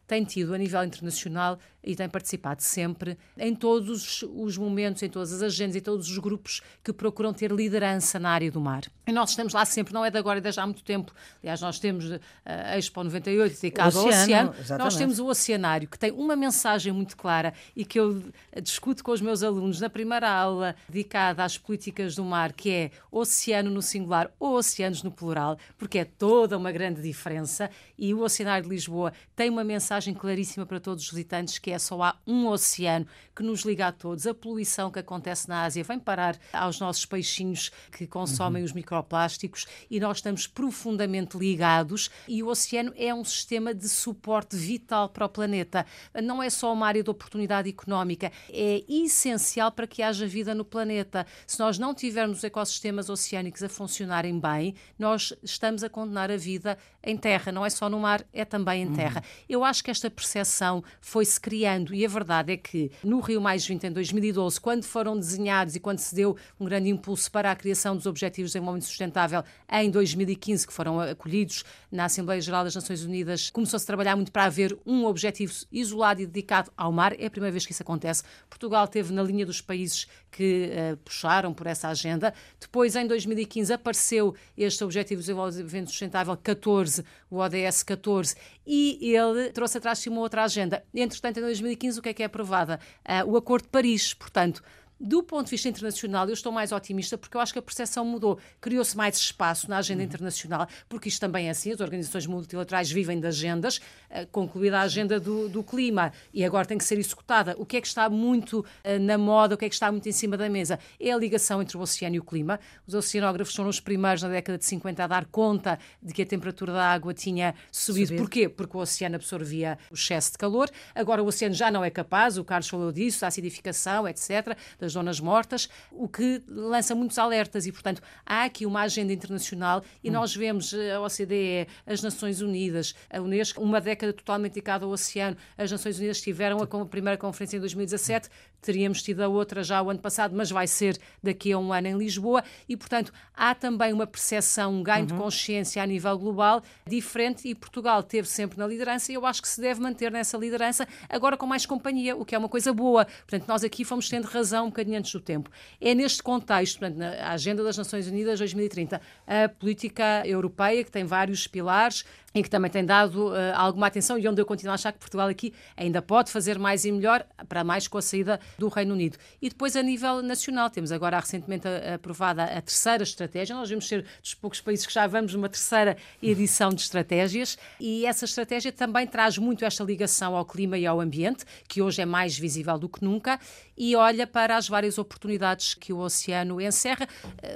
tem 0.07 0.25
tido 0.25 0.55
a 0.55 0.59
nível 0.59 0.83
internacional 0.85 1.59
e 1.89 1.97
tem 1.97 2.07
participado 2.07 2.63
sempre 2.63 3.17
em 3.39 3.55
todos 3.55 4.23
os 4.35 4.59
momentos, 4.59 5.03
em 5.03 5.09
todas 5.09 5.33
as 5.33 5.41
agendas 5.41 5.75
e 5.75 5.81
todos 5.81 6.11
os 6.11 6.19
grupos 6.19 6.61
que 6.85 6.93
procuram 6.93 7.33
ter 7.33 7.51
liderança 7.51 8.19
na 8.19 8.29
área 8.29 8.53
do 8.53 8.61
mar. 8.61 8.83
E 9.07 9.13
nós 9.13 9.31
estamos 9.31 9.55
lá 9.55 9.65
sempre, 9.65 9.95
não 9.95 10.05
é 10.05 10.11
de 10.11 10.19
agora, 10.19 10.37
é 10.37 10.43
de 10.43 10.53
já 10.53 10.65
há 10.65 10.67
muito 10.67 10.85
tempo. 10.85 11.15
Aliás, 11.43 11.63
nós 11.63 11.79
temos 11.79 12.11
eh, 12.11 12.21
a 12.45 12.77
Expo 12.77 13.03
98 13.03 13.55
dedicada 13.55 13.99
ao 13.99 14.07
oceano. 14.07 14.51
Exatamente. 14.51 14.85
Nós 14.85 14.97
temos 14.97 15.19
o 15.19 15.27
Oceanário, 15.29 15.89
que 15.89 15.99
tem 15.99 16.11
uma 16.11 16.37
mensagem 16.37 16.93
muito 16.93 17.17
clara 17.17 17.55
e 17.75 17.87
que 17.87 17.99
eu 17.99 18.23
discuto 18.63 19.03
com 19.03 19.13
os 19.13 19.23
meus 19.23 19.43
alunos 19.43 19.81
na 19.81 19.89
primeira 19.89 20.31
aula 20.31 20.77
dedicada 20.87 21.43
às 21.43 21.57
políticas 21.57 22.15
do 22.15 22.23
mar, 22.23 22.53
que 22.53 22.71
é 22.71 22.91
oceano 23.11 23.71
no 23.71 23.81
singular 23.81 24.31
ou 24.39 24.59
oceanos 24.59 25.03
no 25.03 25.11
plural, 25.11 25.57
porque 25.79 26.01
é 26.01 26.05
toda 26.05 26.59
uma 26.59 26.71
grande 26.71 27.01
diferença. 27.01 27.71
E 27.97 28.13
o 28.13 28.21
Oceanário 28.21 28.65
de 28.65 28.75
Lisboa 28.75 29.15
tem 29.35 29.49
uma 29.49 29.65
mensagem 29.65 30.13
claríssima 30.13 30.67
para 30.67 30.79
todos 30.79 31.05
os 31.05 31.11
visitantes, 31.11 31.59
que 31.59 31.71
é 31.71 31.78
só 31.79 32.03
há 32.03 32.17
um 32.27 32.47
oceano 32.49 33.07
que 33.35 33.43
nos 33.43 33.63
liga 33.63 33.87
a 33.87 33.93
todos. 33.93 34.27
A 34.27 34.35
poluição 34.35 34.91
que 34.91 34.99
acontece 34.99 35.49
na 35.49 35.63
Ásia 35.63 35.85
vem 35.85 35.99
parar 35.99 36.37
aos 36.53 36.81
nossos 36.81 37.07
peixinhos 37.07 37.71
que 37.93 38.07
consomem 38.07 38.63
uhum. 38.63 38.67
os 38.67 38.73
microplásticos 38.73 39.67
e 39.91 40.01
nós 40.01 40.19
estamos 40.19 40.47
profundamente 40.47 41.39
ligados 41.39 42.11
e 42.27 42.43
o 42.43 42.49
oceano 42.49 42.93
é 42.97 43.15
um 43.15 43.25
sistema 43.25 43.73
de 43.73 43.89
suporte 43.89 44.57
vital 44.57 45.09
para 45.09 45.27
o 45.27 45.29
planeta. 45.29 45.87
Não 46.23 46.43
é 46.43 46.51
só 46.51 46.73
uma 46.73 46.87
área 46.87 47.03
de 47.03 47.11
oportunidade 47.11 47.69
económica, 47.69 48.33
é 48.51 48.83
essencial 48.89 49.71
para 49.71 49.87
que 49.87 50.03
haja 50.03 50.27
vida 50.27 50.55
no 50.55 50.65
planeta. 50.65 51.27
Se 51.47 51.59
nós 51.61 51.79
não 51.79 51.95
tivermos 51.95 52.43
ecossistemas 52.43 53.09
oceânicos 53.09 53.63
a 53.63 53.69
funcionarem 53.69 54.39
bem, 54.39 54.75
nós 54.99 55.33
estamos 55.43 55.85
a 55.85 55.89
condenar 55.89 56.31
a 56.31 56.37
vida 56.37 56.77
em 57.11 57.17
terra. 57.17 57.51
Não 57.51 57.65
é 57.65 57.71
só 57.71 57.89
no 57.89 57.99
mar, 57.99 58.25
é 58.33 58.45
também 58.45 58.83
em 58.83 58.93
terra. 58.93 59.23
Uhum. 59.25 59.45
Eu 59.49 59.65
acho 59.65 59.83
que 59.83 59.91
esta 59.91 60.11
percepção 60.11 60.83
foi-se 61.01 61.41
criando 61.41 61.95
e 61.95 62.05
a 62.05 62.09
verdade 62.09 62.53
é 62.53 62.57
que 62.57 62.91
no 63.03 63.21
Rio 63.21 63.41
Mais 63.41 63.67
20 63.67 63.85
em 63.85 63.93
2012, 63.93 64.61
quando 64.61 64.85
foram 64.85 65.19
desenhados 65.19 65.75
e 65.75 65.81
quando 65.81 65.99
se 65.99 66.15
deu 66.15 66.37
um 66.61 66.65
grande 66.65 66.89
impulso 66.89 67.31
para 67.31 67.51
a 67.51 67.57
criação 67.57 67.97
dos 67.97 68.07
Objetivos 68.07 68.51
de 68.51 68.59
Desenvolvimento 68.59 68.87
Sustentável 68.87 69.43
em 69.71 69.91
2015, 69.91 70.67
que 70.67 70.73
foram 70.73 71.01
acolhidos 71.01 71.65
na 71.91 72.05
Assembleia 72.05 72.41
Geral 72.41 72.65
das 72.65 72.75
Nações 72.75 73.03
Unidas, 73.03 73.51
começou-se 73.51 73.85
a 73.85 73.87
trabalhar 73.87 74.17
muito 74.17 74.31
para 74.31 74.45
haver 74.45 74.79
um 74.85 75.07
objetivo 75.07 75.53
isolado 75.73 76.21
e 76.21 76.27
dedicado 76.27 76.71
ao 76.77 76.93
mar. 76.93 77.15
É 77.19 77.27
a 77.27 77.31
primeira 77.31 77.53
vez 77.53 77.65
que 77.65 77.73
isso 77.73 77.83
acontece. 77.83 78.23
Portugal 78.49 78.87
teve 78.87 79.13
na 79.13 79.23
linha 79.23 79.47
dos 79.47 79.61
países 79.61 80.07
que 80.31 80.71
uh, 80.71 80.97
puxaram 80.99 81.53
por 81.53 81.67
essa 81.67 81.89
agenda. 81.89 82.33
Depois, 82.61 82.95
em 82.97 83.07
2015, 83.07 83.73
apareceu 83.73 84.35
este 84.57 84.85
Objetivo 84.85 85.21
de 85.21 85.27
Desenvolvimento 85.27 85.91
Sustentável 85.91 86.37
14, 86.37 87.05
o 87.31 87.39
ODS 87.39 87.83
14, 87.83 88.35
e 88.67 89.15
ele 89.15 89.51
trouxe 89.51 89.79
atrás 89.79 89.99
de 89.99 90.05
si 90.05 90.09
uma 90.09 90.21
outra 90.21 90.45
agenda. 90.45 90.85
Entretanto, 90.95 91.39
em 91.39 91.43
2015, 91.43 91.99
o 91.99 92.03
que 92.03 92.09
é 92.09 92.15
que 92.15 92.23
é 92.23 92.27
aprovada? 92.27 92.79
Uh, 93.05 93.33
o 93.33 93.37
Acordo 93.37 93.65
de 93.65 93.71
Paris. 93.71 94.15
Portanto, 94.15 94.63
do 95.01 95.23
ponto 95.23 95.45
de 95.45 95.51
vista 95.51 95.69
internacional, 95.69 96.27
eu 96.27 96.35
estou 96.35 96.51
mais 96.51 96.73
otimista 96.73 97.17
porque 97.17 97.37
eu 97.37 97.41
acho 97.41 97.53
que 97.53 97.59
a 97.59 97.63
percepção 97.63 98.05
mudou. 98.05 98.39
Criou-se 98.61 98.97
mais 98.97 99.17
espaço 99.17 99.69
na 99.69 99.79
agenda 99.79 100.01
uhum. 100.01 100.07
internacional, 100.07 100.67
porque 100.89 101.09
isto 101.09 101.21
também 101.21 101.49
é 101.49 101.51
assim, 101.51 101.73
as 101.73 101.81
organizações 101.81 102.27
multilaterais 102.27 102.91
vivem 102.91 103.21
de 103.21 103.27
agendas, 103.27 103.79
uh, 103.79 104.27
concluída 104.33 104.79
a 104.79 104.83
agenda 104.83 105.21
do, 105.21 105.49
do, 105.49 105.63
clima 105.63 106.13
e 106.33 106.45
agora 106.45 106.67
tem 106.67 106.79
que 106.79 106.85
ser 106.85 106.99
executada. 106.99 107.55
O 107.59 107.67
que 107.67 107.77
é 107.77 107.81
que 107.81 107.87
está 107.87 108.09
muito 108.09 108.61
uh, 108.61 108.99
na 109.01 109.17
moda, 109.17 109.55
o 109.55 109.59
que 109.59 109.65
é 109.65 109.69
que 109.69 109.75
está 109.75 109.91
muito 109.93 110.09
em 110.09 110.13
cima 110.13 110.37
da 110.37 110.49
mesa? 110.49 110.79
É 110.99 111.13
a 111.13 111.17
ligação 111.17 111.63
entre 111.63 111.77
o 111.77 111.81
oceano 111.81 112.17
e 112.17 112.19
o 112.19 112.25
clima. 112.25 112.59
Os 112.87 112.95
oceanógrafos 112.95 113.55
foram 113.55 113.71
os 113.71 113.81
primeiros 113.81 114.23
na 114.23 114.29
década 114.29 114.59
de 114.59 114.65
50 114.65 115.05
a 115.05 115.07
dar 115.07 115.27
conta 115.27 115.79
de 116.03 116.13
que 116.13 116.23
a 116.23 116.27
temperatura 116.27 116.73
da 116.73 116.85
água 116.85 117.15
tinha 117.15 117.55
subido. 117.71 118.09
Subido. 118.09 118.23
Porquê? 118.23 118.49
Porque 118.49 118.77
o 118.77 118.81
oceano 118.81 119.17
absorvia 119.17 119.79
o 119.91 119.95
excesso 119.95 120.33
de 120.33 120.39
calor. 120.39 120.71
Agora 120.95 121.23
o 121.23 121.27
oceano 121.27 121.55
já 121.55 121.71
não 121.71 121.85
é 121.85 121.91
capaz, 121.91 122.39
o 122.39 122.45
Carlos 122.45 122.69
falou 122.69 122.93
disso, 122.93 123.25
a 123.25 123.29
acidificação, 123.29 124.07
etc., 124.09 124.57
das 124.89 124.95
zonas 124.95 125.21
mortas, 125.21 125.69
o 125.93 126.09
que 126.09 126.43
lança 126.49 126.95
muitos 126.95 127.19
alertas 127.19 127.67
e, 127.67 127.73
portanto, 127.73 128.03
há 128.25 128.45
aqui 128.45 128.65
uma 128.65 128.81
agenda 128.81 129.13
internacional 129.13 129.85
e 130.03 130.09
hum. 130.09 130.13
nós 130.15 130.35
vemos 130.35 130.73
eh, 130.73 130.95
a 130.95 131.01
OCDE, 131.01 131.69
as 131.87 132.03
Nações 132.03 132.41
Unidas, 132.41 132.95
a 133.11 133.21
Unesco, 133.21 133.63
uma 133.63 133.81
década 133.81 134.13
totalmente 134.13 134.55
dedicada 134.55 134.87
ao 134.87 134.91
oceano. 134.91 135.37
As 135.57 135.71
Nações 135.71 135.99
Unidas 135.99 136.21
tiveram 136.21 136.59
a 136.63 136.87
primeira 136.87 137.19
conferência 137.19 137.59
em 137.59 137.61
2017, 137.61 138.31
teríamos 138.63 139.03
tido 139.03 139.21
a 139.21 139.29
outra 139.29 139.63
já 139.63 139.81
o 139.83 139.91
ano 139.91 140.01
passado, 140.01 140.35
mas 140.35 140.51
vai 140.51 140.67
ser 140.67 140.99
daqui 141.23 141.53
a 141.53 141.59
um 141.59 141.73
ano 141.73 141.89
em 141.89 141.99
Lisboa 141.99 142.43
e, 142.69 142.77
portanto, 142.77 143.13
há 143.35 143.55
também 143.55 143.93
uma 143.93 144.07
percepção, 144.07 144.73
um 144.75 144.83
ganho 144.83 145.01
uhum. 145.01 145.07
de 145.07 145.15
consciência 145.15 145.83
a 145.83 145.87
nível 145.87 146.19
global 146.19 146.63
diferente 146.87 147.47
e 147.47 147.55
Portugal 147.55 148.03
teve 148.03 148.27
sempre 148.27 148.59
na 148.59 148.67
liderança 148.67 149.13
e 149.13 149.15
eu 149.15 149.27
acho 149.27 149.43
que 149.43 149.49
se 149.49 149.61
deve 149.61 149.81
manter 149.81 150.11
nessa 150.11 150.37
liderança, 150.39 150.89
agora 151.09 151.37
com 151.37 151.47
mais 151.47 151.67
companhia, 151.67 152.17
o 152.17 152.25
que 152.25 152.35
é 152.35 152.39
uma 152.39 152.49
coisa 152.49 152.73
boa. 152.73 153.05
Portanto, 153.05 153.47
nós 153.47 153.63
aqui 153.63 153.85
fomos 153.85 154.09
tendo 154.09 154.25
razão 154.25 154.71
bocadinho 154.79 154.99
antes 154.99 155.13
do 155.13 155.21
tempo. 155.21 155.51
É 155.81 155.95
neste 155.95 156.23
contexto, 156.23 156.79
portanto, 156.79 156.99
na 156.99 157.33
Agenda 157.33 157.63
das 157.65 157.77
Nações 157.77 158.07
Unidas 158.07 158.39
2030, 158.39 159.01
a 159.27 159.49
política 159.49 160.23
europeia, 160.25 160.85
que 160.85 160.91
tem 160.91 161.05
vários 161.05 161.47
pilares, 161.47 162.05
e 162.35 162.43
que 162.43 162.51
também 162.51 162.71
tem 162.71 162.85
dado 162.85 163.29
uh, 163.29 163.35
alguma 163.55 163.87
atenção 163.87 164.19
e 164.19 164.29
onde 164.29 164.41
eu 164.41 164.45
continuo 164.45 164.73
a 164.73 164.75
achar 164.75 164.93
que 164.93 164.99
Portugal 164.99 165.29
aqui 165.29 165.53
ainda 165.77 166.03
pode 166.03 166.31
fazer 166.31 166.59
mais 166.59 166.85
e 166.85 166.93
melhor, 166.93 167.27
para 167.49 167.65
mais 167.65 167.89
com 167.89 167.97
a 167.97 168.03
saída 168.03 168.39
do 168.59 168.69
Reino 168.69 168.93
Unido. 168.93 169.17
E 169.41 169.49
depois, 169.49 169.75
a 169.77 169.83
nível 169.83 170.23
nacional, 170.23 170.69
temos 170.69 170.93
agora 170.93 171.19
recentemente 171.19 171.67
aprovada 171.95 172.45
a 172.45 172.61
terceira 172.61 173.03
estratégia. 173.03 173.57
Nós 173.57 173.71
vamos 173.71 173.89
ser 173.89 174.05
dos 174.23 174.35
poucos 174.35 174.61
países 174.61 174.87
que 174.87 174.93
já 174.93 175.07
vamos 175.07 175.35
numa 175.35 175.49
terceira 175.49 175.97
edição 176.23 176.71
de 176.71 176.83
estratégias 176.83 177.57
e 177.81 178.05
essa 178.05 178.27
estratégia 178.27 178.73
também 178.73 179.07
traz 179.07 179.39
muito 179.39 179.65
esta 179.65 179.83
ligação 179.83 180.37
ao 180.37 180.45
clima 180.45 180.77
e 180.77 180.87
ao 180.87 181.01
ambiente, 181.01 181.45
que 181.67 181.81
hoje 181.81 182.03
é 182.03 182.07
mais 182.07 182.39
visível 182.39 182.79
do 182.79 182.89
que 182.89 183.03
nunca, 183.03 183.41
e 183.77 183.97
olha 183.97 184.27
para 184.27 184.57
as 184.57 184.69
várias 184.69 184.99
oportunidades 184.99 185.75
que 185.75 185.93
o 185.93 185.99
oceano 185.99 186.61
encerra, 186.61 187.09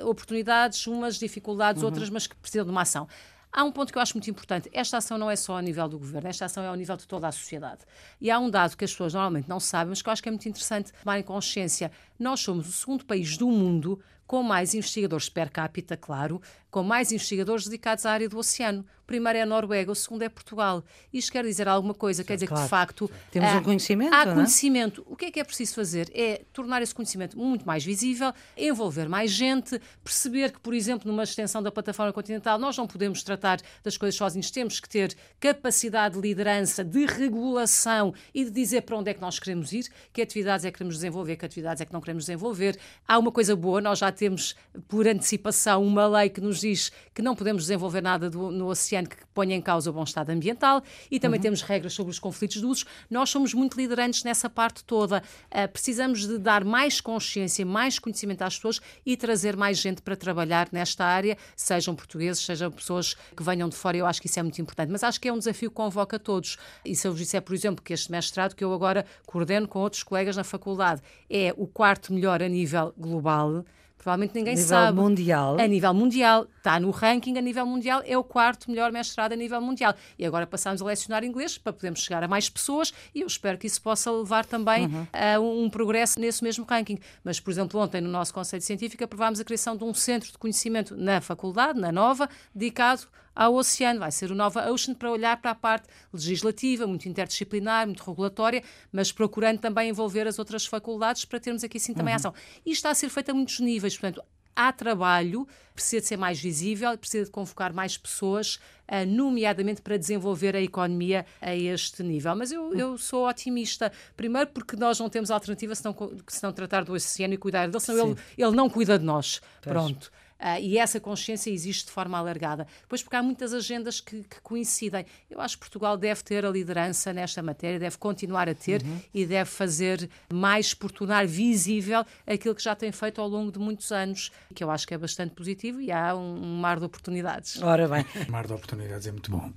uh, 0.03 0.09
oportunidades, 0.09 0.87
umas 0.87 1.19
dificuldades, 1.19 1.83
uhum. 1.83 1.89
outras, 1.89 2.09
mas 2.09 2.27
que 2.27 2.35
precisam 2.37 2.65
de 2.65 2.71
uma 2.71 2.83
ação. 2.83 3.07
Há 3.55 3.65
um 3.65 3.71
ponto 3.71 3.93
que 3.93 3.99
eu 3.99 4.03
acho 4.03 4.15
muito 4.15 4.31
importante. 4.31 4.71
Esta 4.73 4.97
ação 4.97 5.19
não 5.19 5.31
é 5.31 5.37
só 5.37 5.59
a 5.59 5.63
nível 5.63 5.87
do 5.87 5.99
governo, 5.99 6.29
esta 6.29 6.47
ação 6.47 6.65
é 6.65 6.69
ao 6.69 6.75
nível 6.75 6.97
de 6.97 7.07
toda 7.07 7.29
a 7.29 7.33
sociedade. 7.33 7.83
E 8.19 8.31
há 8.31 8.39
um 8.39 8.49
dado 8.49 8.75
que 8.77 8.85
as 8.85 8.91
pessoas 8.91 9.13
normalmente 9.13 9.47
não 9.47 9.61
sabem, 9.61 9.91
mas 9.91 10.01
que 10.01 10.09
eu 10.09 10.13
acho 10.13 10.23
que 10.23 10.29
é 10.31 10.33
muito 10.33 10.49
interessante 10.49 10.91
tomarem 11.03 11.23
consciência. 11.23 11.93
Nós 12.19 12.41
somos 12.41 12.67
o 12.67 12.73
segundo 12.73 13.05
país 13.05 13.37
do 13.37 13.49
mundo 13.49 14.01
com 14.27 14.43
mais 14.43 14.73
investigadores 14.73 15.29
per 15.29 15.51
capita, 15.51 15.95
claro, 15.95 16.41
com 16.73 16.83
mais 16.83 17.13
investigadores 17.13 17.67
dedicados 17.67 18.07
à 18.07 18.11
área 18.11 18.29
do 18.29 18.39
oceano. 18.39 18.85
O 19.03 19.05
primeiro 19.05 19.39
é 19.39 19.43
a 19.43 19.47
Noruega, 19.47 19.93
o 19.93 19.95
segundo 19.95 20.23
é 20.23 20.29
Portugal. 20.29 20.83
Isto 21.13 21.33
quer 21.33 21.45
dizer 21.45 21.69
alguma 21.69 21.93
coisa, 21.93 22.25
quer 22.25 22.35
dizer 22.35 22.47
claro. 22.47 22.63
que 22.63 22.65
de 22.65 22.71
facto. 22.71 23.11
Temos 23.31 23.51
há, 23.51 23.59
um 23.59 23.63
conhecimento. 23.63 24.15
Há 24.15 24.23
é? 24.23 24.35
conhecimento. 24.35 25.05
O 25.07 25.15
que 25.15 25.27
é 25.27 25.31
que 25.31 25.39
é 25.39 25.45
preciso 25.45 25.75
fazer? 25.75 26.11
É 26.15 26.43
tornar 26.51 26.81
esse 26.81 26.95
conhecimento 26.95 27.37
muito 27.37 27.67
mais 27.67 27.85
visível, 27.85 28.33
envolver 28.57 29.07
mais 29.07 29.31
gente, 29.31 29.79
perceber 30.03 30.51
que, 30.51 30.61
por 30.61 30.73
exemplo, 30.73 31.11
numa 31.11 31.25
extensão 31.25 31.63
da 31.63 31.71
plataforma 31.71 32.11
continental, 32.11 32.59
nós 32.59 32.75
não 32.79 32.87
podemos 32.87 33.23
tratar 33.23 33.61
das 33.85 33.99
coisas 33.99 34.17
sozinhos, 34.17 34.51
temos 34.51 34.81
que 34.81 34.89
ter 34.89 35.15
capacidade 35.39 36.15
de 36.15 36.21
liderança, 36.23 36.83
de 36.83 37.05
regulação 37.05 38.15
e 38.33 38.45
de 38.45 38.51
dizer 38.51 38.81
para 38.83 38.97
onde 38.97 39.11
é 39.11 39.15
que 39.15 39.21
nós 39.21 39.39
queremos 39.39 39.75
ir, 39.75 39.89
que 40.11 40.23
atividades 40.23 40.65
é 40.65 40.71
que 40.71 40.79
queremos 40.79 40.95
desenvolver, 40.95 41.37
que 41.37 41.45
atividades 41.45 41.83
é 41.83 41.85
que 41.85 41.93
não 41.93 42.01
queremos 42.01 42.25
desenvolver. 42.25 42.79
Há 43.07 43.19
uma 43.19 43.33
coisa 43.33 43.55
boa, 43.55 43.81
nós 43.83 43.99
já 43.99 44.11
temos 44.11 44.57
por 44.89 45.07
antecipação 45.07 45.85
uma 45.85 46.07
lei 46.07 46.31
que 46.31 46.41
nos 46.41 46.62
diz 46.63 46.91
que 47.15 47.21
não 47.23 47.35
podemos 47.35 47.63
desenvolver 47.63 48.01
nada 48.01 48.31
do, 48.31 48.51
no 48.51 48.69
oceano 48.69 49.09
que 49.09 49.17
ponha 49.35 49.55
em 49.55 49.61
causa 49.61 49.91
o 49.91 49.93
bom 49.93 50.05
estado 50.05 50.31
ambiental 50.31 50.83
e 51.11 51.21
também 51.21 51.39
uhum. 51.39 51.43
temos 51.43 51.63
regras 51.63 51.93
sobre 51.93 52.11
os 52.11 52.19
conflitos 52.19 52.61
de 52.61 52.67
usos. 52.67 52.85
Nós 53.11 53.31
somos 53.31 53.53
muito 53.53 53.77
liderantes 53.77 54.25
nessa 54.25 54.49
parte 54.49 54.85
toda. 54.85 55.23
Uh, 55.51 55.69
precisamos 55.71 56.27
de 56.27 56.39
dar 56.39 56.65
mais 56.65 57.01
consciência, 57.01 57.65
mais 57.67 57.99
conhecimento 57.99 58.43
às 58.43 58.57
pessoas 58.57 58.81
e 59.05 59.17
trazer 59.17 59.57
mais 59.57 59.79
gente 59.79 60.03
para 60.03 60.17
trabalhar 60.17 60.69
nesta 60.73 61.05
área, 61.05 61.37
sejam 61.57 61.95
portugueses, 61.95 62.45
sejam 62.45 62.71
pessoas 62.71 63.15
que 63.37 63.43
venham 63.43 63.69
de 63.69 63.77
fora. 63.77 63.97
Eu 63.97 64.07
acho 64.07 64.21
que 64.21 64.27
isso 64.27 64.39
é 64.39 64.43
muito 64.43 64.61
importante. 64.61 64.91
Mas 64.91 65.03
acho 65.03 65.21
que 65.21 65.29
é 65.29 65.33
um 65.33 65.39
desafio 65.39 65.71
que 65.71 65.77
convoca 65.77 66.19
todos. 66.19 66.57
E 66.85 66.95
se 66.95 67.07
eu 67.07 67.13
vos 67.13 67.21
disser, 67.21 67.43
por 67.43 67.55
exemplo, 67.55 67.85
que 67.85 67.93
este 67.93 68.11
mestrado 68.11 68.55
que 68.55 68.65
eu 68.65 68.73
agora 68.73 69.05
coordeno 69.27 69.69
com 69.69 69.81
outros 69.81 70.03
colegas 70.03 70.37
na 70.37 70.45
faculdade 70.45 71.03
é 71.29 71.53
o 71.57 71.67
quarto 71.67 72.13
melhor 72.13 72.43
a 72.43 72.49
nível 72.49 72.95
global, 72.97 73.65
Provavelmente 74.03 74.35
ninguém 74.35 74.55
a 74.55 74.57
nível 74.57 74.69
sabe. 74.69 74.99
mundial. 74.99 75.61
A 75.61 75.67
nível 75.69 75.95
mundial. 75.95 76.47
Está 76.59 76.81
no 76.81 76.91
ranking 76.91 77.39
a 77.39 77.41
nível 77.41 77.65
mundial, 77.65 78.03
é 78.05 78.19
o 78.19 78.25
quarto 78.25 78.69
melhor 78.69 78.91
mestrado 78.91 79.33
a 79.33 79.37
nível 79.37 79.61
mundial. 79.61 79.95
E 80.19 80.27
agora 80.27 80.45
passamos 80.45 80.83
a 80.83 80.85
lecionar 80.85 81.25
inglês 81.25 81.57
para 81.57 81.73
podermos 81.73 82.01
chegar 82.01 82.23
a 82.23 82.29
mais 82.29 82.49
pessoas 82.49 82.93
e 83.15 83.21
eu 83.21 83.27
espero 83.27 83.57
que 83.59 83.67
isso 83.67 83.81
possa 83.81 84.11
levar 84.11 84.45
também 84.45 84.87
uhum. 84.87 85.07
a 85.13 85.39
um 85.39 85.71
progresso 85.71 86.19
nesse 86.19 86.43
mesmo 86.43 86.67
ranking. 86.69 86.99
Mas, 87.23 87.39
por 87.39 87.51
exemplo, 87.53 87.81
ontem 87.81 88.01
no 88.01 88.09
nosso 88.09 88.35
Conselho 88.35 88.63
Científico 88.63 89.05
aprovámos 89.05 89.39
a 89.39 89.45
criação 89.45 89.77
de 89.77 89.85
um 89.85 89.95
centro 89.95 90.33
de 90.33 90.39
conhecimento 90.39 90.97
na 90.97 91.21
faculdade, 91.21 91.79
na 91.79 91.93
Nova, 91.93 92.29
dedicado 92.53 93.07
ao 93.35 93.55
oceano. 93.55 94.01
Vai 94.01 94.11
ser 94.11 94.31
o 94.31 94.35
Nova 94.35 94.71
Ocean 94.71 94.95
para 94.95 95.11
olhar 95.11 95.41
para 95.41 95.53
a 95.53 95.55
parte 95.55 95.89
legislativa, 96.13 96.87
muito 96.87 97.09
interdisciplinar, 97.09 97.87
muito 97.87 98.03
regulatória, 98.03 98.63
mas 98.91 99.13
procurando 99.13 99.59
também 99.59 99.91
envolver 99.91 100.27
as 100.27 100.39
outras 100.39 100.67
faculdades 100.67 101.25
para 101.25 101.41
termos 101.41 101.65
aqui 101.65 101.79
sim 101.79 101.95
também 101.95 102.13
uhum. 102.13 102.17
ação. 102.17 102.35
Isto 102.65 102.71
está 102.71 102.91
a 102.91 102.95
ser 102.95 103.09
feito 103.09 103.31
a 103.31 103.35
muitos 103.35 103.61
níveis, 103.61 103.97
portanto, 103.97 104.23
há 104.55 104.73
trabalho, 104.73 105.47
precisa 105.75 106.01
de 106.01 106.07
ser 106.07 106.17
mais 106.17 106.39
visível, 106.41 106.97
precisa 106.99 107.25
de 107.25 107.31
convocar 107.31 107.73
mais 107.73 107.97
pessoas, 107.97 108.57
uh, 108.89 109.07
nomeadamente 109.07 109.81
para 109.81 109.97
desenvolver 109.97 110.55
a 110.55 110.61
economia 110.61 111.27
a 111.41 111.55
este 111.55 112.03
nível. 112.03 112.37
Mas 112.37 112.53
eu, 112.53 112.75
eu 112.75 112.99
sou 112.99 113.29
otimista, 113.29 113.91
primeiro 114.17 114.51
porque 114.51 114.77
nós 114.77 114.99
não 114.99 115.09
temos 115.09 115.31
alternativa 115.31 115.75
se 115.75 115.85
não, 115.85 115.97
se 116.29 116.43
não 116.43 116.53
tratar 116.53 116.85
do 116.85 116.93
oceano 116.93 117.35
e 117.35 117.39
cuidar 117.39 117.67
dele, 117.67 117.81
senão 117.81 118.11
ele, 118.11 118.19
ele 118.37 118.53
não 118.53 118.69
cuida 118.69 118.99
de 118.99 119.05
nós. 119.05 119.41
Pois. 119.63 119.73
Pronto. 119.73 120.13
Uh, 120.43 120.59
e 120.61 120.77
essa 120.77 120.99
consciência 120.99 121.51
existe 121.51 121.87
de 121.87 121.93
forma 121.93 122.19
alargada. 122.19 122.67
Pois 122.89 123.01
porque 123.01 123.15
há 123.15 123.23
muitas 123.23 123.55
agendas 123.55 124.01
que, 124.01 124.25
que, 124.25 124.41
coincidem. 124.41 125.07
Eu 125.31 125.41
acho 125.41 125.57
que 125.57 125.61
Portugal 125.61 125.97
deve 125.97 126.21
ter 126.25 126.45
a 126.45 126.51
liderança 126.51 127.13
nesta 127.13 127.41
matéria, 127.41 127.79
deve 127.79 127.97
continuar 127.97 128.49
a 128.49 128.55
ter 128.55 128.83
uhum. 128.83 129.01
e 129.15 129.25
deve 129.25 129.49
fazer 129.49 130.11
mais 130.33 130.75
por 130.75 130.91
tornar 130.91 131.29
visível 131.29 132.05
aquilo 132.27 132.57
que 132.57 132.63
já 132.63 132.75
tem 132.75 132.91
feito 132.91 133.21
ao 133.21 133.29
longo 133.29 133.53
de 133.53 133.61
muitos 133.61 133.93
anos, 133.93 134.33
que 134.53 134.65
eu 134.65 134.71
acho 134.71 134.85
que 134.85 134.95
é 134.95 134.99
bastante 134.99 135.33
positivo 135.33 135.81
e 135.81 135.93
há 135.93 136.13
um, 136.17 136.43
um 136.43 136.57
mar 136.57 136.81
de 136.81 136.87
oportunidades. 136.87 137.63
Ora 137.63 137.87
bem. 137.87 138.05
O 138.27 138.31
mar 138.33 138.45
de 138.45 138.53
oportunidades 138.53 139.07
é 139.07 139.13
muito 139.13 139.31
bom. 139.31 139.53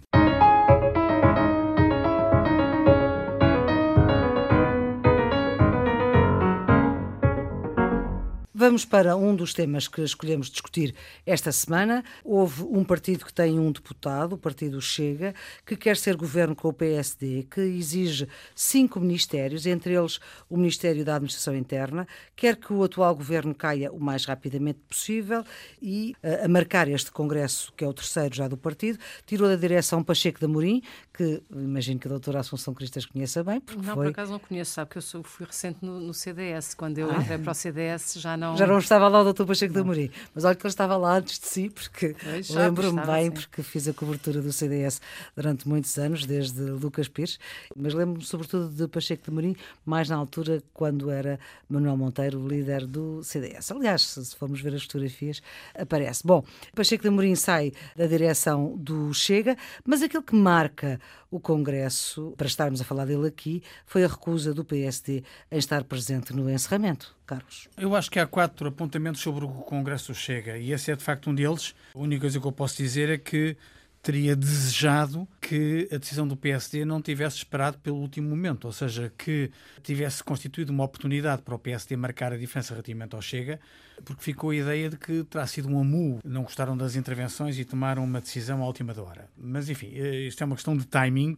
Vamos 8.65 8.83
para 8.83 9.15
um 9.15 9.35
dos 9.35 9.53
temas 9.53 9.87
que 9.87 10.01
escolhemos 10.01 10.49
discutir 10.49 10.95
esta 11.23 11.51
semana. 11.51 12.03
Houve 12.23 12.63
um 12.63 12.83
partido 12.83 13.23
que 13.23 13.31
tem 13.31 13.59
um 13.59 13.71
deputado, 13.71 14.33
o 14.33 14.39
partido 14.39 14.81
Chega, 14.81 15.35
que 15.63 15.75
quer 15.75 15.95
ser 15.95 16.15
governo 16.15 16.55
com 16.55 16.69
o 16.69 16.73
PSD, 16.73 17.43
que 17.43 17.61
exige 17.61 18.27
cinco 18.55 18.99
ministérios, 18.99 19.67
entre 19.67 19.93
eles 19.93 20.19
o 20.49 20.57
Ministério 20.57 21.05
da 21.05 21.13
Administração 21.13 21.55
Interna, 21.55 22.07
quer 22.35 22.55
que 22.55 22.73
o 22.73 22.83
atual 22.83 23.15
governo 23.15 23.53
caia 23.53 23.91
o 23.91 23.99
mais 23.99 24.25
rapidamente 24.25 24.79
possível 24.89 25.43
e, 25.79 26.15
a 26.43 26.47
marcar 26.47 26.87
este 26.87 27.11
congresso, 27.11 27.71
que 27.77 27.85
é 27.85 27.87
o 27.87 27.93
terceiro 27.93 28.33
já 28.33 28.47
do 28.47 28.57
partido, 28.57 28.97
tirou 29.27 29.47
da 29.47 29.55
direção 29.55 30.03
Pacheco 30.03 30.39
de 30.39 30.45
Amorim, 30.45 30.81
que 31.15 31.43
imagino 31.51 31.99
que 31.99 32.07
a 32.07 32.11
doutora 32.11 32.39
Assunção 32.39 32.73
Cristas 32.73 33.05
conheça 33.05 33.43
bem. 33.43 33.59
Porque 33.59 33.85
não, 33.85 33.95
foi... 33.95 34.05
por 34.05 34.11
acaso 34.11 34.31
não 34.31 34.39
conheço, 34.39 34.71
sabe 34.71 34.91
que 34.91 34.97
eu 34.97 35.01
sou, 35.01 35.23
fui 35.23 35.45
recente 35.45 35.79
no, 35.81 35.99
no 35.99 36.13
CDS. 36.13 36.73
Quando 36.73 36.97
eu 36.99 37.11
ah. 37.11 37.17
entrei 37.17 37.37
para 37.37 37.51
o 37.51 37.55
CDS 37.55 38.15
já 38.15 38.37
não 38.37 38.45
não. 38.45 38.57
Já 38.57 38.67
não 38.67 38.77
estava 38.77 39.07
lá 39.07 39.21
o 39.21 39.33
Dr. 39.33 39.45
Pacheco 39.45 39.73
de 39.73 39.79
Amorim, 39.79 40.11
mas 40.33 40.45
olha 40.45 40.55
que 40.55 40.61
ele 40.61 40.69
estava 40.69 40.97
lá 40.97 41.17
antes 41.17 41.39
de 41.39 41.47
si, 41.47 41.69
porque 41.69 42.15
lembro-me 42.49 43.05
bem, 43.05 43.25
sim. 43.25 43.31
porque 43.31 43.63
fiz 43.63 43.87
a 43.87 43.93
cobertura 43.93 44.41
do 44.41 44.51
CDS 44.51 45.01
durante 45.35 45.67
muitos 45.67 45.97
anos, 45.97 46.25
desde 46.25 46.61
Lucas 46.61 47.07
Pires, 47.07 47.39
mas 47.75 47.93
lembro-me 47.93 48.23
sobretudo 48.23 48.69
de 48.69 48.87
Pacheco 48.87 49.23
de 49.23 49.29
Amorim, 49.31 49.55
mais 49.85 50.09
na 50.09 50.15
altura 50.15 50.61
quando 50.73 51.09
era 51.09 51.39
Manuel 51.69 51.97
Monteiro 51.97 52.47
líder 52.47 52.85
do 52.85 53.23
CDS. 53.23 53.71
Aliás, 53.71 54.01
se 54.01 54.35
formos 54.35 54.61
ver 54.61 54.73
as 54.75 54.83
fotografias, 54.83 55.41
aparece. 55.77 56.21
Bom, 56.25 56.43
Pacheco 56.75 57.01
de 57.01 57.09
Amorim 57.09 57.35
sai 57.35 57.73
da 57.95 58.05
direção 58.05 58.75
do 58.77 59.13
Chega, 59.13 59.57
mas 59.85 60.01
aquilo 60.01 60.23
que 60.23 60.35
marca 60.35 60.99
o 61.29 61.39
Congresso, 61.39 62.33
para 62.37 62.47
estarmos 62.47 62.81
a 62.81 62.83
falar 62.83 63.05
dele 63.05 63.27
aqui, 63.27 63.61
foi 63.85 64.03
a 64.03 64.07
recusa 64.07 64.53
do 64.53 64.63
PSD 64.63 65.23
em 65.51 65.57
estar 65.57 65.83
presente 65.83 66.33
no 66.33 66.49
encerramento. 66.49 67.15
Carlos. 67.25 67.67
Eu 67.75 67.95
acho 67.95 68.11
que 68.11 68.19
há 68.19 68.27
quatro 68.27 68.67
apontamentos 68.67 69.21
sobre 69.21 69.45
o 69.45 69.49
Congresso 69.49 70.13
chega 70.13 70.57
e 70.57 70.71
esse 70.71 70.91
é 70.91 70.95
de 70.95 71.03
facto 71.03 71.29
um 71.29 71.35
deles. 71.35 71.73
A 71.93 71.99
única 71.99 72.21
coisa 72.21 72.39
que 72.39 72.45
eu 72.45 72.51
posso 72.51 72.77
dizer 72.77 73.09
é 73.09 73.17
que 73.17 73.57
teria 74.05 74.35
desejado 74.35 75.27
que 75.41 75.89
a 75.91 75.97
decisão 75.97 76.27
do 76.27 76.37
PSD 76.37 76.85
não 76.85 77.01
tivesse 77.01 77.37
esperado 77.37 77.79
pelo 77.79 77.97
último 77.97 78.29
momento, 78.29 78.65
ou 78.65 78.71
seja, 78.71 79.11
que 79.17 79.49
tivesse 79.81 80.23
constituído 80.23 80.71
uma 80.71 80.83
oportunidade 80.83 81.41
para 81.41 81.55
o 81.55 81.57
PSD 81.57 81.97
marcar 81.97 82.31
a 82.31 82.37
diferença 82.37 82.75
relativamente 82.75 83.15
ao 83.15 83.21
Chega, 83.21 83.59
porque 84.03 84.21
ficou 84.21 84.51
a 84.51 84.55
ideia 84.55 84.91
de 84.91 84.97
que 84.97 85.23
terá 85.23 85.47
sido 85.47 85.67
um 85.69 85.79
amu, 85.79 86.19
não 86.23 86.43
gostaram 86.43 86.77
das 86.77 86.95
intervenções 86.95 87.57
e 87.57 87.65
tomaram 87.65 88.03
uma 88.03 88.21
decisão 88.21 88.61
à 88.61 88.67
última 88.67 88.93
hora. 89.01 89.27
Mas 89.35 89.69
enfim, 89.69 89.91
eh, 89.95 90.27
isto 90.27 90.39
é 90.43 90.45
uma 90.45 90.55
questão 90.55 90.77
de 90.77 90.85
timing. 90.85 91.35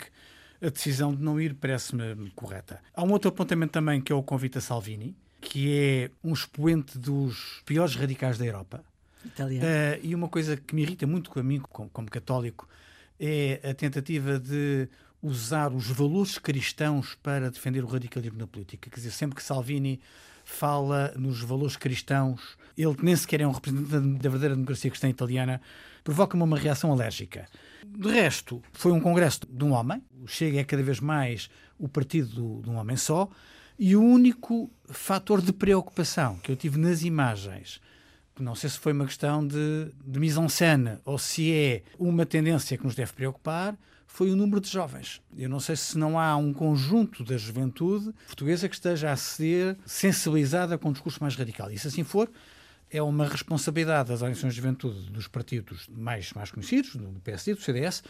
A 0.61 0.67
decisão 0.69 1.15
de 1.15 1.23
não 1.23 1.39
ir 1.39 1.53
parece-me 1.53 2.29
correta. 2.31 2.81
Há 2.93 3.01
um 3.01 3.11
outro 3.11 3.29
apontamento 3.29 3.71
também 3.71 4.01
que 4.01 4.11
é 4.11 4.15
o 4.15 4.23
convite 4.23 4.57
a 4.57 4.61
Salvini, 4.61 5.15
que 5.39 5.73
é 5.73 6.11
um 6.21 6.33
expoente 6.33 6.97
dos 6.97 7.61
piores 7.65 7.95
radicais 7.95 8.37
da 8.37 8.45
Europa. 8.45 8.83
Uh, 9.63 9.99
e 10.01 10.15
uma 10.15 10.29
coisa 10.29 10.55
que 10.55 10.75
me 10.75 10.83
irrita 10.83 11.05
muito 11.07 11.37
a 11.37 11.43
mim, 11.43 11.59
como, 11.59 11.89
como 11.89 12.09
católico, 12.09 12.67
é 13.19 13.59
a 13.63 13.73
tentativa 13.73 14.39
de 14.39 14.87
usar 15.21 15.73
os 15.73 15.87
valores 15.87 16.37
cristãos 16.37 17.15
para 17.21 17.49
defender 17.49 17.83
o 17.83 17.87
radicalismo 17.87 18.37
na 18.37 18.47
política. 18.47 18.89
Quer 18.89 18.95
dizer, 18.95 19.11
sempre 19.11 19.35
que 19.35 19.43
Salvini 19.43 19.99
fala 20.45 21.13
nos 21.17 21.41
valores 21.41 21.75
cristãos, 21.75 22.57
ele 22.77 22.95
nem 23.01 23.15
sequer 23.15 23.41
é 23.41 23.47
um 23.47 23.51
representante 23.51 24.19
da 24.21 24.29
verdadeira 24.29 24.55
democracia 24.55 24.89
cristã 24.89 25.09
italiana, 25.09 25.59
provoca-me 26.03 26.41
uma 26.41 26.57
reação 26.57 26.91
alérgica. 26.91 27.47
De 27.85 28.09
resto, 28.09 28.61
foi 28.71 28.91
um 28.91 29.01
congresso 29.01 29.41
de 29.49 29.63
um 29.63 29.71
homem, 29.71 30.01
Chega 30.25 30.59
é 30.59 30.63
cada 30.63 30.81
vez 30.81 30.99
mais 30.99 31.49
o 31.77 31.89
partido 31.89 32.61
de 32.61 32.69
um 32.69 32.75
homem 32.75 32.95
só, 32.95 33.29
e 33.77 33.95
o 33.95 34.01
único 34.01 34.71
fator 34.85 35.41
de 35.41 35.51
preocupação 35.51 36.37
que 36.37 36.51
eu 36.51 36.55
tive 36.55 36.79
nas 36.79 37.03
imagens, 37.03 37.81
não 38.43 38.55
sei 38.55 38.69
se 38.69 38.79
foi 38.79 38.93
uma 38.93 39.05
questão 39.05 39.45
de, 39.45 39.91
de 40.05 40.19
mise-en-scène 40.19 40.99
ou 41.05 41.17
se 41.17 41.53
é 41.53 41.83
uma 41.97 42.25
tendência 42.25 42.77
que 42.77 42.83
nos 42.83 42.95
deve 42.95 43.13
preocupar, 43.13 43.77
foi 44.07 44.31
o 44.31 44.35
número 44.35 44.59
de 44.59 44.69
jovens. 44.69 45.21
Eu 45.37 45.49
não 45.49 45.59
sei 45.59 45.75
se 45.75 45.97
não 45.97 46.19
há 46.19 46.35
um 46.35 46.53
conjunto 46.53 47.23
da 47.23 47.37
juventude 47.37 48.11
portuguesa 48.25 48.67
que 48.67 48.75
esteja 48.75 49.11
a 49.11 49.15
ser 49.15 49.77
sensibilizada 49.85 50.77
com 50.77 50.89
um 50.89 50.91
discurso 50.91 51.21
mais 51.21 51.35
radical. 51.35 51.69
E 51.69 51.77
se 51.77 51.87
assim 51.87 52.03
for, 52.03 52.31
é 52.89 53.01
uma 53.01 53.27
responsabilidade 53.27 54.09
das 54.09 54.21
organizações 54.21 54.53
de 54.53 54.61
juventude 54.61 55.11
dos 55.11 55.27
partidos 55.27 55.87
mais, 55.89 56.33
mais 56.33 56.49
conhecidos, 56.49 56.95
do 56.95 57.19
PSD, 57.23 57.53
do 57.53 57.61
CDS, 57.61 58.01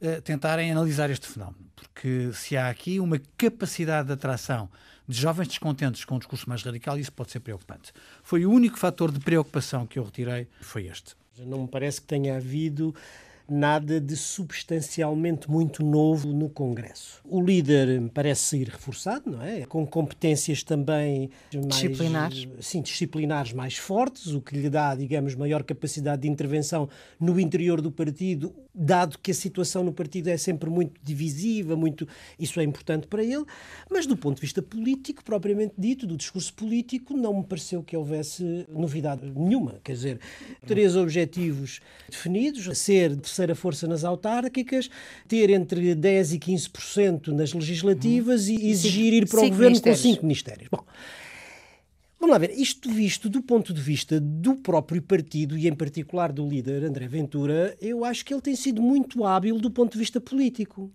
uh, 0.00 0.20
tentarem 0.22 0.70
analisar 0.70 1.10
este 1.10 1.26
fenómeno. 1.26 1.66
Porque 1.74 2.30
se 2.32 2.56
há 2.56 2.68
aqui 2.68 3.00
uma 3.00 3.20
capacidade 3.36 4.08
de 4.08 4.12
atração 4.12 4.70
de 5.08 5.20
jovens 5.20 5.48
descontentes 5.48 6.04
com 6.04 6.16
um 6.16 6.18
discurso 6.18 6.48
mais 6.48 6.62
radical, 6.62 6.98
isso 6.98 7.12
pode 7.12 7.30
ser 7.30 7.40
preocupante. 7.40 7.92
Foi 8.22 8.44
o 8.44 8.50
único 8.50 8.78
fator 8.78 9.12
de 9.12 9.20
preocupação 9.20 9.86
que 9.86 9.98
eu 9.98 10.04
retirei, 10.04 10.48
foi 10.60 10.86
este. 10.86 11.14
Não 11.38 11.62
me 11.62 11.68
parece 11.68 12.00
que 12.00 12.06
tenha 12.06 12.36
havido 12.36 12.94
nada 13.48 14.00
de 14.00 14.16
substancialmente 14.16 15.50
muito 15.50 15.84
novo 15.84 16.32
no 16.32 16.48
Congresso. 16.48 17.20
O 17.24 17.40
líder 17.40 18.10
parece 18.12 18.58
ir 18.58 18.68
reforçado, 18.68 19.30
não 19.30 19.42
é? 19.42 19.64
Com 19.66 19.86
competências 19.86 20.62
também 20.62 21.30
mais, 21.52 21.66
disciplinares. 21.68 22.48
Sim, 22.60 22.82
disciplinares 22.82 23.52
mais 23.52 23.76
fortes, 23.76 24.28
o 24.32 24.40
que 24.40 24.56
lhe 24.56 24.68
dá, 24.68 24.94
digamos, 24.94 25.34
maior 25.34 25.62
capacidade 25.62 26.22
de 26.22 26.28
intervenção 26.28 26.88
no 27.20 27.38
interior 27.38 27.80
do 27.80 27.90
partido, 27.90 28.54
dado 28.74 29.18
que 29.18 29.30
a 29.30 29.34
situação 29.34 29.82
no 29.82 29.92
partido 29.92 30.28
é 30.28 30.36
sempre 30.36 30.68
muito 30.68 31.00
divisiva, 31.02 31.76
muito 31.76 32.06
isso 32.38 32.60
é 32.60 32.64
importante 32.64 33.06
para 33.06 33.22
ele, 33.22 33.44
mas 33.90 34.06
do 34.06 34.16
ponto 34.16 34.36
de 34.36 34.42
vista 34.42 34.60
político, 34.60 35.24
propriamente 35.24 35.74
dito, 35.78 36.06
do 36.06 36.16
discurso 36.16 36.52
político, 36.52 37.16
não 37.16 37.38
me 37.38 37.44
pareceu 37.44 37.82
que 37.82 37.96
houvesse 37.96 38.66
novidade 38.68 39.30
nenhuma. 39.30 39.80
Quer 39.82 39.92
dizer, 39.92 40.20
três 40.66 40.96
objetivos 40.96 41.80
definidos: 42.10 42.76
ser 42.78 43.14
terceira 43.36 43.54
força 43.54 43.86
nas 43.86 44.04
autárquicas, 44.04 44.88
ter 45.28 45.50
entre 45.50 45.94
10 45.94 46.32
e 46.32 46.38
15% 46.38 47.28
nas 47.28 47.52
legislativas 47.52 48.48
e 48.48 48.70
exigir 48.70 49.12
ir 49.12 49.28
para 49.28 49.40
o 49.40 49.48
governo 49.48 49.66
ministérios. 49.66 50.02
com 50.02 50.08
cinco 50.08 50.22
ministérios. 50.22 50.68
Bom, 50.70 50.84
Vamos 52.18 52.32
lá 52.32 52.38
ver, 52.38 52.58
isto 52.58 52.90
visto 52.90 53.28
do 53.28 53.42
ponto 53.42 53.74
de 53.74 53.80
vista 53.80 54.18
do 54.18 54.56
próprio 54.56 55.02
partido 55.02 55.56
e 55.56 55.68
em 55.68 55.74
particular 55.74 56.32
do 56.32 56.48
líder 56.48 56.82
André 56.82 57.06
Ventura, 57.06 57.76
eu 57.80 58.04
acho 58.04 58.24
que 58.24 58.32
ele 58.32 58.40
tem 58.40 58.56
sido 58.56 58.80
muito 58.80 59.22
hábil 59.24 59.58
do 59.58 59.70
ponto 59.70 59.92
de 59.92 59.98
vista 59.98 60.18
político. 60.18 60.90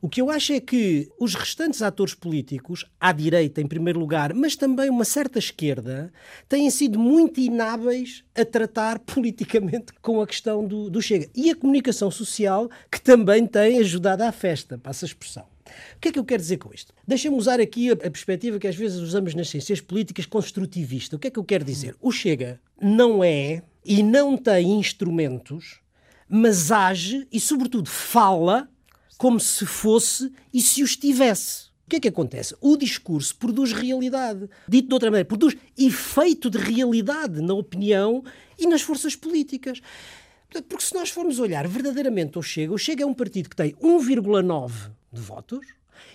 O 0.00 0.08
que 0.08 0.20
eu 0.20 0.30
acho 0.30 0.52
é 0.52 0.60
que 0.60 1.08
os 1.18 1.34
restantes 1.34 1.82
atores 1.82 2.14
políticos, 2.14 2.84
à 3.00 3.12
direita 3.12 3.60
em 3.60 3.66
primeiro 3.66 3.98
lugar, 3.98 4.34
mas 4.34 4.56
também 4.56 4.90
uma 4.90 5.04
certa 5.04 5.38
esquerda, 5.38 6.12
têm 6.48 6.70
sido 6.70 6.98
muito 6.98 7.40
inábeis 7.40 8.24
a 8.34 8.44
tratar 8.44 8.98
politicamente 9.06 9.92
com 10.02 10.20
a 10.20 10.26
questão 10.26 10.66
do, 10.66 10.90
do 10.90 11.00
Chega. 11.00 11.28
E 11.34 11.50
a 11.50 11.56
comunicação 11.56 12.10
social, 12.10 12.68
que 12.90 13.00
também 13.00 13.46
tem 13.46 13.78
ajudado 13.78 14.22
à 14.22 14.32
festa, 14.32 14.78
passa 14.78 15.04
a 15.04 15.08
expressão. 15.08 15.44
O 15.96 16.00
que 16.00 16.08
é 16.08 16.12
que 16.12 16.18
eu 16.18 16.24
quero 16.24 16.42
dizer 16.42 16.58
com 16.58 16.72
isto? 16.72 16.92
Deixa-me 17.06 17.36
usar 17.36 17.60
aqui 17.60 17.90
a, 17.90 17.96
perspectiva 17.96 18.58
que 18.58 18.68
às 18.68 18.76
vezes 18.76 18.98
usamos 18.98 19.34
nas 19.34 19.48
ciências 19.48 19.80
políticas 19.80 20.26
construtivista. 20.26 21.16
O 21.16 21.18
que 21.18 21.28
é 21.28 21.30
que 21.30 21.38
eu 21.38 21.44
quero 21.44 21.64
dizer? 21.64 21.96
O 22.00 22.12
Chega 22.12 22.60
não 22.80 23.24
é 23.24 23.62
e 23.84 24.02
não 24.02 24.36
tem 24.36 24.78
instrumentos, 24.78 25.80
mas 26.28 26.70
age 26.70 27.26
e, 27.32 27.40
sobretudo, 27.40 27.88
fala 27.88 28.68
como 29.16 29.40
se 29.40 29.64
fosse 29.64 30.32
e 30.52 30.60
se 30.60 30.82
os 30.82 30.96
tivesse. 30.96 31.66
O 31.86 31.90
que 31.90 31.96
é 31.96 32.00
que 32.00 32.08
acontece? 32.08 32.54
O 32.60 32.76
discurso 32.76 33.36
produz 33.36 33.72
realidade. 33.72 34.50
Dito 34.68 34.88
de 34.88 34.94
outra 34.94 35.10
maneira, 35.10 35.28
produz 35.28 35.56
efeito 35.78 36.50
de 36.50 36.58
realidade 36.58 37.40
na 37.40 37.54
opinião 37.54 38.24
e 38.58 38.66
nas 38.66 38.82
forças 38.82 39.14
políticas. 39.14 39.80
Porque 40.68 40.84
se 40.84 40.94
nós 40.94 41.10
formos 41.10 41.38
olhar 41.38 41.66
verdadeiramente 41.68 42.36
ao 42.36 42.42
Chega, 42.42 42.72
o 42.72 42.78
Chega 42.78 43.04
é 43.04 43.06
um 43.06 43.14
partido 43.14 43.48
que 43.48 43.56
tem 43.56 43.72
1,9 43.74 44.90
de 45.12 45.20
votos 45.20 45.66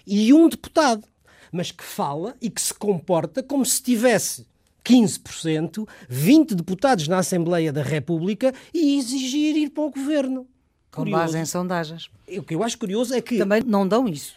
e 0.05 0.33
um 0.33 0.49
deputado, 0.49 1.07
mas 1.51 1.71
que 1.71 1.83
fala 1.83 2.35
e 2.41 2.49
que 2.49 2.61
se 2.61 2.73
comporta 2.73 3.41
como 3.41 3.65
se 3.65 3.81
tivesse 3.81 4.45
15%, 4.83 5.87
20 6.09 6.55
deputados 6.55 7.07
na 7.07 7.19
Assembleia 7.19 7.71
da 7.71 7.83
República 7.83 8.53
e 8.73 8.97
exigir 8.97 9.55
ir 9.55 9.69
para 9.69 9.83
o 9.83 9.91
governo. 9.91 10.47
Com 10.91 11.03
Curioso. 11.03 11.23
base 11.23 11.37
em 11.37 11.45
sondagens. 11.45 12.09
O 12.27 12.43
que 12.43 12.53
eu 12.53 12.63
acho 12.63 12.77
curioso 12.77 13.13
é 13.13 13.21
que 13.21 13.37
Também 13.37 13.63
não 13.65 13.87
dão 13.87 14.07
isso. 14.07 14.35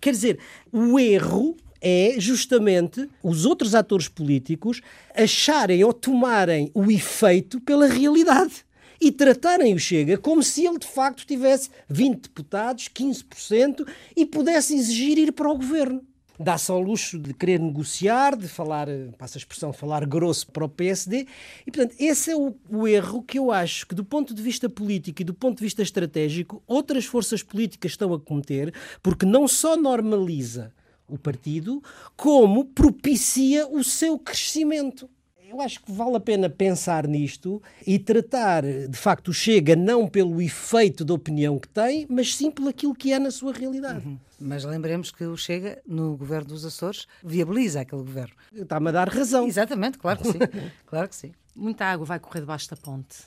Quer 0.00 0.10
dizer, 0.10 0.38
o 0.70 0.98
erro 0.98 1.56
é 1.80 2.14
justamente 2.18 3.08
os 3.22 3.44
outros 3.44 3.74
atores 3.74 4.08
políticos 4.08 4.80
acharem 5.14 5.82
ou 5.84 5.92
tomarem 5.92 6.70
o 6.74 6.90
efeito 6.90 7.60
pela 7.60 7.86
realidade 7.86 8.64
e 9.00 9.12
tratarem 9.12 9.74
o 9.74 9.78
Chega 9.78 10.16
como 10.16 10.42
se 10.42 10.66
ele 10.66 10.78
de 10.78 10.86
facto 10.86 11.26
tivesse 11.26 11.68
20 11.88 12.22
deputados, 12.22 12.88
15% 12.88 13.86
e 14.16 14.24
pudesse 14.24 14.74
exigir 14.74 15.18
ir 15.18 15.32
para 15.32 15.50
o 15.50 15.56
governo. 15.56 16.02
Dá-se 16.38 16.70
ao 16.70 16.80
luxo 16.80 17.18
de 17.18 17.32
querer 17.32 17.60
negociar, 17.60 18.36
de 18.36 18.48
falar, 18.48 18.88
eh, 18.88 19.08
passa 19.16 19.38
a 19.38 19.40
expressão, 19.40 19.72
falar 19.72 20.04
grosso 20.04 20.50
para 20.50 20.64
o 20.64 20.68
PSD. 20.68 21.28
E, 21.64 21.70
portanto, 21.70 21.94
esse 21.98 22.32
é 22.32 22.36
o, 22.36 22.56
o 22.68 22.88
erro 22.88 23.22
que 23.22 23.38
eu 23.38 23.52
acho 23.52 23.86
que, 23.86 23.94
do 23.94 24.04
ponto 24.04 24.34
de 24.34 24.42
vista 24.42 24.68
político 24.68 25.22
e 25.22 25.24
do 25.24 25.32
ponto 25.32 25.58
de 25.58 25.64
vista 25.64 25.82
estratégico, 25.82 26.60
outras 26.66 27.04
forças 27.04 27.42
políticas 27.42 27.92
estão 27.92 28.12
a 28.12 28.18
cometer, 28.18 28.74
porque 29.00 29.24
não 29.24 29.46
só 29.46 29.76
normaliza 29.76 30.72
o 31.08 31.16
partido, 31.16 31.82
como 32.16 32.64
propicia 32.64 33.68
o 33.68 33.84
seu 33.84 34.18
crescimento. 34.18 35.08
Eu 35.54 35.60
acho 35.60 35.80
que 35.80 35.92
vale 35.92 36.16
a 36.16 36.20
pena 36.20 36.50
pensar 36.50 37.06
nisto 37.06 37.62
e 37.86 37.96
tratar, 37.96 38.64
de 38.64 38.98
facto, 38.98 39.28
o 39.28 39.32
Chega 39.32 39.76
não 39.76 40.08
pelo 40.08 40.42
efeito 40.42 41.04
da 41.04 41.14
opinião 41.14 41.60
que 41.60 41.68
tem, 41.68 42.08
mas 42.10 42.34
sim 42.34 42.50
pelo 42.50 42.68
aquilo 42.68 42.92
que 42.92 43.12
é 43.12 43.20
na 43.20 43.30
sua 43.30 43.52
realidade. 43.52 44.18
Mas 44.40 44.64
lembremos 44.64 45.12
que 45.12 45.22
o 45.22 45.36
Chega, 45.36 45.80
no 45.86 46.16
governo 46.16 46.48
dos 46.48 46.64
Açores, 46.64 47.06
viabiliza 47.22 47.82
aquele 47.82 48.02
governo. 48.02 48.34
Está-me 48.52 48.88
a 48.88 48.92
dar 48.92 49.08
razão. 49.08 49.46
Exatamente, 49.46 49.96
claro 49.96 50.18
que 50.18 50.32
sim. 50.32 50.38
claro 50.86 51.08
que 51.08 51.14
sim. 51.14 51.30
Muita 51.54 51.84
água 51.84 52.04
vai 52.04 52.18
correr 52.18 52.40
debaixo 52.40 52.68
da 52.68 52.76
ponte. 52.76 53.18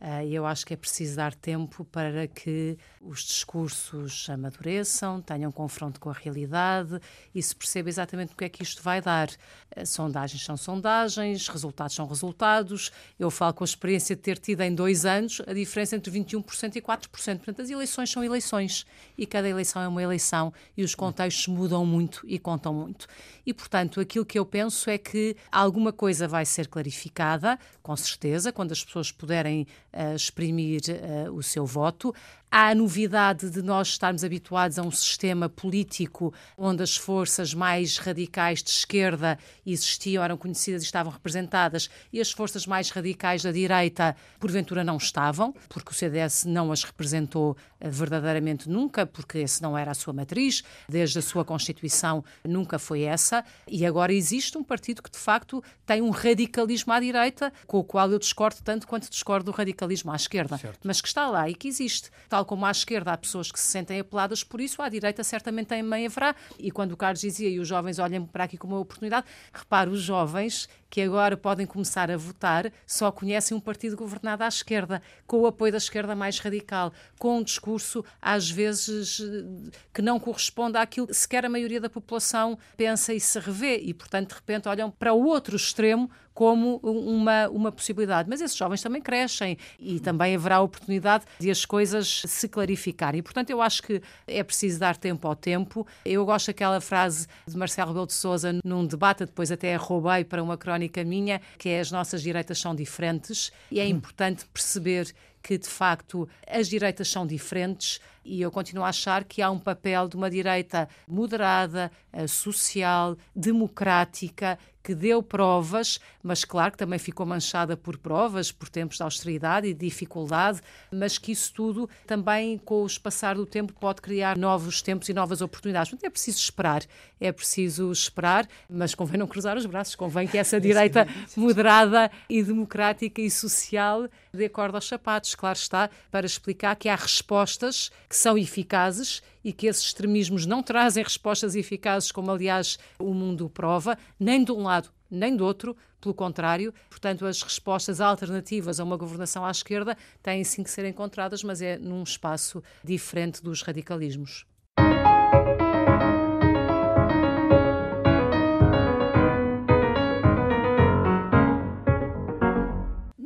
E 0.00 0.32
eu 0.32 0.46
acho 0.46 0.64
que 0.64 0.74
é 0.74 0.76
preciso 0.76 1.16
dar 1.16 1.34
tempo 1.34 1.84
para 1.84 2.28
que 2.28 2.78
os 3.00 3.22
discursos 3.22 4.28
amadureçam, 4.30 5.20
tenham 5.20 5.50
confronto 5.50 5.98
com 5.98 6.08
a 6.08 6.12
realidade 6.12 7.00
e 7.34 7.42
se 7.42 7.54
perceba 7.54 7.88
exatamente 7.88 8.32
o 8.32 8.36
que 8.36 8.44
é 8.44 8.48
que 8.48 8.62
isto 8.62 8.80
vai 8.80 9.00
dar. 9.00 9.28
Ah, 9.74 9.84
Sondagens 9.84 10.44
são 10.44 10.56
sondagens, 10.56 11.48
resultados 11.48 11.96
são 11.96 12.06
resultados. 12.06 12.92
Eu 13.18 13.30
falo 13.30 13.54
com 13.54 13.64
a 13.64 13.66
experiência 13.66 14.14
de 14.14 14.22
ter 14.22 14.38
tido 14.38 14.60
em 14.60 14.72
dois 14.72 15.04
anos 15.04 15.42
a 15.46 15.52
diferença 15.52 15.96
entre 15.96 16.12
21% 16.12 16.76
e 16.76 16.80
4%. 16.80 17.08
Portanto, 17.08 17.62
as 17.62 17.70
eleições 17.70 18.10
são 18.10 18.22
eleições 18.22 18.86
e 19.16 19.26
cada 19.26 19.48
eleição 19.48 19.82
é 19.82 19.88
uma 19.88 20.02
eleição 20.02 20.52
e 20.76 20.84
os 20.84 20.94
contextos 20.94 21.48
mudam 21.48 21.84
muito 21.84 22.22
e 22.24 22.38
contam 22.38 22.72
muito. 22.72 23.06
E, 23.44 23.52
portanto, 23.52 24.00
aquilo 24.00 24.24
que 24.24 24.38
eu 24.38 24.46
penso 24.46 24.90
é 24.90 24.98
que 24.98 25.36
alguma 25.50 25.92
coisa 25.92 26.28
vai 26.28 26.44
ser 26.44 26.68
clarificada, 26.68 27.58
com 27.82 27.96
certeza, 27.96 28.52
quando 28.52 28.72
as 28.72 28.84
pessoas 28.84 29.10
puderem 29.10 29.66
exprimir 29.92 30.80
ah, 30.90 31.30
o 31.30 31.42
seu 31.42 31.64
voto. 31.66 32.14
Há 32.50 32.68
a 32.68 32.74
novidade 32.74 33.50
de 33.50 33.60
nós 33.60 33.88
estarmos 33.88 34.24
habituados 34.24 34.78
a 34.78 34.82
um 34.82 34.90
sistema 34.90 35.50
político 35.50 36.32
onde 36.56 36.82
as 36.82 36.96
forças 36.96 37.52
mais 37.52 37.98
radicais 37.98 38.62
de 38.62 38.70
esquerda 38.70 39.38
existiam, 39.66 40.24
eram 40.24 40.38
conhecidas 40.38 40.80
e 40.82 40.86
estavam 40.86 41.12
representadas, 41.12 41.90
e 42.10 42.18
as 42.22 42.30
forças 42.32 42.66
mais 42.66 42.88
radicais 42.88 43.42
da 43.42 43.52
direita, 43.52 44.16
porventura, 44.40 44.82
não 44.82 44.96
estavam, 44.96 45.54
porque 45.68 45.90
o 45.90 45.94
CDS 45.94 46.46
não 46.46 46.72
as 46.72 46.84
representou 46.84 47.54
eh, 47.78 47.90
verdadeiramente 47.90 48.66
nunca, 48.66 49.04
porque 49.04 49.38
esse 49.38 49.60
não 49.60 49.76
era 49.76 49.90
a 49.90 49.94
sua 49.94 50.14
matriz, 50.14 50.64
desde 50.88 51.18
a 51.18 51.22
sua 51.22 51.44
Constituição 51.44 52.24
nunca 52.42 52.78
foi 52.78 53.02
essa, 53.02 53.44
e 53.66 53.84
agora 53.84 54.12
existe 54.12 54.56
um 54.56 54.64
partido 54.64 55.02
que, 55.02 55.10
de 55.10 55.18
facto, 55.18 55.62
tem 55.84 56.00
um 56.00 56.08
radicalismo 56.10 56.94
à 56.94 57.00
direita, 57.00 57.52
com 57.66 57.78
o 57.78 57.84
qual 57.84 58.10
eu 58.10 58.18
discordo 58.18 58.62
tanto 58.64 58.86
quanto 58.86 59.10
discordo 59.10 59.52
do 59.52 59.56
radicalismo 59.56 60.10
à 60.10 60.16
esquerda, 60.16 60.58
mas 60.82 61.02
que 61.02 61.08
está 61.08 61.28
lá 61.28 61.46
e 61.50 61.54
que 61.54 61.68
existe. 61.68 62.10
Tal 62.38 62.44
como 62.44 62.64
à 62.66 62.70
esquerda 62.70 63.12
há 63.12 63.18
pessoas 63.18 63.50
que 63.50 63.58
se 63.58 63.66
sentem 63.66 63.98
apeladas 63.98 64.44
por 64.44 64.60
isso, 64.60 64.80
à 64.80 64.88
direita 64.88 65.24
certamente 65.24 65.66
também 65.66 66.06
haverá. 66.06 66.36
E 66.56 66.70
quando 66.70 66.92
o 66.92 66.96
Carlos 66.96 67.20
dizia, 67.20 67.48
e 67.48 67.58
os 67.58 67.66
jovens 67.66 67.98
olhem 67.98 68.24
para 68.24 68.44
aqui 68.44 68.56
como 68.56 68.76
uma 68.76 68.80
oportunidade, 68.80 69.26
repare, 69.52 69.90
os 69.90 70.00
jovens 70.00 70.68
que 70.90 71.00
agora 71.02 71.36
podem 71.36 71.66
começar 71.66 72.10
a 72.10 72.16
votar 72.16 72.72
só 72.86 73.10
conhecem 73.10 73.56
um 73.56 73.60
partido 73.60 73.96
governado 73.96 74.44
à 74.44 74.48
esquerda, 74.48 75.02
com 75.26 75.40
o 75.40 75.46
apoio 75.46 75.72
da 75.72 75.78
esquerda 75.78 76.14
mais 76.14 76.38
radical, 76.38 76.92
com 77.18 77.38
um 77.38 77.42
discurso, 77.42 78.04
às 78.20 78.50
vezes, 78.50 79.20
eh, 79.20 79.70
que 79.92 80.02
não 80.02 80.18
corresponde 80.18 80.78
àquilo 80.78 81.06
que 81.06 81.14
sequer 81.14 81.44
a 81.44 81.48
maioria 81.48 81.80
da 81.80 81.90
população 81.90 82.58
pensa 82.76 83.12
e 83.12 83.20
se 83.20 83.38
revê. 83.38 83.78
E, 83.78 83.92
portanto, 83.92 84.30
de 84.30 84.34
repente 84.34 84.68
olham 84.68 84.90
para 84.90 85.12
o 85.12 85.24
outro 85.24 85.56
extremo 85.56 86.10
como 86.38 86.76
uma, 86.84 87.48
uma 87.48 87.72
possibilidade. 87.72 88.28
Mas 88.30 88.40
esses 88.40 88.56
jovens 88.56 88.80
também 88.80 89.02
crescem 89.02 89.58
e 89.76 89.98
também 89.98 90.36
haverá 90.36 90.60
oportunidade 90.60 91.24
de 91.40 91.50
as 91.50 91.64
coisas 91.64 92.22
se 92.24 92.48
clarificarem. 92.48 93.18
E, 93.18 93.22
portanto, 93.22 93.50
eu 93.50 93.60
acho 93.60 93.82
que 93.82 94.00
é 94.24 94.44
preciso 94.44 94.78
dar 94.78 94.96
tempo 94.96 95.26
ao 95.26 95.34
tempo. 95.34 95.84
Eu 96.04 96.24
gosto 96.24 96.46
daquela 96.46 96.80
frase 96.80 97.26
de 97.44 97.56
Marcelo 97.56 97.88
Rebelo 97.88 98.06
de 98.06 98.12
Sousa 98.12 98.54
num 98.64 98.86
debate, 98.86 99.26
depois 99.26 99.50
até 99.50 99.74
a 99.74 99.78
roubei 99.78 100.22
para 100.22 100.40
uma 100.40 100.56
crónica 100.56 100.77
minha, 101.04 101.40
que 101.58 101.68
é 101.68 101.80
as 101.80 101.90
nossas 101.90 102.22
direitas 102.22 102.58
são 102.58 102.74
diferentes 102.74 103.50
e 103.70 103.80
é 103.80 103.86
importante 103.86 104.46
perceber 104.52 105.12
que 105.42 105.56
de 105.56 105.68
facto 105.68 106.28
as 106.46 106.68
direitas 106.68 107.08
são 107.08 107.26
diferentes 107.26 108.00
e 108.28 108.42
eu 108.42 108.50
continuo 108.50 108.84
a 108.84 108.88
achar 108.88 109.24
que 109.24 109.40
há 109.40 109.50
um 109.50 109.58
papel 109.58 110.06
de 110.06 110.16
uma 110.16 110.30
direita 110.30 110.88
moderada, 111.08 111.90
eh, 112.12 112.26
social, 112.26 113.16
democrática, 113.34 114.58
que 114.88 114.94
deu 114.94 115.22
provas, 115.22 116.00
mas 116.22 116.46
claro 116.46 116.72
que 116.72 116.78
também 116.78 116.98
ficou 116.98 117.26
manchada 117.26 117.76
por 117.76 117.98
provas, 117.98 118.50
por 118.50 118.70
tempos 118.70 118.96
de 118.96 119.02
austeridade 119.02 119.66
e 119.66 119.74
de 119.74 119.84
dificuldade, 119.84 120.62
mas 120.90 121.18
que 121.18 121.30
isso 121.30 121.52
tudo 121.52 121.90
também, 122.06 122.56
com 122.56 122.82
o 122.82 123.00
passar 123.00 123.34
do 123.34 123.44
tempo, 123.44 123.74
pode 123.74 124.00
criar 124.00 124.38
novos 124.38 124.80
tempos 124.80 125.06
e 125.10 125.12
novas 125.12 125.42
oportunidades. 125.42 125.90
Portanto, 125.90 126.06
é 126.06 126.10
preciso 126.10 126.38
esperar, 126.38 126.82
é 127.20 127.30
preciso 127.30 127.92
esperar, 127.92 128.48
mas 128.66 128.94
convém 128.94 129.18
não 129.18 129.26
cruzar 129.26 129.58
os 129.58 129.66
braços, 129.66 129.94
convém 129.94 130.26
que 130.26 130.38
essa 130.38 130.56
direita 130.60 131.06
moderada 131.36 132.10
e 132.26 132.42
democrática 132.42 133.20
e 133.20 133.30
social 133.30 134.08
dê 134.32 134.48
corda 134.48 134.78
aos 134.78 134.88
sapatos. 134.88 135.34
claro 135.34 135.58
está, 135.58 135.90
para 136.10 136.24
explicar 136.24 136.74
que 136.76 136.88
há 136.88 136.96
respostas 136.96 137.90
que 138.08 138.16
são 138.18 138.36
eficazes 138.36 139.22
e 139.44 139.52
que 139.52 139.66
esses 139.66 139.84
extremismos 139.84 140.44
não 140.44 140.62
trazem 140.62 141.02
respostas 141.02 141.54
eficazes, 141.54 142.12
como 142.12 142.30
aliás 142.30 142.78
o 142.98 143.14
mundo 143.14 143.48
prova, 143.48 143.96
nem 144.18 144.44
de 144.44 144.52
um 144.52 144.62
lado 144.62 144.90
nem 145.10 145.34
do 145.34 145.44
outro, 145.44 145.76
pelo 146.00 146.14
contrário. 146.14 146.72
Portanto, 146.90 147.26
as 147.26 147.42
respostas 147.42 148.00
alternativas 148.00 148.78
a 148.78 148.84
uma 148.84 148.96
governação 148.96 149.44
à 149.44 149.50
esquerda 149.50 149.96
têm 150.22 150.44
sim 150.44 150.62
que 150.62 150.70
ser 150.70 150.84
encontradas, 150.84 151.42
mas 151.42 151.62
é 151.62 151.78
num 151.78 152.02
espaço 152.02 152.62
diferente 152.84 153.42
dos 153.42 153.62
radicalismos. 153.62 154.46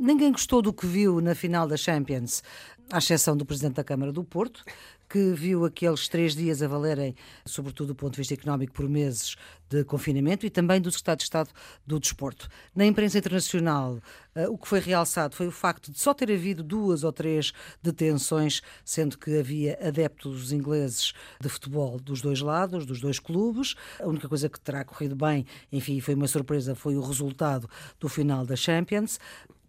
Ninguém 0.02 0.32
gostou 0.32 0.60
do 0.60 0.72
que 0.72 0.84
viu 0.84 1.20
na 1.20 1.32
final 1.32 1.68
da 1.68 1.76
Champions, 1.76 2.42
à 2.90 2.98
exceção 2.98 3.36
do 3.36 3.46
Presidente 3.46 3.74
da 3.74 3.84
Câmara 3.84 4.10
do 4.10 4.24
Porto, 4.24 4.64
que 5.08 5.32
viu 5.32 5.64
aqueles 5.64 6.08
três 6.08 6.34
dias 6.34 6.60
a 6.60 6.66
valerem, 6.66 7.14
sobretudo 7.46 7.88
do 7.88 7.94
ponto 7.94 8.14
de 8.14 8.18
vista 8.18 8.34
económico, 8.34 8.72
por 8.72 8.88
meses 8.88 9.36
de 9.70 9.84
confinamento 9.84 10.44
e 10.44 10.50
também 10.50 10.80
do 10.80 10.90
Secretário 10.90 11.18
de 11.18 11.22
Estado 11.22 11.50
do 11.86 12.00
Desporto. 12.00 12.48
Na 12.74 12.84
imprensa 12.84 13.16
internacional, 13.16 14.00
uh, 14.34 14.50
o 14.50 14.58
que 14.58 14.66
foi 14.66 14.80
realçado 14.80 15.36
foi 15.36 15.46
o 15.46 15.52
facto 15.52 15.92
de 15.92 16.00
só 16.00 16.12
ter 16.12 16.32
havido 16.32 16.64
duas 16.64 17.04
ou 17.04 17.12
três 17.12 17.52
detenções, 17.80 18.60
sendo 18.84 19.16
que 19.16 19.38
havia 19.38 19.78
adeptos 19.86 20.50
ingleses 20.50 21.12
de 21.40 21.48
futebol 21.48 22.00
dos 22.00 22.20
dois 22.20 22.40
lados, 22.40 22.84
dos 22.84 23.00
dois 23.00 23.20
clubes. 23.20 23.76
A 24.00 24.08
única 24.08 24.28
coisa 24.28 24.48
que 24.48 24.58
terá 24.58 24.84
corrido 24.84 25.14
bem, 25.14 25.46
enfim, 25.70 26.00
foi 26.00 26.14
uma 26.14 26.26
surpresa, 26.26 26.74
foi 26.74 26.96
o 26.96 27.00
resultado 27.00 27.70
do 28.00 28.08
final 28.08 28.44
da 28.44 28.56
Champions. 28.56 29.20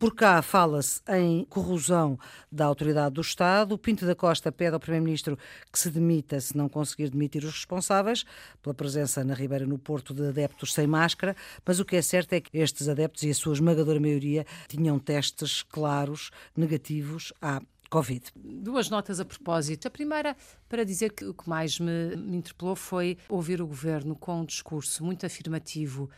Por 0.04 0.14
cá 0.14 0.42
fala-se 0.42 1.02
em 1.08 1.46
corrosão 1.46 2.20
da 2.52 2.66
autoridade 2.66 3.16
do 3.16 3.22
Estado. 3.22 3.78
Pinto 3.78 4.06
da 4.06 4.14
Costa 4.14 4.52
pede 4.52 4.74
ao 4.74 4.80
Primeiro-Ministro 4.82 5.40
que 5.72 5.80
se 5.80 5.90
demita 5.90 6.42
se 6.42 6.58
não 6.58 6.68
conseguir 6.68 7.10
demitir 7.10 7.42
os 7.46 7.54
responsáveis 7.54 8.26
pela 8.62 8.74
presença 8.74 9.24
na 9.24 9.34
Ribeira 9.34 9.66
no 9.66 9.80
Porto 9.80 10.14
de 10.14 10.28
adeptos 10.28 10.74
sem 10.74 10.86
máscara, 10.88 11.34
mas 11.66 11.80
o 11.80 11.86
que 11.86 11.96
é 11.96 12.02
certo 12.02 12.34
é 12.34 12.42
que 12.42 12.50
estes 12.58 12.90
adeptos 12.90 13.24
e 13.24 13.30
a 13.30 13.34
sua 13.34 13.54
esmagadora 13.54 13.98
maioria 13.98 14.46
tinham 14.68 15.00
testes 15.00 15.64
claros 15.64 16.32
negativos 16.54 17.32
à 17.42 17.62
Covid. 17.90 18.26
Duas 18.36 18.90
notas 18.90 19.22
a 19.22 19.26
propósito. 19.26 19.88
A 19.88 19.92
primeira, 19.92 20.36
para 20.68 20.84
dizer 20.84 21.14
que 21.14 21.24
o 21.24 21.34
que 21.34 21.48
mais 21.48 21.80
me, 21.80 22.14
me 22.18 22.36
interpelou 22.36 22.76
foi 22.76 23.18
ouvir 23.30 23.62
o 23.62 23.68
governo 23.68 24.18
com 24.18 24.42
um 24.42 24.46
discurso 24.46 25.02
muito 25.02 25.26
afirmativo 25.26 26.10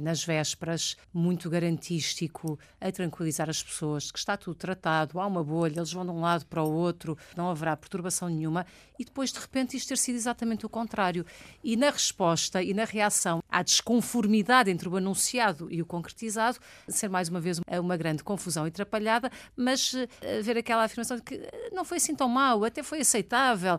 nas 0.00 0.24
vésperas, 0.24 0.96
muito 1.12 1.48
garantístico, 1.48 2.58
a 2.80 2.90
tranquilizar 2.90 3.48
as 3.48 3.62
pessoas 3.62 4.10
que 4.10 4.18
está 4.18 4.36
tudo 4.36 4.56
tratado, 4.56 5.20
há 5.20 5.26
uma 5.26 5.42
bolha, 5.44 5.78
eles 5.78 5.92
vão 5.92 6.04
de 6.04 6.10
um 6.10 6.20
lado 6.20 6.46
para 6.46 6.62
o 6.62 6.72
outro, 6.72 7.16
não 7.36 7.50
haverá 7.50 7.76
perturbação 7.76 8.28
nenhuma, 8.28 8.66
e 8.98 9.04
depois 9.04 9.32
de 9.32 9.38
repente 9.38 9.76
isto 9.76 9.88
ter 9.88 9.98
sido 9.98 10.16
exatamente 10.16 10.66
o 10.66 10.68
contrário. 10.68 11.24
E 11.62 11.76
na 11.76 11.90
resposta 11.90 12.62
e 12.62 12.74
na 12.74 12.84
reação 12.84 13.42
à 13.48 13.62
desconformidade 13.62 14.70
entre 14.70 14.88
o 14.88 14.96
anunciado 14.96 15.68
e 15.70 15.80
o 15.80 15.86
concretizado, 15.86 16.58
ser 16.88 17.08
mais 17.08 17.28
uma 17.28 17.40
vez 17.40 17.60
uma 17.80 17.96
grande 17.96 18.24
confusão 18.24 18.66
e 18.66 18.68
atrapalhada, 18.68 19.30
mas 19.56 19.92
uh, 19.92 20.08
ver 20.42 20.58
aquela 20.58 20.84
afirmação 20.84 21.16
de 21.16 21.22
que 21.22 21.36
uh, 21.36 21.40
não 21.72 21.84
foi 21.84 21.98
assim 21.98 22.14
tão 22.14 22.28
mal, 22.28 22.64
até 22.64 22.82
foi 22.82 23.00
aceitável, 23.00 23.78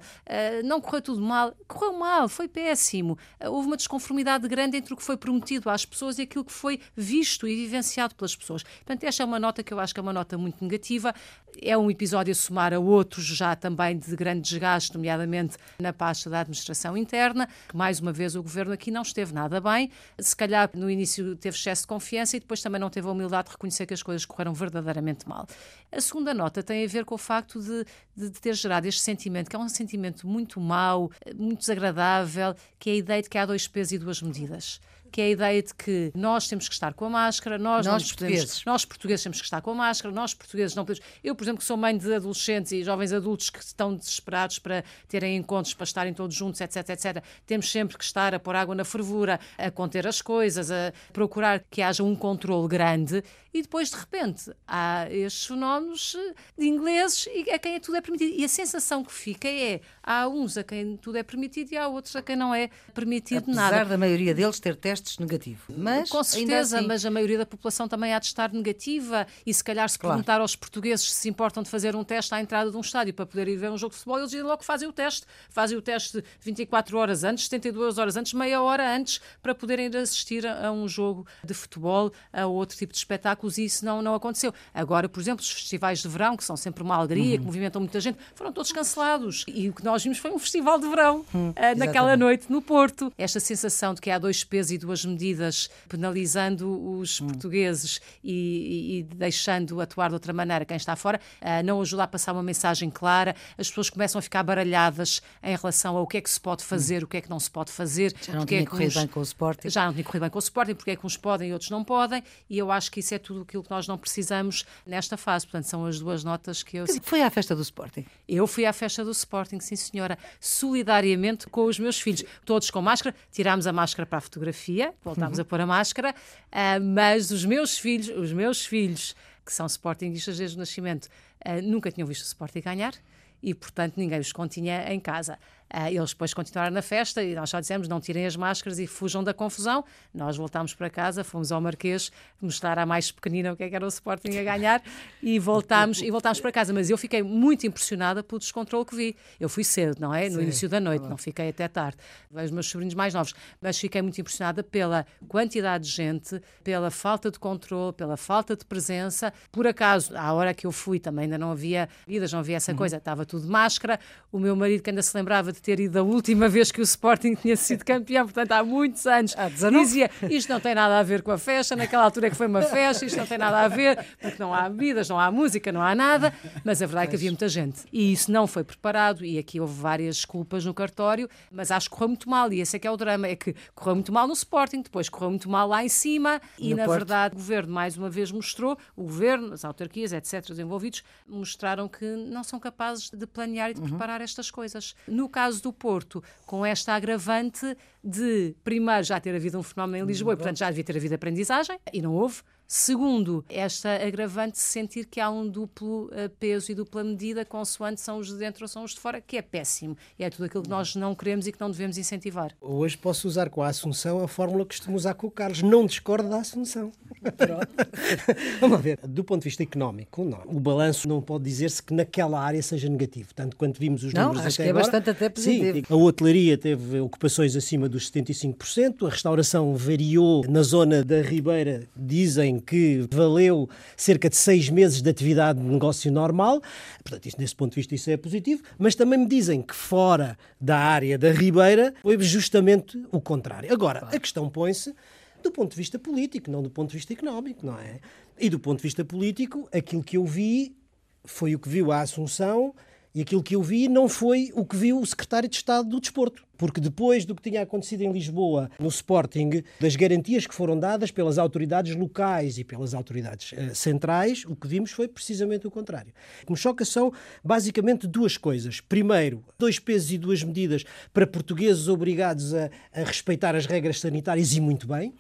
não 0.64 0.80
correu 0.80 1.02
tudo 1.02 1.22
mal, 1.22 1.54
correu 1.68 1.94
mal, 1.94 2.30
foi 2.30 2.48
péssimo. 2.48 3.18
houve 3.46 3.68
uma 3.68 3.78
desconformidade 3.78 4.48
grande 4.48 4.78
entre 4.78 4.94
o 4.94 4.98
que 4.98 5.04
foi 5.04 5.18
prometido 5.18 5.70
às 5.70 5.86
pessoas 5.90 6.20
e 6.20 6.24
aquilo 6.24 6.46
que 6.46 6.54
foi 6.54 6.80
visto 6.96 7.48
e 7.48 7.56
vivenciado 7.56 8.16
pelas 8.16 8.36
pessoas. 8.36 8.64
Portanto, 8.64 9.04
esta 9.04 9.24
é 9.24 9.26
uma 9.26 9.40
nota 9.40 9.64
que 9.64 9.74
eu 9.74 9.80
acho 9.80 9.94
que 9.94 10.00
é 10.00 10.04
uma 10.04 10.14
nota 10.14 10.38
muito 10.38 10.64
negativa. 10.64 11.14
É 11.62 11.78
um 11.78 11.90
episódio 11.90 12.32
a 12.32 12.36
somar 12.36 12.74
a 12.74 12.80
outros 12.80 13.26
já 13.26 13.56
também 13.56 13.98
de 13.98 14.16
grande 14.16 14.42
desgaste, 14.42 14.94
nomeadamente 14.94 15.58
na 15.80 15.92
pasta 15.92 16.30
da 16.30 16.42
administração 16.42 16.96
interna, 16.96 17.48
mais 17.74 18.00
uma 18.00 18.14
vez 18.14 18.36
o 18.36 18.44
governo 18.44 18.74
aqui 18.74 18.92
não 18.92 19.02
esteve 19.02 19.34
nada 19.34 19.60
bem. 19.60 19.90
Se 20.20 20.36
calhar 20.36 20.70
no 20.74 20.90
início 20.90 21.36
teve 21.36 21.58
excesso 21.58 21.84
de 21.84 21.88
confiança 21.88 22.38
e 22.38 22.40
depois 22.40 22.62
também 22.62 22.80
não 22.80 22.90
teve 22.90 23.08
a 23.08 23.12
humildade 23.12 23.48
de 23.48 23.52
reconhecer 23.54 23.86
que 23.86 23.94
as 23.94 24.04
coisas 24.04 24.26
correram 24.26 24.54
verdadeiramente 24.54 25.28
mal. 25.28 25.48
A 25.92 26.02
segunda 26.02 26.34
nota 26.34 26.62
tem 26.62 26.86
a 26.86 26.88
ver 26.88 27.06
com 27.06 27.16
o 27.16 27.18
facto 27.18 27.60
de, 27.60 27.86
de, 28.16 28.30
de 28.30 28.42
ter 28.42 28.54
gerado 28.54 28.88
este 28.88 29.02
sentimento, 29.02 29.50
que 29.50 29.56
é 29.56 29.60
um 29.60 29.70
sentimento 29.70 30.28
muito 30.28 30.60
mau, 30.60 31.12
muito 31.36 31.60
desagradável, 31.60 32.56
que 32.78 32.90
é 32.90 32.94
a 32.94 32.96
ideia 32.98 33.22
de 33.22 33.30
que 33.30 33.38
há 33.38 33.46
dois 33.46 33.68
pesos 33.68 33.94
e 33.94 33.98
duas 33.98 34.22
medidas 34.22 34.80
que 35.10 35.22
é 35.22 35.26
a 35.26 35.30
ideia 35.30 35.62
de 35.62 35.74
que 35.74 36.12
nós 36.16 36.48
temos 36.48 36.68
que 36.68 36.74
estar 36.74 36.94
com 36.94 37.06
a 37.06 37.10
máscara, 37.10 37.58
nós, 37.58 37.86
nós 37.86 38.04
portugueses. 38.04 38.46
Podemos, 38.46 38.66
nós 38.66 38.86
portugueses 38.86 39.24
temos 39.24 39.40
que 39.40 39.44
estar 39.46 39.62
com 39.62 39.72
a 39.72 39.76
máscara, 39.76 40.14
nós 40.14 40.34
portugueses 40.34 40.76
não 40.76 40.86
podemos. 40.86 41.06
Eu, 41.24 41.36
por 41.36 41.44
exemplo, 41.44 41.60
que 41.60 41.66
sou 41.66 41.78
mãe 41.78 41.98
de 41.98 42.14
adolescentes 42.14 42.72
e 42.72 42.84
jovens 42.84 43.12
adultos 43.12 43.50
que 43.50 43.60
estão 43.60 43.96
desesperados 43.96 44.60
para 44.60 44.84
terem 45.08 45.38
encontros, 45.38 45.74
para 45.74 45.84
estarem 45.84 46.14
todos 46.14 46.36
juntos, 46.36 46.62
etc, 46.62 46.90
etc, 46.90 47.24
temos 47.46 47.72
sempre 47.72 47.98
que 47.98 48.04
estar 48.04 48.34
a 48.34 48.40
pôr 48.40 48.56
água 48.56 48.76
na 48.76 48.86
fervura, 48.86 49.40
a 49.58 49.72
conter 49.72 50.08
as 50.08 50.22
coisas, 50.22 50.72
a 50.72 50.94
procurar 51.12 51.64
que 51.70 51.82
haja 51.82 52.04
um 52.04 52.16
controle 52.16 52.68
grande 52.68 53.24
e 53.52 53.64
depois, 53.64 53.90
de 53.90 53.96
repente, 53.96 54.52
há 54.68 55.08
estes 55.10 55.48
fenómenos 55.48 56.16
de 56.58 56.68
ingleses 56.68 57.28
e 57.34 57.50
a 57.50 57.58
quem 57.58 57.80
tudo 57.80 57.98
é 57.98 58.02
permitido. 58.02 58.32
E 58.38 58.46
a 58.46 58.48
sensação 58.48 59.04
que 59.04 59.12
fica 59.12 59.48
é 59.48 59.82
há 60.04 60.28
uns 60.28 60.56
a 60.56 60.64
quem 60.64 60.98
tudo 60.98 61.18
é 61.18 61.24
permitido 61.24 61.72
e 61.72 61.78
há 61.78 61.88
outros 61.88 62.16
a 62.16 62.22
quem 62.22 62.36
não 62.36 62.54
é 62.54 62.70
permitido 62.94 63.44
Apesar 63.44 63.56
nada. 63.56 63.76
Apesar 63.76 63.90
da 63.90 63.98
maioria 63.98 64.36
deles 64.36 64.60
ter 64.60 64.76
testes 64.76 64.99
negativos. 65.18 65.76
Mas, 65.78 66.10
Com 66.10 66.24
certeza, 66.24 66.78
assim... 66.78 66.88
mas 66.88 67.06
a 67.06 67.12
maioria 67.12 67.38
da 67.38 67.46
população 67.46 67.88
também 67.88 68.14
há 68.14 68.20
de 68.20 68.26
estar 68.26 68.52
negativa 68.52 69.26
e 69.46 69.54
se 69.54 69.64
calhar 69.64 69.88
se 69.90 69.98
claro. 69.98 70.16
perguntar 70.16 70.42
aos 70.42 70.56
portugueses 70.56 71.12
se 71.12 71.20
se 71.20 71.30
importam 71.30 71.62
de 71.62 71.70
fazer 71.70 71.96
um 71.96 72.04
teste 72.04 72.34
à 72.34 72.42
entrada 72.42 72.72
de 72.72 72.78
um 72.78 72.82
estádio 72.82 73.14
para 73.14 73.26
poder 73.26 73.48
ir 73.48 73.58
ver 73.58 73.72
um 73.72 73.78
jogo 73.78 73.92
de 73.92 73.98
futebol, 73.98 74.18
eles 74.18 74.32
dizem 74.32 74.44
logo 74.44 74.58
que 74.58 74.66
fazem 74.66 74.88
o 74.88 74.92
teste. 74.92 75.26
Fazem 75.50 75.78
o 75.78 75.82
teste 75.82 76.24
24 76.42 76.98
horas 76.98 77.24
antes, 77.24 77.46
72 77.46 77.98
horas 77.98 78.18
antes, 78.18 78.34
meia 78.34 78.62
hora 78.62 78.96
antes, 78.96 79.22
para 79.42 79.54
poderem 79.54 79.86
ir 79.88 79.98
assistir 79.98 80.46
a 80.48 80.72
um 80.72 80.88
jogo 80.88 81.26
de 81.44 81.54
futebol, 81.54 82.12
a 82.34 82.46
outro 82.46 82.78
tipo 82.78 82.92
de 82.92 82.98
espetáculos 82.98 83.58
e 83.58 83.66
isso 83.66 83.86
não, 83.86 84.02
não 84.02 84.16
aconteceu. 84.16 84.54
Agora, 84.74 85.08
por 85.08 85.20
exemplo, 85.20 85.44
os 85.44 85.52
festivais 85.52 86.00
de 86.00 86.08
verão, 86.08 86.36
que 86.36 86.44
são 86.44 86.58
sempre 86.58 86.84
uma 86.84 86.96
alegria, 86.96 87.34
uhum. 87.34 87.40
que 87.40 87.46
movimentam 87.46 87.82
muita 87.82 88.00
gente, 88.00 88.18
foram 88.34 88.52
todos 88.52 88.72
cancelados. 88.72 89.46
E 89.48 89.70
o 89.70 89.74
que 89.74 89.84
nós 89.84 90.04
vimos 90.04 90.18
foi 90.18 90.32
um 90.32 90.40
festival 90.40 90.80
de 90.80 90.88
verão, 90.88 91.26
uhum, 91.34 91.50
uh, 91.50 91.78
naquela 91.78 92.18
noite 92.18 92.52
no 92.52 92.62
Porto. 92.62 93.12
Esta 93.18 93.40
sensação 93.40 93.94
de 93.94 94.02
que 94.02 94.10
há 94.10 94.18
dois 94.18 94.44
pesos 94.44 94.72
e 94.72 94.78
duas 94.78 94.89
medidas 95.06 95.70
penalizando 95.88 96.98
os 96.98 97.20
uhum. 97.20 97.28
portugueses 97.28 98.02
e, 98.24 99.00
e, 99.00 99.04
deixando 99.16 99.80
atuar 99.82 100.10
de 100.10 100.14
outra 100.14 100.34
maneira 100.34 100.66
quem 100.66 100.78
está 100.78 100.96
fora, 100.96 101.20
uh, 101.42 101.64
não 101.66 101.82
ajuda 101.82 102.04
a 102.04 102.08
passar 102.08 102.34
uma 102.34 102.44
mensagem 102.44 102.90
clara. 102.90 103.36
As 103.58 103.70
pessoas 103.70 103.90
começam 103.90 104.20
a 104.20 104.22
ficar 104.22 104.44
baralhadas 104.44 105.22
em 105.44 105.56
relação 105.56 105.98
ao 105.98 106.08
que 106.08 106.18
é 106.18 106.22
que 106.22 106.30
se 106.30 106.40
pode 106.40 106.64
fazer, 106.64 107.04
o 107.04 107.08
que 107.08 107.18
é 107.18 107.22
que 107.22 107.30
não 107.30 107.40
se 107.40 107.50
pode 107.50 107.72
fazer. 107.72 108.14
Já 108.22 108.34
não 108.34 108.46
tinha 108.46 108.62
é 108.62 108.66
corrido 108.66 108.90
uns... 108.90 108.96
bem 108.96 109.08
com 109.08 109.20
o 109.20 109.24
Sporting. 109.24 109.70
Já 109.70 109.86
não 109.86 109.94
tinha 109.94 110.04
corrido 110.04 110.22
bem 110.22 110.30
com 110.30 110.38
o 110.38 110.40
Sporting, 110.40 110.76
porque 110.76 110.92
é 110.92 110.96
que 110.96 111.06
uns 111.06 111.18
podem 111.18 111.50
e 111.50 111.54
outros 111.54 111.70
não 111.70 111.84
podem. 111.84 112.24
E 112.50 112.58
eu 112.58 112.72
acho 112.72 112.92
que 112.92 113.00
isso 113.00 113.14
é 113.14 113.20
tudo 113.20 113.42
aquilo 113.42 113.64
que 113.64 113.72
nós 113.72 113.88
não 113.88 113.98
precisamos 113.98 114.66
nesta 114.86 115.18
fase. 115.18 115.46
Portanto, 115.46 115.66
são 115.66 115.86
as 115.86 116.00
duas 116.00 116.24
notas 116.24 116.64
que 116.64 116.78
eu. 116.78 116.86
Foi 117.02 117.22
à 117.22 117.30
festa 117.30 117.56
do 117.56 117.62
Sporting? 117.62 118.06
Eu 118.28 118.48
fui 118.48 118.66
à 118.66 118.74
festa 118.74 119.04
do 119.04 119.12
Sporting, 119.12 119.60
sim, 119.60 119.76
senhora, 119.76 120.18
solidariamente 120.40 121.48
com 121.48 121.66
os 121.66 121.80
meus 121.80 122.00
filhos, 122.00 122.24
todos 122.46 122.70
com 122.70 122.82
máscara. 122.82 123.16
Tirámos 123.32 123.68
a 123.68 123.74
máscara 123.74 124.06
para 124.06 124.20
a 124.20 124.22
fotografia, 124.22 124.79
voltámos 125.04 125.38
uhum. 125.38 125.42
a 125.42 125.46
pôr 125.46 125.62
a 125.62 125.66
máscara, 125.66 126.12
uh, 126.14 126.84
mas 126.84 127.32
os 127.32 127.46
meus 127.46 127.78
filhos, 127.78 128.10
os 128.10 128.32
meus 128.34 128.66
filhos, 128.66 129.16
que 129.46 129.54
são 129.54 129.66
Sportingistas 129.66 130.38
desde 130.38 130.58
o 130.58 130.60
nascimento, 130.60 131.06
uh, 131.46 131.62
nunca 131.62 131.92
tinham 131.92 132.08
visto 132.08 132.22
o 132.22 132.26
Sporting 132.26 132.62
ganhar 132.62 132.94
e, 133.42 133.54
portanto, 133.54 133.94
ninguém 133.98 134.20
os 134.20 134.32
continha 134.32 134.92
em 134.92 135.00
casa. 135.00 135.40
Uh, 135.74 135.88
eles 135.88 136.10
depois 136.10 136.34
continuaram 136.34 136.74
na 136.74 136.82
festa 136.82 137.24
e 137.24 137.36
nós 137.36 137.50
só 137.50 137.60
dissemos 137.60 137.88
não 137.88 138.00
tirem 138.00 138.26
as 138.26 138.36
máscaras 138.36 138.80
e 138.80 138.88
fujam 138.88 139.24
da 139.24 139.34
confusão. 139.34 139.86
Nós 140.14 140.36
voltámos 140.36 140.74
para 140.74 140.90
casa, 140.90 141.24
fomos 141.24 141.52
ao 141.52 141.62
Marquês 141.62 142.12
mostrar 142.42 142.80
à 142.80 142.86
mais 142.86 143.12
pequenina 143.12 143.54
o 143.54 143.56
que, 143.56 143.64
é 143.64 143.70
que 143.70 143.76
era 143.76 143.86
o 143.86 143.88
Sporting 143.88 144.36
a 144.38 144.44
ganhar 144.44 144.82
e 145.22 145.38
voltámos, 145.38 146.02
e 146.02 146.10
voltámos 146.10 146.40
para 146.40 146.52
casa. 146.52 146.74
Mas 146.74 146.90
eu 146.90 146.98
fiquei 146.98 147.22
muito 147.22 147.68
impressionada 147.68 148.24
pelo 148.24 148.40
descontrole 148.40 148.86
que 148.86 148.96
vi. 148.96 149.16
Eu 149.40 149.48
fui 149.48 149.64
cedo, 149.64 150.00
não 150.00 150.14
é? 150.14 150.28
No 150.28 150.38
Sim, 150.38 150.44
início 150.44 150.68
da 150.68 150.80
noite, 150.80 151.08
não 151.08 151.18
fiquei 151.18 151.50
até 151.50 151.68
tarde. 151.68 151.98
Vejo 152.32 152.46
os 152.46 152.52
meus 152.52 152.68
sobrinhos 152.68 152.96
mais 152.96 153.14
novos, 153.14 153.36
mas 153.62 153.78
fiquei 153.78 154.02
muito 154.02 154.20
impressionada 154.20 154.64
pela 154.64 155.06
quantidade 155.28 155.84
de 155.84 155.92
gente, 155.92 156.42
pela 156.64 156.90
falta 156.90 157.30
de 157.30 157.38
controle, 157.38 157.94
pela 157.94 158.18
falta 158.18 158.56
de 158.56 158.66
presença. 158.66 159.32
Por 159.52 159.68
acaso, 159.68 160.16
à 160.18 160.34
hora 160.34 160.54
que 160.54 160.66
eu 160.66 160.72
fui 160.72 161.00
também 161.00 161.24
ainda 161.24 161.38
não 161.38 161.52
havia 161.52 161.88
vidas, 162.08 162.34
não 162.34 162.40
havia 162.40 162.58
essa 162.58 162.72
uhum. 162.72 162.78
coisa, 162.78 162.98
estava 162.98 163.26
tudo 163.26 163.44
de 163.44 163.52
máscara. 163.52 164.00
O 164.32 164.40
meu 164.40 164.56
marido, 164.56 164.82
que 164.82 164.90
ainda 164.90 165.02
se 165.02 165.16
lembrava 165.16 165.52
de 165.52 165.59
de 165.60 165.64
ter 165.64 165.80
ido 165.80 165.94
da 165.94 166.04
última 166.04 166.48
vez 166.50 166.72
que 166.72 166.80
o 166.82 166.84
Sporting 166.84 167.36
tinha 167.36 167.56
sido 167.56 167.84
campeão, 167.86 168.26
portanto 168.26 168.52
há 168.54 168.64
muitos 168.64 169.06
anos. 169.06 169.36
Há 169.38 169.50
19. 169.50 169.80
Dizia 169.84 170.10
isto 170.30 170.52
não 170.52 170.60
tem 170.60 170.74
nada 170.74 171.00
a 171.00 171.04
ver 171.04 171.22
com 171.22 171.32
a 171.32 171.38
festa, 171.38 171.76
naquela 171.76 172.04
altura 172.04 172.28
é 172.28 172.30
que 172.30 172.36
foi 172.36 172.48
uma 172.48 172.62
festa, 172.62 173.06
isto 173.06 173.18
não 173.18 173.26
tem 173.26 173.38
nada 173.38 173.60
a 173.60 173.68
ver, 173.68 174.04
porque 174.22 174.38
não 174.42 174.54
há 174.54 174.68
bebidas, 174.70 175.08
não 175.10 175.20
há 175.20 175.30
música, 175.32 175.72
não 175.72 175.82
há 175.82 175.94
nada, 175.94 176.34
mas 176.64 176.82
a 176.82 176.86
verdade 176.86 177.08
é 177.08 177.10
que 177.10 177.16
havia 177.16 177.30
muita 177.32 177.48
gente. 177.50 177.82
E 177.92 178.12
isso 178.12 178.32
não 178.32 178.48
foi 178.48 178.64
preparado, 178.64 179.24
e 179.26 179.38
aqui 179.38 179.60
houve 179.60 179.80
várias 179.80 180.16
desculpas 180.18 180.66
no 180.66 180.74
cartório, 180.74 181.30
mas 181.52 181.72
acho 181.72 181.90
que 181.90 181.96
correu 181.96 182.10
muito 182.10 182.30
mal, 182.30 182.52
e 182.54 182.62
esse 182.62 182.76
é 182.76 182.80
que 182.80 182.88
é 182.88 182.92
o 182.92 182.98
drama, 182.98 183.28
é 183.28 183.36
que 183.36 183.56
correu 183.76 183.96
muito 183.96 184.12
mal 184.12 184.28
no 184.28 184.34
Sporting, 184.34 184.82
depois 184.82 185.10
correu 185.10 185.30
muito 185.30 185.50
mal 185.50 185.68
lá 185.68 185.84
em 185.84 185.90
cima, 185.90 186.42
e 186.58 186.72
No 186.72 186.78
na 186.78 186.86
Porto. 186.86 186.98
verdade 187.00 187.36
o 187.36 187.38
governo 187.38 187.74
mais 187.74 187.98
uma 187.98 188.10
vez 188.10 188.32
mostrou, 188.32 188.78
o 188.96 189.04
governo, 189.04 189.54
as 189.54 189.66
autarquias, 189.66 190.14
etc., 190.14 190.50
os 190.50 190.60
envolvidos, 190.60 191.04
mostraram 191.28 191.88
que 191.88 192.06
não 192.06 192.44
são 192.44 192.60
capazes 192.60 193.10
de 193.10 193.26
planear 193.28 193.72
e 193.72 193.74
de 193.74 193.82
preparar 193.82 194.22
estas 194.22 194.52
coisas. 194.52 194.96
No 195.08 195.28
caso 195.28 195.49
do 195.58 195.74
Porto, 195.74 196.24
com 196.46 196.66
esta 196.66 196.94
agravante 196.94 197.76
de, 198.04 198.56
primeiro, 198.64 199.04
já 199.04 199.20
ter 199.20 199.36
havido 199.36 199.58
um 199.58 199.64
fenómeno 199.64 200.04
em 200.04 200.08
Lisboa, 200.08 200.34
e 200.34 200.38
portanto 200.38 200.58
já 200.58 200.68
devia 200.68 200.84
ter 200.84 200.96
havido 200.96 201.16
aprendizagem, 201.16 201.80
e 201.92 202.02
não 202.02 202.14
houve. 202.14 202.42
Segundo, 202.72 203.44
esta 203.50 203.96
agravante 203.96 204.52
de 204.52 204.60
sentir 204.60 205.08
que 205.08 205.20
há 205.20 205.28
um 205.28 205.50
duplo 205.50 206.08
eh, 206.14 206.30
peso 206.40 206.72
e 206.72 206.76
dupla 206.76 207.04
medida, 207.04 207.44
consoante 207.44 208.00
são 208.00 208.20
os 208.20 208.28
de 208.28 208.36
dentro 208.36 208.64
ou 208.64 208.68
são 208.68 208.84
os 208.84 208.92
de 208.94 209.00
fora, 209.00 209.20
que 209.20 209.38
é 209.38 209.42
péssimo. 209.42 209.98
E 210.20 210.24
é 210.24 210.30
tudo 210.30 210.46
aquilo 210.46 210.62
que 210.62 210.70
nós 210.70 210.94
não 210.94 211.16
queremos 211.16 211.48
e 211.48 211.52
que 211.52 211.60
não 211.60 211.72
devemos 211.72 211.98
incentivar. 211.98 212.52
Hoje 212.62 212.96
posso 212.96 213.28
usar 213.28 213.50
com 213.50 213.64
a 213.64 213.70
Assunção 213.70 214.24
a 214.24 214.28
fórmula 214.28 214.64
que 214.66 214.76
costumo 214.76 214.96
usar 214.96 215.16
com 215.16 215.26
o 215.26 215.32
Carlos. 215.32 215.64
Não 215.64 215.84
discordo 215.84 216.30
da 216.30 216.42
Assunção. 216.42 216.92
Vamos 218.62 218.82
ver. 218.82 219.00
Do 219.04 219.24
ponto 219.24 219.42
de 219.42 219.46
vista 219.46 219.64
económico, 219.64 220.24
não. 220.24 220.44
o 220.46 220.60
balanço 220.60 221.08
não 221.08 221.24
pode 221.24 221.46
dizer-se 221.46 221.82
que 221.82 221.92
naquela 221.92 222.40
área 222.40 222.62
seja 222.62 222.88
negativo. 222.88 223.34
Tanto 223.34 223.58
quanto 223.58 223.80
vimos 223.80 224.04
os 224.04 224.14
Não, 224.14 224.28
números 224.28 224.46
acho 224.46 224.56
até 224.58 224.64
que 224.64 224.68
é 224.68 224.70
agora, 224.70 224.86
bastante 224.86 225.10
até 225.10 225.28
positivo. 225.28 225.78
Sim, 225.80 225.84
a 225.90 225.96
hotelaria 225.96 226.56
teve 226.56 227.00
ocupações 227.00 227.56
acima 227.56 227.90
dos 227.90 228.12
75%, 228.12 229.08
a 229.08 229.10
restauração 229.10 229.76
variou 229.76 230.46
na 230.48 230.62
zona 230.62 231.04
da 231.04 231.24
Ribeira, 231.24 231.88
dizem 231.98 232.59
que 232.62 233.08
valeu 233.12 233.70
cerca 233.96 234.30
de 234.30 234.36
seis 234.36 234.70
meses 234.70 235.02
de 235.02 235.10
atividade 235.10 235.60
de 235.60 235.66
negócio 235.66 236.12
normal. 236.12 236.62
Portanto, 237.04 237.26
isso, 237.26 237.38
nesse 237.40 237.56
ponto 237.56 237.72
de 237.72 237.76
vista, 237.76 237.96
isso 237.96 238.10
é 238.10 238.18
positivo. 238.18 238.62
Mas 238.78 238.96
também 238.96 239.20
me 239.20 239.28
dizem 239.28 239.62
que 239.62 239.76
fora 239.76 240.38
da 240.60 240.78
área 240.78 241.18
da 241.18 241.32
Ribeira 241.32 241.94
foi 242.02 242.20
justamente 242.22 243.02
o 243.12 243.20
contrário. 243.20 243.72
Agora, 243.72 244.08
a 244.12 244.20
questão 244.20 244.50
põe-se 244.50 244.94
do 245.42 245.52
ponto 245.52 245.72
de 245.72 245.78
vista 245.78 245.98
político, 245.98 246.52
não 246.52 246.62
do 246.62 246.70
ponto 246.70 246.90
de 246.90 246.98
vista 246.98 247.14
económico, 247.14 247.66
não 247.66 247.80
é? 247.80 248.00
E 248.38 248.50
do 248.50 248.60
ponto 248.60 248.78
de 248.78 248.84
vista 248.84 249.04
político, 249.06 249.68
aquilo 249.72 250.04
que 250.04 250.18
eu 250.18 250.26
vi 250.26 250.76
foi 251.24 251.56
o 251.56 251.60
que 251.60 251.70
viu 251.70 251.92
a 251.92 252.02
Assunção 252.02 252.74
e 253.14 253.22
aquilo 253.22 253.42
que 253.42 253.56
eu 253.56 253.62
vi 253.62 253.88
não 253.88 254.08
foi 254.08 254.52
o 254.54 254.66
que 254.66 254.76
viu 254.76 255.00
o 255.00 255.06
secretário 255.06 255.50
de 255.50 255.56
Estado 255.56 255.90
do 255.90 256.00
Desporto. 256.00 256.44
Porque 256.58 256.82
depois 256.82 257.24
do 257.24 257.34
que 257.34 257.42
tinha 257.42 257.62
acontecido 257.62 258.02
em 258.02 258.12
Lisboa, 258.12 258.70
no 258.78 258.90
Sporting, 258.90 259.64
das 259.80 259.96
garantias 259.96 260.46
que 260.46 260.54
foram 260.54 260.78
dadas 260.78 261.10
pelas 261.10 261.38
autoridades 261.38 261.96
locais 261.96 262.58
e 262.58 262.66
pelas 262.66 262.94
autoridades 262.94 263.54
eh, 263.54 263.74
centrais, 263.74 264.44
o 264.46 264.56
que 264.58 264.68
vimos 264.68 264.92
foi 264.92 265.08
precisamente 265.08 265.66
o 265.66 265.72
contrário. 265.72 266.14
O 266.44 266.46
que 266.48 266.52
me 266.52 266.58
choca 266.58 266.84
são 266.84 267.14
basicamente 267.42 268.06
duas 268.06 268.36
coisas. 268.36 268.82
Primeiro, 268.82 269.42
dois 269.58 269.80
pesos 269.80 270.12
e 270.12 270.18
duas 270.18 270.44
medidas 270.44 270.84
para 271.14 271.26
portugueses 271.26 271.88
obrigados 271.88 272.54
a, 272.54 272.70
a 272.94 273.04
respeitar 273.04 273.56
as 273.56 273.66
regras 273.66 274.02
sanitárias 274.02 274.54
e 274.54 274.60
muito 274.60 274.86
bem 274.86 275.14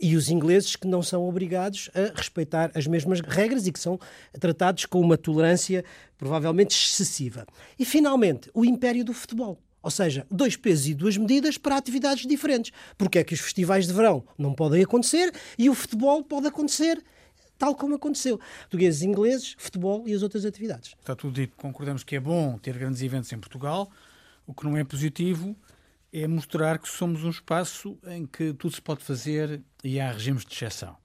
e 0.00 0.16
os 0.16 0.30
ingleses 0.30 0.76
que 0.76 0.86
não 0.86 1.02
são 1.02 1.28
obrigados 1.28 1.90
a 1.94 2.16
respeitar 2.16 2.70
as 2.74 2.86
mesmas 2.86 3.20
regras 3.20 3.66
e 3.66 3.72
que 3.72 3.78
são 3.78 3.98
tratados 4.38 4.86
com 4.86 5.00
uma 5.00 5.16
tolerância 5.16 5.84
provavelmente 6.16 6.72
excessiva. 6.72 7.46
E, 7.78 7.84
finalmente, 7.84 8.50
o 8.54 8.64
império 8.64 9.04
do 9.04 9.12
futebol. 9.12 9.58
Ou 9.82 9.90
seja, 9.90 10.26
dois 10.30 10.56
pesos 10.56 10.88
e 10.88 10.94
duas 10.94 11.16
medidas 11.16 11.56
para 11.56 11.76
atividades 11.76 12.26
diferentes. 12.26 12.72
Porque 12.96 13.18
é 13.18 13.24
que 13.24 13.34
os 13.34 13.40
festivais 13.40 13.86
de 13.86 13.92
verão 13.92 14.24
não 14.36 14.52
podem 14.52 14.82
acontecer 14.82 15.32
e 15.56 15.70
o 15.70 15.74
futebol 15.74 16.22
pode 16.22 16.46
acontecer 16.48 17.02
tal 17.56 17.74
como 17.74 17.94
aconteceu. 17.94 18.38
Portugueses, 18.60 19.02
ingleses, 19.02 19.56
futebol 19.58 20.04
e 20.06 20.14
as 20.14 20.22
outras 20.22 20.44
atividades. 20.44 20.94
Está 21.00 21.14
tudo 21.14 21.34
dito. 21.34 21.56
Concordamos 21.56 22.04
que 22.04 22.16
é 22.16 22.20
bom 22.20 22.56
ter 22.58 22.76
grandes 22.76 23.02
eventos 23.02 23.32
em 23.32 23.38
Portugal. 23.38 23.90
O 24.46 24.54
que 24.54 24.64
não 24.64 24.76
é 24.76 24.84
positivo 24.84 25.56
é 26.12 26.26
mostrar 26.26 26.78
que 26.78 26.88
somos 26.88 27.24
um 27.24 27.30
espaço 27.30 27.98
em 28.06 28.26
que 28.26 28.52
tudo 28.54 28.74
se 28.74 28.82
pode 28.82 29.04
fazer 29.04 29.62
e 29.84 30.00
há 30.00 30.10
regimes 30.10 30.44
de 30.44 30.54
exceção. 30.54 30.96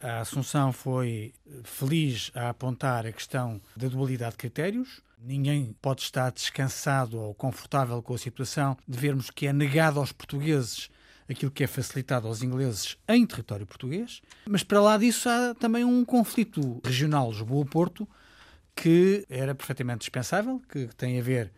A 0.00 0.20
Assunção 0.20 0.72
foi 0.72 1.32
feliz 1.62 2.32
a 2.34 2.48
apontar 2.48 3.06
a 3.06 3.12
questão 3.12 3.60
da 3.76 3.86
dualidade 3.86 4.32
de 4.32 4.38
critérios. 4.38 5.00
Ninguém 5.16 5.76
pode 5.80 6.02
estar 6.02 6.32
descansado 6.32 7.20
ou 7.20 7.32
confortável 7.34 8.02
com 8.02 8.14
a 8.14 8.18
situação 8.18 8.76
de 8.88 8.98
vermos 8.98 9.30
que 9.30 9.46
é 9.46 9.52
negado 9.52 10.00
aos 10.00 10.10
portugueses 10.10 10.90
aquilo 11.28 11.52
que 11.52 11.62
é 11.62 11.66
facilitado 11.68 12.26
aos 12.26 12.42
ingleses 12.42 12.96
em 13.08 13.24
território 13.24 13.64
português. 13.64 14.20
Mas 14.46 14.64
para 14.64 14.80
lá 14.80 14.98
disso 14.98 15.28
há 15.28 15.54
também 15.54 15.84
um 15.84 16.04
conflito 16.04 16.80
regional 16.84 17.30
Lisboa-Porto 17.30 18.08
que 18.74 19.24
era 19.28 19.54
perfeitamente 19.54 20.00
dispensável, 20.00 20.60
que 20.68 20.88
tem 20.96 21.18
a 21.18 21.22
ver 21.22 21.52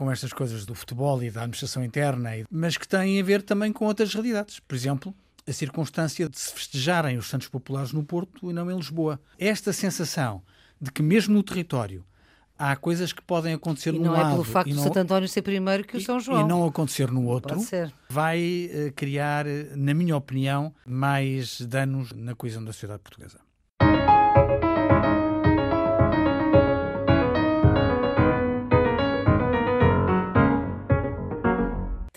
com 0.00 0.10
estas 0.10 0.32
coisas 0.32 0.64
do 0.64 0.74
futebol 0.74 1.22
e 1.22 1.30
da 1.30 1.42
administração 1.42 1.84
interna, 1.84 2.30
mas 2.50 2.78
que 2.78 2.88
têm 2.88 3.20
a 3.20 3.22
ver 3.22 3.42
também 3.42 3.70
com 3.70 3.84
outras 3.84 4.14
realidades. 4.14 4.58
Por 4.58 4.74
exemplo, 4.74 5.14
a 5.46 5.52
circunstância 5.52 6.26
de 6.26 6.40
se 6.40 6.54
festejarem 6.54 7.18
os 7.18 7.28
Santos 7.28 7.48
Populares 7.48 7.92
no 7.92 8.02
Porto 8.02 8.50
e 8.50 8.54
não 8.54 8.70
em 8.70 8.76
Lisboa. 8.76 9.20
Esta 9.38 9.74
sensação 9.74 10.42
de 10.80 10.90
que 10.90 11.02
mesmo 11.02 11.34
no 11.34 11.42
território 11.42 12.02
há 12.58 12.74
coisas 12.76 13.12
que 13.12 13.20
podem 13.20 13.52
acontecer 13.52 13.92
E 13.92 13.98
num 13.98 14.06
não 14.06 14.16
é 14.16 14.22
lado 14.22 14.32
pelo 14.32 14.44
facto 14.44 14.68
e 14.68 14.70
de 14.70 14.76
não, 14.78 14.84
Santo 14.84 14.98
António 15.00 15.28
ser 15.28 15.42
primeiro 15.42 15.84
que 15.84 15.98
o 15.98 16.00
São 16.00 16.18
João. 16.18 16.46
e 16.46 16.48
não 16.48 16.64
acontecer 16.64 17.10
no 17.10 17.26
outro, 17.26 17.58
vai 18.08 18.70
eh, 18.72 18.92
criar, 18.96 19.46
eh, 19.46 19.68
na 19.76 19.92
minha 19.92 20.16
opinião, 20.16 20.74
mais 20.86 21.60
danos 21.60 22.10
na 22.12 22.34
coesão 22.34 22.64
da 22.64 22.72
sociedade 22.72 23.02
portuguesa. 23.02 23.38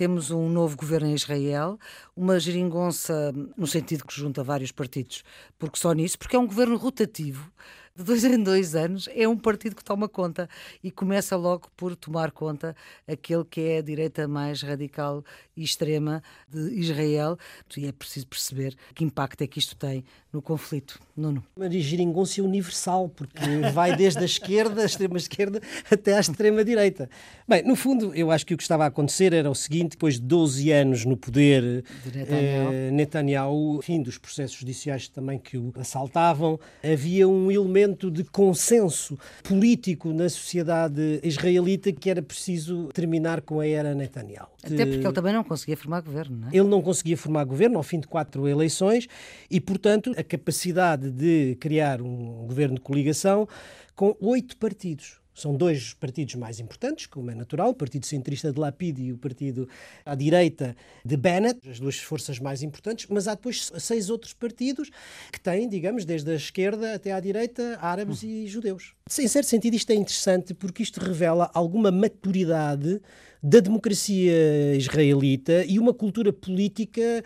Temos 0.03 0.31
um 0.31 0.49
novo 0.49 0.75
governo 0.75 1.07
em 1.07 1.13
Israel, 1.13 1.79
uma 2.13 2.37
geringonça 2.37 3.31
no 3.55 3.65
sentido 3.65 4.03
que 4.03 4.13
junta 4.13 4.43
vários 4.43 4.69
partidos, 4.69 5.23
porque 5.57 5.79
só 5.79 5.93
nisso, 5.93 6.19
porque 6.19 6.35
é 6.35 6.39
um 6.39 6.45
governo 6.45 6.75
rotativo. 6.75 7.49
De 7.95 8.03
dois 8.03 8.23
em 8.23 8.41
dois 8.41 8.73
anos 8.73 9.07
é 9.13 9.27
um 9.27 9.37
partido 9.37 9.75
que 9.75 9.83
toma 9.83 10.09
conta 10.09 10.49
e 10.83 10.89
começa 10.89 11.35
logo 11.35 11.69
por 11.77 11.95
tomar 11.95 12.31
conta 12.31 12.75
aquele 13.07 13.45
que 13.45 13.61
é 13.61 13.77
a 13.77 13.81
direita 13.83 14.27
mais 14.27 14.63
radical 14.63 15.23
e 15.55 15.63
extrema 15.63 16.23
de 16.49 16.73
Israel. 16.73 17.37
E 17.77 17.85
é 17.85 17.91
preciso 17.91 18.25
perceber 18.25 18.75
que 18.95 19.03
impacto 19.03 19.43
é 19.43 19.47
que 19.47 19.59
isto 19.59 19.75
tem 19.75 20.03
no 20.31 20.41
conflito. 20.41 20.99
Nuno. 21.15 21.43
Uma 21.55 21.69
geringonça 21.69 22.41
universal, 22.41 23.07
porque 23.07 23.39
vai 23.71 23.95
desde 23.95 24.21
a 24.21 24.25
esquerda, 24.25 24.81
a 24.81 24.85
extrema-esquerda, 24.85 25.61
até 25.91 26.17
à 26.17 26.19
extrema-direita. 26.19 27.07
Bem, 27.47 27.61
no 27.61 27.75
fundo, 27.75 28.11
eu 28.15 28.31
acho 28.31 28.43
que 28.43 28.55
o 28.55 28.57
que 28.57 28.63
estava 28.63 28.85
a 28.85 28.87
acontecer 28.87 29.31
era 29.33 29.51
o 29.51 29.53
seguinte: 29.53 29.91
depois 29.91 30.15
de 30.15 30.21
12 30.21 30.71
anos 30.71 31.05
no 31.05 31.15
poder, 31.15 31.83
De 32.03 32.17
Netanyahu. 32.17 32.73
eh, 32.73 32.91
Netanyahu, 32.91 33.81
fim 33.83 34.01
dos 34.01 34.17
processos 34.17 34.57
judiciais 34.57 35.07
também 35.07 35.37
que 35.37 35.55
o 35.55 35.71
assaltavam, 35.75 36.59
havia 36.83 37.29
um 37.29 37.51
elemento 37.51 37.82
de 37.87 38.23
consenso 38.23 39.17
político 39.43 40.13
na 40.13 40.29
sociedade 40.29 41.19
israelita 41.23 41.91
que 41.91 42.09
era 42.09 42.21
preciso 42.21 42.89
terminar 42.93 43.41
com 43.41 43.59
a 43.59 43.67
era 43.67 43.93
Netanyahu. 43.93 44.49
Até 44.63 44.85
porque 44.85 45.05
ele 45.05 45.13
também 45.13 45.33
não 45.33 45.43
conseguia 45.43 45.75
formar 45.75 46.01
governo, 46.01 46.37
não 46.37 46.47
é? 46.47 46.51
Ele 46.53 46.67
não 46.67 46.81
conseguia 46.81 47.17
formar 47.17 47.43
governo 47.43 47.77
ao 47.77 47.83
fim 47.83 47.99
de 47.99 48.07
quatro 48.07 48.47
eleições 48.47 49.07
e, 49.49 49.59
portanto, 49.59 50.13
a 50.17 50.23
capacidade 50.23 51.11
de 51.11 51.55
criar 51.59 52.01
um 52.01 52.45
governo 52.47 52.75
de 52.75 52.81
coligação 52.81 53.47
com 53.95 54.15
oito 54.21 54.57
partidos. 54.57 55.22
São 55.33 55.55
dois 55.55 55.93
partidos 55.93 56.35
mais 56.35 56.59
importantes, 56.59 57.05
como 57.07 57.31
é 57.31 57.35
natural, 57.35 57.69
o 57.69 57.73
Partido 57.73 58.05
Centrista 58.05 58.51
de 58.51 58.59
Lapid 58.59 58.99
e 58.99 59.11
o 59.11 59.17
Partido 59.17 59.67
à 60.05 60.15
direita 60.15 60.75
de 61.03 61.17
Bennett, 61.17 61.67
as 61.67 61.79
duas 61.79 61.97
forças 61.97 62.39
mais 62.39 62.61
importantes, 62.61 63.07
mas 63.09 63.27
há 63.27 63.33
depois 63.33 63.71
seis 63.79 64.09
outros 64.09 64.33
partidos 64.33 64.89
que 65.31 65.39
têm, 65.39 65.67
digamos, 65.67 66.05
desde 66.05 66.31
a 66.31 66.35
esquerda 66.35 66.93
até 66.93 67.11
à 67.11 67.19
direita, 67.19 67.77
árabes 67.81 68.23
e 68.23 68.47
judeus. 68.47 68.93
Em 69.19 69.27
certo 69.27 69.47
sentido, 69.47 69.75
isto 69.75 69.91
é 69.91 69.95
interessante 69.95 70.53
porque 70.53 70.83
isto 70.83 70.99
revela 70.99 71.49
alguma 71.53 71.91
maturidade 71.91 73.01
da 73.41 73.59
democracia 73.59 74.75
israelita 74.75 75.65
e 75.65 75.77
uma 75.77 75.93
cultura 75.93 76.31
política 76.31 77.23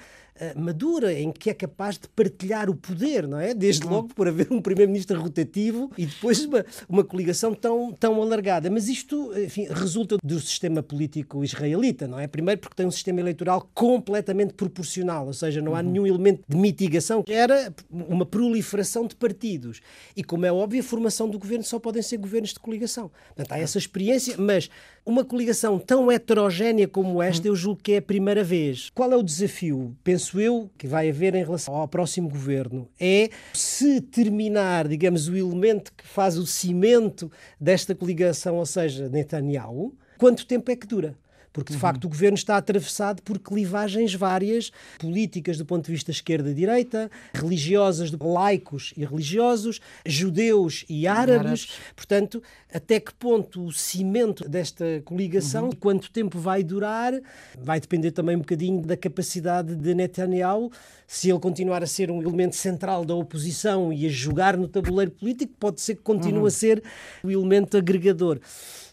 madura, 0.55 1.13
em 1.13 1.31
que 1.31 1.49
é 1.49 1.53
capaz 1.53 1.97
de 1.97 2.07
partilhar 2.09 2.69
o 2.69 2.75
poder, 2.75 3.27
não 3.27 3.39
é? 3.39 3.53
Desde 3.53 3.85
uhum. 3.85 3.93
logo 3.93 4.07
por 4.13 4.27
haver 4.27 4.47
um 4.51 4.61
primeiro-ministro 4.61 5.19
rotativo 5.21 5.91
e 5.97 6.05
depois 6.05 6.43
uma, 6.45 6.65
uma 6.87 7.03
coligação 7.03 7.53
tão, 7.53 7.91
tão 7.93 8.21
alargada. 8.21 8.69
Mas 8.69 8.87
isto, 8.87 9.31
enfim, 9.37 9.67
resulta 9.69 10.17
do 10.23 10.39
sistema 10.39 10.81
político 10.83 11.43
israelita, 11.43 12.07
não 12.07 12.19
é? 12.19 12.27
Primeiro 12.27 12.61
porque 12.61 12.75
tem 12.75 12.85
um 12.85 12.91
sistema 12.91 13.19
eleitoral 13.19 13.69
completamente 13.73 14.53
proporcional, 14.53 15.27
ou 15.27 15.33
seja, 15.33 15.61
não 15.61 15.75
há 15.75 15.79
uhum. 15.79 15.91
nenhum 15.91 16.07
elemento 16.07 16.43
de 16.47 16.55
mitigação. 16.55 17.23
Era 17.27 17.73
uma 17.89 18.25
proliferação 18.25 19.07
de 19.07 19.15
partidos. 19.15 19.81
E, 20.15 20.23
como 20.23 20.45
é 20.45 20.51
óbvio, 20.51 20.79
a 20.79 20.83
formação 20.83 21.29
do 21.29 21.39
governo 21.39 21.63
só 21.63 21.79
podem 21.79 22.01
ser 22.01 22.17
governos 22.17 22.53
de 22.53 22.59
coligação. 22.59 23.11
Portanto, 23.27 23.51
há 23.51 23.59
essa 23.59 23.77
experiência, 23.77 24.35
mas 24.37 24.69
uma 25.05 25.23
coligação 25.23 25.79
tão 25.79 26.11
heterogénea 26.11 26.87
como 26.87 27.21
esta, 27.21 27.47
eu 27.47 27.55
julgo 27.55 27.81
que 27.81 27.93
é 27.93 27.97
a 27.97 28.01
primeira 28.01 28.43
vez. 28.43 28.89
Qual 28.93 29.11
é 29.11 29.15
o 29.15 29.23
desafio, 29.23 29.95
penso 30.03 30.26
eu, 30.35 30.69
que 30.77 30.87
vai 30.87 31.09
haver 31.09 31.35
em 31.35 31.43
relação 31.43 31.75
ao 31.75 31.87
próximo 31.87 32.29
governo? 32.29 32.87
É 32.99 33.29
se 33.53 34.01
terminar, 34.01 34.87
digamos, 34.87 35.27
o 35.27 35.35
elemento 35.35 35.93
que 35.95 36.07
faz 36.07 36.37
o 36.37 36.45
cimento 36.45 37.31
desta 37.59 37.93
coligação, 37.93 38.55
ou 38.55 38.65
seja, 38.65 39.07
Netanyahu, 39.09 39.95
quanto 40.17 40.45
tempo 40.45 40.71
é 40.71 40.75
que 40.75 40.87
dura? 40.87 41.15
Porque 41.57 41.71
de 41.71 41.77
uhum. 41.77 41.81
facto 41.81 42.05
o 42.05 42.09
governo 42.09 42.37
está 42.37 42.55
atravessado 42.55 43.19
por 43.23 43.39
clivagens 43.39 44.13
várias, 44.13 44.71
políticas 44.99 45.57
do 45.57 45.65
ponto 45.65 45.87
de 45.87 45.91
vista 45.91 46.11
esquerda-direita, 46.11 47.09
religiosas, 47.33 48.11
laicos 48.11 48.93
e 48.95 49.03
religiosos, 49.03 49.81
judeus 50.05 50.85
e 50.87 51.07
árabes. 51.07 51.39
árabes. 51.39 51.69
Portanto, 51.95 52.43
até 52.71 52.99
que 52.99 53.11
ponto 53.11 53.65
o 53.65 53.71
cimento 53.71 54.47
desta 54.47 55.01
coligação, 55.03 55.65
uhum. 55.65 55.71
quanto 55.71 56.11
tempo 56.11 56.37
vai 56.37 56.61
durar, 56.61 57.19
vai 57.59 57.79
depender 57.79 58.11
também 58.11 58.35
um 58.35 58.41
bocadinho 58.41 58.83
da 58.83 58.95
capacidade 58.95 59.75
de 59.75 59.95
Netanyahu. 59.95 60.71
Se 61.07 61.27
ele 61.31 61.39
continuar 61.39 61.81
a 61.81 61.87
ser 61.87 62.11
um 62.11 62.21
elemento 62.21 62.55
central 62.55 63.03
da 63.03 63.15
oposição 63.15 63.91
e 63.91 64.05
a 64.05 64.09
jogar 64.09 64.55
no 64.55 64.67
tabuleiro 64.67 65.09
político, 65.09 65.53
pode 65.59 65.81
ser 65.81 65.95
que 65.95 66.03
continue 66.03 66.41
uhum. 66.41 66.45
a 66.45 66.51
ser 66.51 66.83
o 67.23 67.31
elemento 67.31 67.77
agregador 67.77 68.39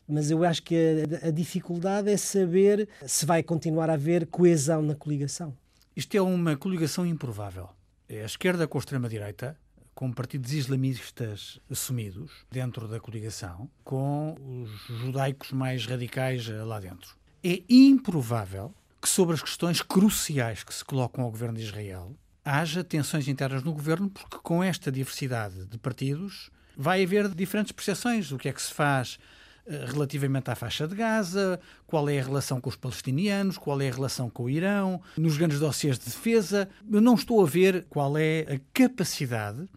mas 0.08 0.30
eu 0.30 0.44
acho 0.44 0.62
que 0.62 0.74
a, 1.22 1.28
a, 1.28 1.30
dificuldade 1.30 2.10
é 2.10 2.16
saber 2.16 2.88
se 3.06 3.24
vai 3.24 3.42
continuar 3.42 3.90
a 3.90 3.94
haver 3.94 4.26
coesão 4.26 4.82
na 4.82 4.94
coligação. 4.94 5.56
Isto 5.96 6.16
é 6.16 6.20
uma 6.20 6.56
coligação 6.56 7.06
improvável. 7.06 7.68
É 8.08 8.22
a 8.22 8.26
esquerda 8.26 8.66
com 8.66 8.78
a 8.78 8.80
extrema-direita, 8.80 9.56
com 9.94 10.12
partidos 10.12 10.52
islamistas 10.52 11.60
assumidos 11.70 12.32
dentro 12.50 12.88
da 12.88 13.00
coligação, 13.00 13.70
com 13.82 14.36
os 14.62 14.98
judaicos 14.98 15.52
mais 15.52 15.86
radicais 15.86 16.46
lá 16.48 16.80
dentro. 16.80 17.16
É 17.42 17.62
improvável 17.68 18.74
que, 19.00 19.08
sobre 19.08 19.34
as 19.34 19.42
questões 19.42 19.80
cruciais 19.82 20.64
que 20.64 20.74
se 20.74 20.84
colocam 20.84 21.24
ao 21.24 21.30
governo 21.30 21.56
de 21.56 21.64
Israel, 21.64 22.16
haja 22.44 22.84
tensões 22.84 23.28
internas 23.28 23.62
no 23.62 23.72
governo, 23.72 24.10
porque 24.10 24.38
com 24.42 24.62
esta 24.62 24.92
diversidade 24.92 25.64
de 25.64 25.78
partidos 25.78 26.50
vai 26.76 27.02
haver 27.04 27.28
diferentes 27.28 27.72
percepções 27.72 28.28
do 28.28 28.38
que 28.38 28.48
é 28.48 28.52
que 28.52 28.60
se 28.60 28.72
faz 28.72 29.18
eh, 29.18 29.33
relativamente 29.66 30.50
à 30.50 30.54
faixa 30.54 30.86
de 30.86 30.94
Gaza, 30.94 31.60
qual 31.86 32.08
é 32.08 32.18
a 32.18 32.24
relação 32.24 32.60
com 32.60 32.68
os 32.68 32.76
palestinianos, 32.76 33.58
qual 33.58 33.80
é 33.80 33.88
a 33.88 33.92
relação 33.92 34.28
com 34.28 34.44
o 34.44 34.50
Irão, 34.50 35.00
nos 35.16 35.36
grandes 35.36 35.58
dossiês 35.58 35.98
de 35.98 36.06
defesa. 36.06 36.68
Eu 36.90 37.00
não 37.00 37.14
estou 37.14 37.42
a 37.42 37.46
ver 37.46 37.86
qual 37.88 38.16
é 38.16 38.40
a 38.40 38.60
capacidade 38.72 39.68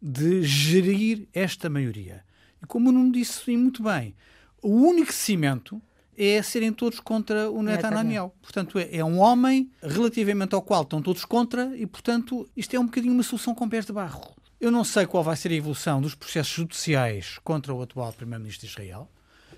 de 0.00 0.42
gerir 0.42 1.26
esta 1.32 1.70
maioria. 1.70 2.22
E 2.62 2.66
como 2.66 2.92
não 2.92 3.10
disse 3.10 3.56
muito 3.56 3.82
bem, 3.82 4.14
o 4.62 4.70
único 4.70 5.12
cimento 5.12 5.80
é 6.16 6.40
serem 6.42 6.72
todos 6.72 7.00
contra 7.00 7.50
o 7.50 7.62
Netanyahu. 7.62 8.32
Portanto, 8.40 8.78
é, 8.78 8.96
é 8.96 9.04
um 9.04 9.18
homem 9.18 9.70
relativamente 9.82 10.54
ao 10.54 10.62
qual 10.62 10.82
estão 10.82 11.02
todos 11.02 11.24
contra 11.24 11.76
e, 11.76 11.86
portanto, 11.86 12.48
isto 12.56 12.74
é 12.74 12.78
um 12.78 12.86
bocadinho 12.86 13.14
uma 13.14 13.22
solução 13.22 13.54
com 13.54 13.68
pés 13.68 13.84
de 13.84 13.92
barro. 13.92 14.34
Eu 14.60 14.70
não 14.70 14.84
sei 14.84 15.06
qual 15.06 15.24
vai 15.24 15.36
ser 15.36 15.50
a 15.50 15.54
evolução 15.54 16.00
dos 16.00 16.14
processos 16.14 16.54
judiciais 16.54 17.38
contra 17.42 17.74
o 17.74 17.82
atual 17.82 18.12
Primeiro-Ministro 18.12 18.66
de 18.66 18.72
Israel. 18.72 19.10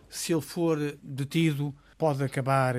Se 0.08 0.32
ele 0.32 0.42
for 0.42 0.78
detido, 1.02 1.74
pode 1.98 2.22
acabar 2.22 2.74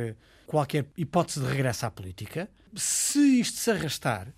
qualquer 0.45 0.85
hipótese 0.97 1.41
de 1.41 1.47
regresso 1.47 1.85
à 1.85 1.91
política. 1.91 2.49
Se 2.75 3.39
isto 3.39 3.57
se 3.57 3.71
arrastar, 3.71 4.33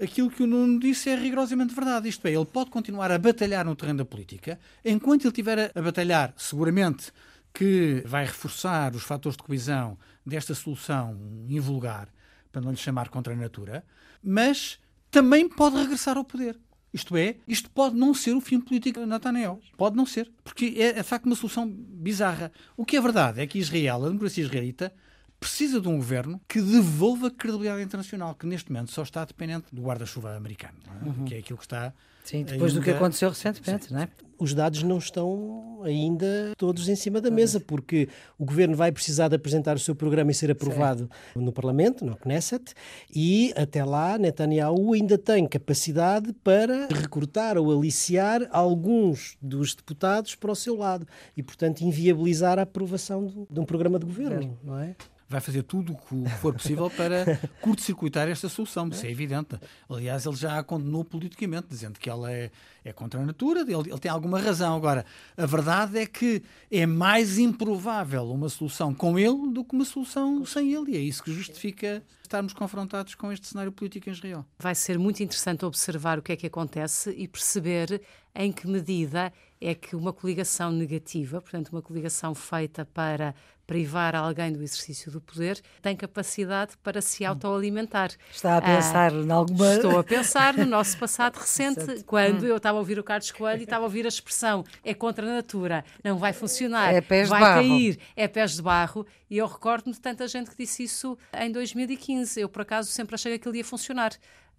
aquilo 0.00 0.30
que 0.30 0.42
o 0.42 0.46
Nuno 0.46 0.80
disse 0.80 1.10
é 1.10 1.16
rigorosamente 1.16 1.74
verdade. 1.74 2.08
Isto 2.08 2.26
é, 2.26 2.32
ele 2.32 2.46
pode 2.46 2.70
continuar 2.70 3.10
a 3.10 3.18
batalhar 3.18 3.64
no 3.64 3.76
terreno 3.76 3.98
da 3.98 4.04
política, 4.04 4.58
enquanto 4.84 5.22
ele 5.22 5.28
estiver 5.28 5.70
a 5.74 5.82
batalhar, 5.82 6.32
seguramente 6.36 7.12
que 7.52 8.02
vai 8.06 8.24
reforçar 8.24 8.94
os 8.94 9.02
fatores 9.02 9.36
de 9.36 9.42
coesão 9.42 9.98
desta 10.24 10.54
solução 10.54 11.18
invulgar, 11.48 12.08
para 12.50 12.60
não 12.62 12.70
lhe 12.70 12.76
chamar 12.76 13.08
contra 13.08 13.32
a 13.32 13.36
natura, 13.36 13.84
mas 14.22 14.78
também 15.10 15.48
pode 15.48 15.76
regressar 15.76 16.16
ao 16.16 16.24
poder. 16.24 16.58
Isto 16.92 17.16
é, 17.16 17.36
isto 17.46 17.70
pode 17.70 17.96
não 17.96 18.12
ser 18.12 18.34
o 18.34 18.40
fim 18.40 18.60
político 18.60 19.00
de 19.00 19.06
Netanyahu. 19.06 19.60
Pode 19.76 19.96
não 19.96 20.04
ser. 20.04 20.30
Porque 20.42 20.74
é, 20.76 20.86
é 20.88 20.92
de 20.94 21.02
facto 21.02 21.26
uma 21.26 21.36
solução 21.36 21.68
bizarra. 21.68 22.50
O 22.76 22.84
que 22.84 22.96
é 22.96 23.00
verdade 23.00 23.40
é 23.40 23.46
que 23.46 23.58
Israel, 23.58 24.04
a 24.04 24.08
democracia 24.08 24.44
israelita, 24.44 24.92
precisa 25.40 25.80
de 25.80 25.88
um 25.88 25.96
governo 25.96 26.38
que 26.46 26.60
devolva 26.60 27.30
credibilidade 27.30 27.82
internacional, 27.82 28.34
que 28.34 28.46
neste 28.46 28.70
momento 28.70 28.92
só 28.92 29.02
está 29.02 29.24
dependente 29.24 29.66
do 29.72 29.82
guarda-chuva 29.82 30.36
americano, 30.36 30.74
é? 30.86 31.08
uhum. 31.08 31.24
que 31.24 31.34
é 31.34 31.38
aquilo 31.38 31.58
que 31.58 31.64
está. 31.64 31.94
Sim, 32.22 32.44
depois 32.44 32.72
ainda... 32.72 32.80
do 32.80 32.84
que 32.84 32.90
aconteceu 32.90 33.30
recentemente, 33.30 33.86
Sim. 33.86 33.94
não 33.94 34.02
é? 34.02 34.08
Os 34.38 34.54
dados 34.54 34.82
não 34.82 34.98
estão 34.98 35.82
ainda 35.84 36.52
todos 36.56 36.88
em 36.88 36.94
cima 36.94 37.20
da 37.20 37.30
mesa, 37.30 37.58
porque 37.58 38.08
o 38.38 38.44
governo 38.44 38.76
vai 38.76 38.92
precisar 38.92 39.28
de 39.28 39.36
apresentar 39.36 39.76
o 39.76 39.78
seu 39.78 39.94
programa 39.94 40.30
e 40.30 40.34
ser 40.34 40.50
aprovado 40.50 41.10
Sim. 41.34 41.40
no 41.42 41.52
Parlamento, 41.52 42.04
no 42.04 42.16
Knesset, 42.16 42.72
e 43.14 43.52
até 43.56 43.84
lá 43.84 44.18
Netanyahu 44.18 44.92
ainda 44.92 45.18
tem 45.18 45.46
capacidade 45.46 46.32
para 46.44 46.88
recrutar 46.88 47.58
ou 47.58 47.70
aliciar 47.70 48.46
alguns 48.50 49.36
dos 49.42 49.74
deputados 49.74 50.34
para 50.34 50.52
o 50.52 50.56
seu 50.56 50.76
lado 50.76 51.06
e, 51.36 51.42
portanto, 51.42 51.80
inviabilizar 51.80 52.58
a 52.58 52.62
aprovação 52.62 53.46
de 53.50 53.60
um 53.60 53.64
programa 53.64 53.98
de 53.98 54.06
governo, 54.06 54.58
não 54.62 54.78
é? 54.78 54.94
Vai 55.30 55.40
fazer 55.40 55.62
tudo 55.62 55.92
o 55.92 55.96
que 55.96 56.28
for 56.40 56.52
possível 56.52 56.90
para 56.90 57.38
curto-circuitar 57.62 58.28
esta 58.28 58.48
solução, 58.48 58.88
isso 58.88 59.06
é 59.06 59.10
evidente. 59.10 59.56
Aliás, 59.88 60.26
ele 60.26 60.34
já 60.34 60.58
a 60.58 60.64
condenou 60.64 61.04
politicamente, 61.04 61.68
dizendo 61.70 62.00
que 62.00 62.10
ela 62.10 62.32
é, 62.32 62.50
é 62.84 62.92
contra 62.92 63.20
a 63.20 63.24
natura, 63.24 63.60
ele, 63.60 63.72
ele 63.74 63.98
tem 64.00 64.10
alguma 64.10 64.40
razão. 64.40 64.76
Agora, 64.76 65.06
a 65.36 65.46
verdade 65.46 65.98
é 65.98 66.04
que 66.04 66.42
é 66.68 66.84
mais 66.84 67.38
improvável 67.38 68.24
uma 68.24 68.48
solução 68.48 68.92
com 68.92 69.16
ele 69.16 69.52
do 69.52 69.64
que 69.64 69.72
uma 69.72 69.84
solução 69.84 70.44
sem 70.44 70.74
ele, 70.74 70.90
e 70.90 70.96
é 70.96 71.00
isso 71.00 71.22
que 71.22 71.32
justifica 71.32 72.02
estarmos 72.24 72.52
confrontados 72.52 73.14
com 73.14 73.30
este 73.32 73.46
cenário 73.46 73.70
político 73.70 74.08
em 74.08 74.12
Israel. 74.12 74.44
Vai 74.58 74.74
ser 74.74 74.98
muito 74.98 75.22
interessante 75.22 75.64
observar 75.64 76.18
o 76.18 76.22
que 76.22 76.32
é 76.32 76.36
que 76.36 76.46
acontece 76.48 77.10
e 77.10 77.28
perceber 77.28 78.02
em 78.34 78.50
que 78.52 78.66
medida 78.66 79.32
é 79.60 79.74
que 79.74 79.94
uma 79.94 80.12
coligação 80.12 80.72
negativa, 80.72 81.40
portanto, 81.40 81.68
uma 81.68 81.82
coligação 81.82 82.34
feita 82.34 82.84
para 82.84 83.34
privar 83.70 84.16
alguém 84.16 84.52
do 84.52 84.60
exercício 84.64 85.12
do 85.12 85.20
poder, 85.20 85.60
tem 85.80 85.94
capacidade 85.94 86.76
para 86.82 87.00
se 87.00 87.24
autoalimentar. 87.24 88.10
Está 88.32 88.56
a 88.56 88.60
pensar 88.60 89.12
ah, 89.12 89.16
em 89.16 89.30
alguma. 89.30 89.74
Estou 89.74 89.96
a 89.96 90.02
pensar 90.02 90.56
no 90.56 90.66
nosso 90.66 90.98
passado 90.98 91.36
recente, 91.38 92.02
quando 92.04 92.42
hum. 92.42 92.46
eu 92.46 92.56
estava 92.56 92.78
a 92.78 92.80
ouvir 92.80 92.98
o 92.98 93.04
Carlos 93.04 93.30
Coelho 93.30 93.60
e 93.60 93.62
estava 93.62 93.84
a 93.84 93.86
ouvir 93.86 94.06
a 94.06 94.08
expressão 94.08 94.64
é 94.82 94.92
contra 94.92 95.24
a 95.24 95.34
natura, 95.36 95.84
não 96.02 96.18
vai 96.18 96.32
funcionar, 96.32 96.92
é 96.92 97.00
vai 97.00 97.40
cair, 97.40 98.00
é 98.16 98.26
pés 98.26 98.56
de 98.56 98.62
barro. 98.62 99.06
E 99.30 99.38
eu 99.38 99.46
recordo-me 99.46 99.92
de 99.92 100.00
tanta 100.00 100.26
gente 100.26 100.50
que 100.50 100.56
disse 100.56 100.82
isso 100.82 101.16
em 101.32 101.52
2015. 101.52 102.40
Eu, 102.40 102.48
por 102.48 102.62
acaso, 102.62 102.90
sempre 102.90 103.14
achei 103.14 103.30
que 103.30 103.36
aquilo 103.36 103.54
ia 103.54 103.64
funcionar. 103.64 104.10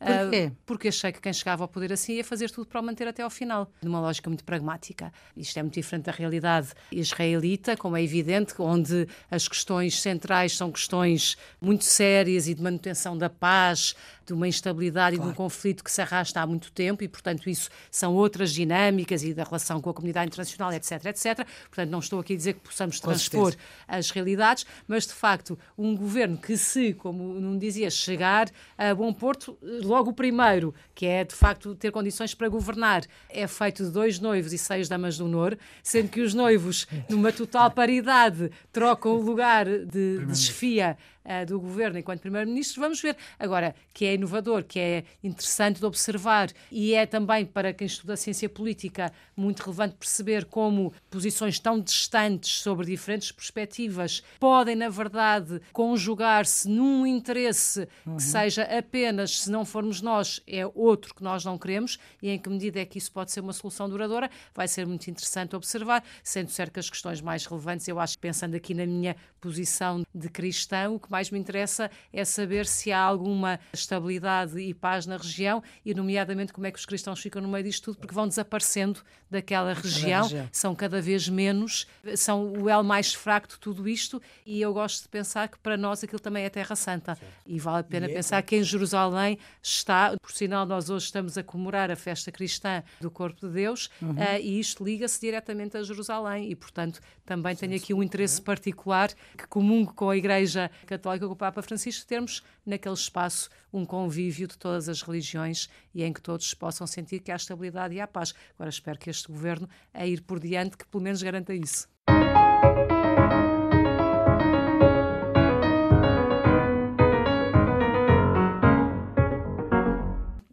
Porquê? 0.02 0.48
Uh, 0.48 0.58
porque 0.66 0.88
achei 0.88 1.12
que 1.12 1.22
quem 1.22 1.32
chegava 1.32 1.64
ao 1.64 1.68
poder 1.68 1.94
assim 1.94 2.14
ia 2.14 2.24
fazer 2.24 2.50
tudo 2.50 2.66
para 2.66 2.82
o 2.82 2.84
manter 2.84 3.08
até 3.08 3.22
ao 3.22 3.30
final, 3.30 3.72
numa 3.84 4.00
lógica 4.00 4.30
muito 4.30 4.44
pragmática. 4.44 5.14
Isto 5.38 5.60
é 5.60 5.62
muito 5.62 5.76
diferente 5.76 6.06
da 6.06 6.12
realidade 6.12 6.70
israelita, 6.92 7.78
como 7.78 7.96
é 7.96 8.04
evidente, 8.04 8.56
onde 8.58 9.08
as 9.30 9.48
questões 9.48 10.02
centrais 10.02 10.58
são 10.58 10.72
questões 10.72 11.38
muito 11.62 11.84
sérias 11.84 12.48
e 12.48 12.56
de 12.56 12.64
manutenção 12.64 13.16
da 13.16 13.30
paz, 13.30 13.96
de 14.32 14.34
uma 14.34 14.48
instabilidade 14.48 15.18
claro. 15.18 15.30
e 15.30 15.34
de 15.34 15.34
um 15.34 15.36
conflito 15.36 15.84
que 15.84 15.92
se 15.92 16.02
arrasta 16.02 16.40
há 16.40 16.48
muito 16.48 16.72
tempo 16.72 17.04
e, 17.04 17.08
portanto, 17.08 17.50
isso 17.50 17.70
são 17.90 18.16
outras 18.16 18.54
dinâmicas 18.54 19.24
e 19.24 19.34
da 19.34 19.44
relação 19.44 19.82
com 19.82 19.90
a 19.90 19.94
comunidade 19.94 20.28
internacional, 20.28 20.72
etc, 20.74 21.06
etc. 21.06 21.46
Portanto, 21.70 21.90
não 21.90 22.00
estou 22.00 22.20
aqui 22.20 22.34
a 22.34 22.38
dizer 22.38 22.54
que 22.54 22.62
possamos 22.62 23.00
transpor 23.00 23.54
as 23.88 24.10
realidades, 24.10 24.66
mas, 24.88 25.06
de 25.06 25.14
facto, 25.14 25.60
um 25.78 25.96
governo 25.96 26.38
que 26.38 26.56
se, 26.56 26.94
como 26.94 27.40
não 27.40 27.58
dizia, 27.58 27.90
chegar 27.90 28.50
a 28.78 28.96
bom 28.96 29.12
porto, 29.14 29.58
logo 29.62 30.12
o 30.12 30.14
primeiro, 30.14 30.74
que 30.96 31.06
é, 31.06 31.24
de 31.24 31.36
facto, 31.36 31.76
ter 31.76 31.92
condições 31.92 32.34
para 32.34 32.48
governar, 32.48 33.04
é 33.30 33.46
feito 33.48 33.84
de 33.84 33.92
dois 33.92 34.20
noivos 34.20 34.54
e 34.54 34.58
seis 34.58 34.88
damas 34.88 35.18
do 35.18 35.26
honor, 35.26 35.58
sendo 35.84 36.10
que 36.10 36.22
os 36.22 36.34
noivos, 36.34 36.88
numa 37.10 37.34
total 37.34 37.70
paridade, 37.72 38.50
trocam 38.72 39.14
o 39.14 39.22
lugar 39.22 39.66
de, 39.66 40.26
de 40.26 40.38
chefia 40.38 40.98
uh, 41.26 41.46
do 41.46 41.60
governo 41.60 42.00
enquanto 42.00 42.22
primeiro-ministro, 42.22 42.82
vamos 42.82 43.02
ver. 43.02 43.16
Agora, 43.40 43.76
que 43.94 44.06
é 44.06 44.14
inovador, 44.16 44.64
que 44.64 44.80
é 44.80 45.04
interessante 45.24 45.80
de 45.80 45.86
observar 45.86 46.50
e 46.72 46.94
é 46.94 47.06
também 47.06 47.46
para 47.46 47.74
quem 47.74 47.88
estuda 47.88 48.14
a 48.14 48.18
ciência 48.18 48.48
política 48.50 49.12
muito 49.36 49.62
relevante 49.64 49.96
perceber 49.96 50.46
como 50.46 50.94
posições 51.10 51.60
tão 51.60 51.80
distantes 51.80 52.62
sobre 52.62 52.86
diferentes 52.86 53.32
perspectivas 53.32 54.24
podem, 54.40 54.76
na 54.76 54.90
verdade, 54.90 55.62
conjugar-se 55.74 56.70
num 56.70 57.06
interesse 57.06 57.88
uhum. 58.06 58.18
que 58.18 58.24
seja 58.24 58.64
apenas, 58.64 59.42
se 59.42 59.52
não 59.52 59.66
formos 59.66 60.02
nós, 60.02 60.42
é 60.48 60.66
outro 60.74 61.14
que 61.16 61.24
nós 61.24 61.44
não 61.44 61.58
queremos 61.58 61.98
e 62.22 62.30
em 62.30 62.40
que 62.40 62.50
medida 62.50 62.80
é 62.80 62.86
que 62.86 62.98
isso 62.98 63.12
pode 63.12 63.32
ser 63.32 63.42
uma 63.42 63.54
solução 63.54 63.90
duradoura, 63.90 64.30
vai 64.54 64.68
ser 64.68 64.86
muito 64.86 65.10
interessante 65.10 65.56
observar, 65.56 66.04
sendo 66.24 66.50
certo 66.50 66.74
que 66.74 66.80
as 66.80 66.90
questões 66.90 67.22
mais 67.22 67.46
relevantes, 67.46 67.88
eu 67.88 68.00
acho 68.00 68.16
que 68.16 68.22
pensando 68.22 68.56
aqui 68.56 68.74
na 68.74 68.86
minha 68.86 69.16
posição 69.40 70.04
de 70.14 70.30
cristão, 70.30 70.96
o 70.96 71.00
que 71.00 71.10
mais 71.12 71.30
me 71.30 71.38
interessa 71.38 71.92
é 72.12 72.24
saber 72.24 72.66
se 72.66 72.92
há 72.92 73.00
alguma 73.00 73.60
estabilidade 73.74 74.60
e 74.60 74.74
paz 74.74 75.06
na 75.06 75.18
região 75.18 75.62
e, 75.86 75.94
nomeadamente, 75.94 76.54
como 76.54 76.68
é 76.68 76.72
que 76.72 76.80
os 76.80 76.86
cristãos 76.86 77.20
ficam 77.20 77.42
no 77.42 77.48
meio 77.48 77.64
disto 77.64 77.86
tudo, 77.86 77.98
porque 78.00 78.14
vão 78.14 78.28
desaparecendo 78.28 79.02
daquela 79.30 79.74
região, 79.74 80.24
região. 80.24 80.50
são 80.52 80.76
cada 80.76 81.02
vez 81.02 81.30
menos, 81.30 81.88
são 82.16 82.52
o 82.52 82.70
elo 82.70 82.84
mais 82.84 83.14
fraco 83.14 83.48
de 83.48 83.58
tudo 83.60 83.88
isto 83.88 84.22
e 84.46 84.62
eu 84.62 84.74
gosto 84.74 85.04
de 85.04 85.10
pensar 85.10 85.48
que 85.48 85.58
para 85.60 85.78
nós 85.78 86.04
aquilo 86.04 86.20
também 86.20 86.44
é 86.44 86.50
Terra 86.50 86.76
Santa. 86.76 87.16
Certo. 87.16 87.32
E 87.46 87.60
vale 87.60 87.80
a 87.80 87.84
pena 87.84 88.06
é 88.08 88.10
pensar 88.10 88.38
é. 88.38 88.42
que 88.42 88.58
em 88.58 88.64
Jerusalém 88.64 89.38
está, 89.62 90.16
por 90.22 90.32
sinal, 90.32 90.66
nós 90.66 90.90
hoje 90.90 91.06
estamos 91.06 91.38
a 91.38 91.44
comemorar 91.44 91.90
a 91.90 91.96
festa 91.96 92.32
cristã 92.32 92.84
do 93.00 93.10
Corpo 93.10 93.48
de 93.48 93.54
Deus 93.54 93.90
uhum. 94.02 94.12
uh, 94.12 94.40
e 94.42 94.60
isto 94.60 94.84
liga-se 94.84 95.20
diretamente 95.22 95.78
a 95.78 95.84
Jerusalém 95.84 96.52
e, 96.52 96.56
portanto, 96.56 97.00
também 97.26 97.56
tenho 97.56 97.76
aqui 97.76 97.94
um 97.94 98.04
interesse 98.04 98.42
particular 98.42 99.10
que 99.38 99.48
comungo 99.48 99.94
com 99.94 100.10
a 100.10 100.18
Igreja 100.18 100.70
Católica, 100.86 101.01
com 101.02 101.26
o 101.26 101.36
Papa 101.36 101.62
Francisco, 101.62 102.08
termos 102.08 102.44
naquele 102.66 102.96
espaço 102.96 103.50
um 103.74 103.86
convívio 103.86 104.48
de 104.48 104.58
todas 104.58 104.88
as 104.88 105.02
religiões 105.02 105.70
e 105.94 106.04
em 106.04 106.14
que 106.14 106.22
todos 106.22 106.54
possam 106.54 106.86
sentir 106.86 107.20
que 107.20 107.32
há 107.32 107.36
estabilidade 107.36 107.96
e 107.96 108.02
há 108.02 108.08
paz. 108.08 108.34
Agora 108.56 108.70
espero 108.70 109.00
que 109.00 109.10
este 109.10 109.28
governo, 109.28 109.68
a 109.94 110.06
ir 110.06 110.22
por 110.22 110.40
diante, 110.40 110.78
que 110.78 110.86
pelo 110.86 111.04
menos 111.04 111.22
garanta 111.22 111.54
isso. 111.54 111.90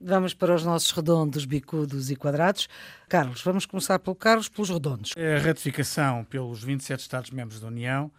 Vamos 0.09 0.33
para 0.33 0.55
os 0.55 0.65
nossos 0.65 0.91
redondos, 0.91 1.45
bicudos 1.45 2.11
e 2.11 2.17
quadrados. 2.17 2.67
Carlos, 3.11 3.43
vamos 3.43 3.67
começar 3.67 3.99
pelo 3.99 4.17
Carlos, 4.17 4.49
pelos 4.49 4.71
redondos. 4.71 5.13
É 5.15 5.37
a 5.37 5.39
ratificação 5.39 6.25
pelos 6.25 6.65
27 6.65 7.01
Estados-membros 7.01 7.61
da 7.61 7.67
União 7.67 8.11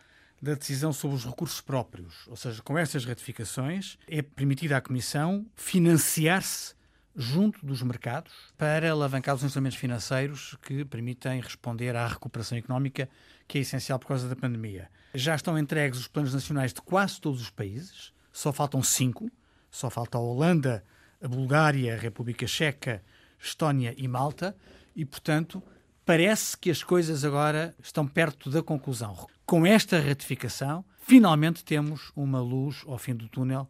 da 0.42 0.54
decisão 0.54 0.94
sobre 0.94 1.18
os 1.18 1.26
recursos 1.26 1.62
próprios. 1.62 2.28
Ou 2.28 2.36
seja, 2.36 2.62
com 2.62 2.78
estas 2.78 3.06
ratificações 3.06 3.98
é 4.08 4.22
permitida 4.22 4.78
à 4.78 4.82
Comissão 4.82 5.46
financiar-se 5.56 6.74
junto 7.16 7.66
dos 7.66 7.82
mercados 7.82 8.32
para 8.58 8.92
alavancar 8.92 9.36
os 9.36 9.44
instrumentos 9.44 9.78
financeiros 9.78 10.58
que 10.62 10.86
permitem 10.86 11.42
responder 11.42 11.96
à 11.96 12.08
recuperação 12.08 12.58
económica 12.58 13.10
que 13.48 13.58
é 13.58 13.62
essencial 13.62 14.00
por 14.00 14.08
causa 14.08 14.30
da 14.30 14.36
pandemia. 14.36 14.90
Já 15.14 15.36
estão 15.36 15.58
entregues 15.58 16.00
os 16.00 16.08
planos 16.08 16.34
nacionais 16.34 16.74
de 16.74 16.82
quase 16.82 17.20
todos 17.20 17.42
os 17.42 17.50
países, 17.50 18.14
só 18.32 18.54
faltam 18.54 18.82
cinco, 18.82 19.30
só 19.72 19.90
falta 19.90 20.18
a 20.18 20.22
Holanda, 20.22 20.84
a 21.22 21.28
Bulgária, 21.28 21.96
a 21.96 21.98
República 21.98 22.48
Checa, 22.48 23.04
Estónia 23.40 23.94
e 23.98 24.08
Malta, 24.08 24.56
e, 24.96 25.04
portanto, 25.04 25.62
parece 26.10 26.58
que 26.58 26.72
as 26.72 26.82
coisas 26.82 27.24
agora 27.24 27.76
estão 27.84 28.08
perto 28.08 28.50
da 28.50 28.64
conclusão. 28.64 29.16
Com 29.46 29.64
esta 29.64 30.00
ratificação, 30.00 30.84
finalmente 31.04 31.64
temos 31.64 32.12
uma 32.16 32.42
luz 32.42 32.82
ao 32.88 32.98
fim 32.98 33.14
do 33.14 33.28
túnel 33.28 33.68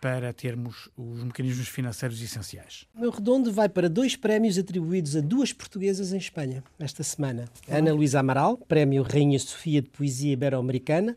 para 0.00 0.32
termos 0.32 0.88
os 0.96 1.24
mecanismos 1.24 1.66
financeiros 1.66 2.22
essenciais. 2.22 2.86
O 2.94 3.00
meu 3.00 3.10
redondo 3.10 3.52
vai 3.52 3.68
para 3.68 3.90
dois 3.90 4.14
prémios 4.14 4.56
atribuídos 4.56 5.16
a 5.16 5.20
duas 5.20 5.52
portuguesas 5.52 6.12
em 6.12 6.16
Espanha 6.16 6.62
esta 6.78 7.02
semana. 7.02 7.46
Ana 7.68 7.92
Luísa 7.92 8.20
Amaral, 8.20 8.56
Prémio 8.56 9.02
Rainha 9.02 9.40
Sofia 9.40 9.82
de 9.82 9.88
Poesia 9.88 10.32
Ibero-Americana, 10.32 11.16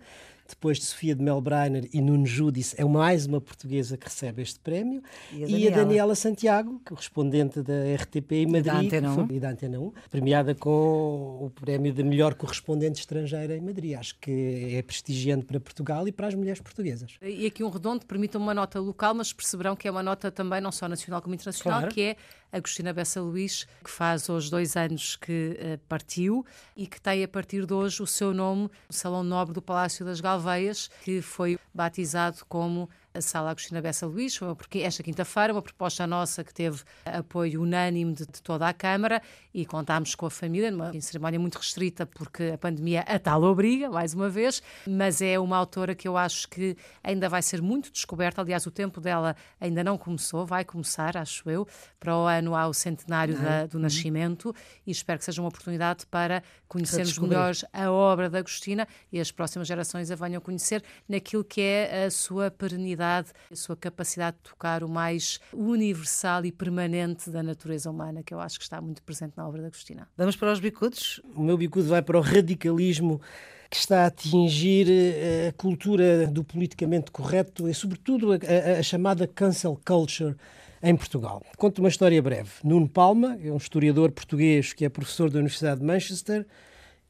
depois 0.50 0.78
de 0.78 0.86
Sofia 0.86 1.16
de 1.16 1.22
Melbreiner 1.22 1.88
e 1.94 2.02
Nuno 2.02 2.26
Júdice, 2.26 2.76
é 2.80 2.86
mais 2.86 3.26
uma 3.26 3.42
portuguesa 3.42 3.98
que 3.98 4.06
recebe 4.06 4.42
este 4.42 4.60
prémio. 4.60 5.02
E 5.32 5.44
a, 5.44 5.48
e 5.48 5.68
a 5.68 5.76
Daniela 5.76 6.16
Santiago, 6.16 6.82
correspondente 6.86 7.62
da 7.62 7.96
RTP 7.96 8.32
em 8.32 8.46
Madrid 8.48 8.66
e 8.66 8.72
da, 8.72 8.80
Antena 8.80 9.12
1. 9.12 9.32
e 9.32 9.40
da 9.40 9.50
Antena 9.50 9.80
1, 9.80 9.94
premiada 10.10 10.56
com 10.56 11.40
o 11.42 11.50
prémio 11.50 11.94
de 11.94 12.04
melhor 12.04 12.34
correspondente 12.36 13.00
estrangeira 13.00 13.56
em 13.56 13.62
Madrid. 13.62 13.96
Acho 13.98 14.18
que 14.20 14.76
é 14.76 14.82
prestigiante 14.82 15.46
para 15.46 15.60
Portugal 15.60 16.08
e 16.08 16.12
para 16.12 16.28
as 16.28 16.36
mulheres 16.36 16.62
portuguesas. 16.62 17.18
E 17.22 17.46
aqui 17.46 17.64
um 17.64 17.70
redondo, 17.70 18.06
permita 18.06 18.38
uma 18.38 18.54
nota 18.54 18.80
local, 18.80 19.14
mas 19.14 19.34
perceberão 19.34 19.76
que 19.76 19.88
é 19.88 19.92
uma 19.92 20.04
nota 20.04 20.32
também 20.32 20.62
não 20.62 20.72
só 20.72 20.88
nacional 20.88 21.22
como 21.22 21.36
internacional, 21.36 21.80
claro. 21.80 21.94
que 21.94 22.02
é 22.02 22.16
Agostina 22.52 22.94
Bessa 22.94 23.22
Luís, 23.22 23.68
que 23.84 23.90
faz 23.90 24.30
hoje 24.30 24.50
dois 24.50 24.76
anos 24.76 25.16
que 25.16 25.58
uh, 25.60 25.78
partiu 25.88 26.46
e 26.76 26.88
que 26.88 27.00
tem 27.00 27.24
a 27.24 27.28
partir 27.28 27.66
de 27.66 27.74
hoje 27.74 28.02
o 28.02 28.08
seu 28.08 28.34
nome, 28.34 28.70
o 28.90 28.94
Salão 28.94 29.24
Nobre 29.24 29.54
do 29.54 29.62
Palácio 29.62 30.06
das 30.06 30.22
Galveias, 30.22 30.90
que 31.04 31.22
foi 31.22 31.60
batizado 31.74 32.46
como 32.48 32.90
a 33.14 33.22
Sala 33.22 33.52
Agostina 33.52 33.82
Bessa 33.82 34.06
Luís, 34.06 34.38
porque 34.58 34.80
esta 34.80 35.02
quinta-feira, 35.02 35.52
uma 35.52 35.62
proposta 35.62 36.06
nossa 36.06 36.44
que 36.44 36.54
teve 36.54 36.82
apoio 37.04 37.62
unânime 37.62 38.14
de, 38.14 38.26
de, 38.26 38.42
toda 38.44 38.68
a 38.68 38.74
Câmara 38.74 39.22
e 39.54 39.66
contámos 39.66 40.14
com 40.14 40.26
a 40.26 40.30
família, 40.30 40.70
numa 40.70 40.94
cerimónia 41.02 41.40
muito 41.40 41.58
restrita, 41.58 42.06
porque 42.06 42.52
a 42.54 42.58
pandemia 42.58 43.02
a 43.02 43.18
tal 43.18 43.42
obriga, 43.44 43.90
mais 43.90 44.14
uma 44.14 44.30
vez, 44.30 44.62
mas 44.88 45.22
é 45.22 45.40
uma 45.40 45.58
autora 45.58 45.96
que 45.96 46.08
eu 46.08 46.16
acho 46.16 46.48
que 46.50 46.78
ainda 47.04 47.28
vai 47.28 47.42
ser 47.42 47.62
muito 47.62 47.92
descoberta. 47.92 48.42
Aliás, 48.42 48.66
o 48.68 48.72
tempo 48.72 49.02
dela 49.02 49.36
ainda 49.60 49.84
não 49.84 49.98
começou, 49.98 50.46
vai 50.46 50.64
começar, 50.64 51.18
acho 51.18 51.50
eu. 51.50 51.68
Para 52.00 52.16
o 52.16 52.26
ano 52.26 52.56
há 52.56 52.68
o 52.68 52.74
centenário 52.74 53.36
da, 53.40 53.66
do 53.66 53.76
uhum. 53.76 53.84
nascimento 53.84 54.54
e 54.86 54.92
espero 54.92 55.18
que 55.18 55.26
seja 55.26 55.42
uma 55.42 55.50
oportunidade 55.50 56.06
para 56.06 56.44
conhecermos 56.68 57.18
melhor 57.18 57.54
a 57.74 57.92
obra 57.92 58.30
da 58.30 58.40
Agostina 58.40 58.88
e 59.12 59.20
as 59.20 59.32
próximas 59.32 59.68
gerações 59.68 60.12
a 60.12 60.16
venham 60.16 60.40
conhecer 60.40 60.84
naquilo 61.10 61.44
que 61.44 61.62
é 61.62 62.06
a 62.06 62.12
sua 62.12 62.52
perenidade 62.52 63.07
a 63.52 63.56
sua 63.56 63.76
capacidade 63.76 64.38
de 64.38 64.50
tocar 64.50 64.84
o 64.84 64.90
mais 64.90 65.40
universal 65.54 66.46
e 66.46 66.52
permanente 66.52 67.30
da 67.30 67.42
natureza 67.42 67.90
humana, 67.90 68.22
que 68.24 68.34
eu 68.34 68.40
acho 68.40 68.58
que 68.58 68.64
está 68.64 68.82
muito 68.82 69.02
presente 69.04 69.34
na 69.36 69.48
obra 69.48 69.62
da 69.62 69.68
Agostina. 69.68 70.08
Vamos 70.18 70.36
para 70.36 70.52
os 70.52 70.60
bicudos? 70.60 71.22
O 71.36 71.42
meu 71.42 71.58
bicudo 71.58 71.88
vai 71.88 72.02
para 72.02 72.18
o 72.18 72.22
radicalismo 72.22 73.22
que 73.70 73.78
está 73.78 74.04
a 74.04 74.06
atingir 74.08 74.88
eh, 74.90 75.50
a 75.50 75.52
cultura 75.54 76.28
do 76.28 76.44
politicamente 76.44 77.12
correto 77.12 77.68
e, 77.68 77.74
sobretudo, 77.74 78.32
a, 78.34 78.80
a 78.80 78.84
chamada 78.84 79.28
cancel 79.28 79.80
culture 79.86 80.36
em 80.82 80.96
Portugal. 80.96 81.42
Conto 81.58 81.80
uma 81.80 81.90
história 81.90 82.22
breve. 82.22 82.52
Nuno 82.64 82.88
Palma 82.88 83.38
é 83.44 83.52
um 83.52 83.58
historiador 83.58 84.12
português 84.12 84.74
que 84.74 84.86
é 84.86 84.90
professor 84.90 85.30
da 85.30 85.40
Universidade 85.40 85.82
de 85.82 85.86
Manchester, 85.86 86.46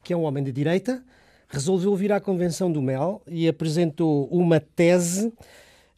que 0.02 0.12
é 0.12 0.16
um 0.16 0.22
homem 0.22 0.42
de 0.42 0.52
direita, 0.52 1.02
resolveu 1.48 1.94
vir 1.94 2.12
à 2.12 2.20
Convenção 2.20 2.70
do 2.70 2.82
MEL 2.82 3.22
e 3.26 3.48
apresentou 3.48 4.26
uma 4.28 4.60
tese 4.60 5.32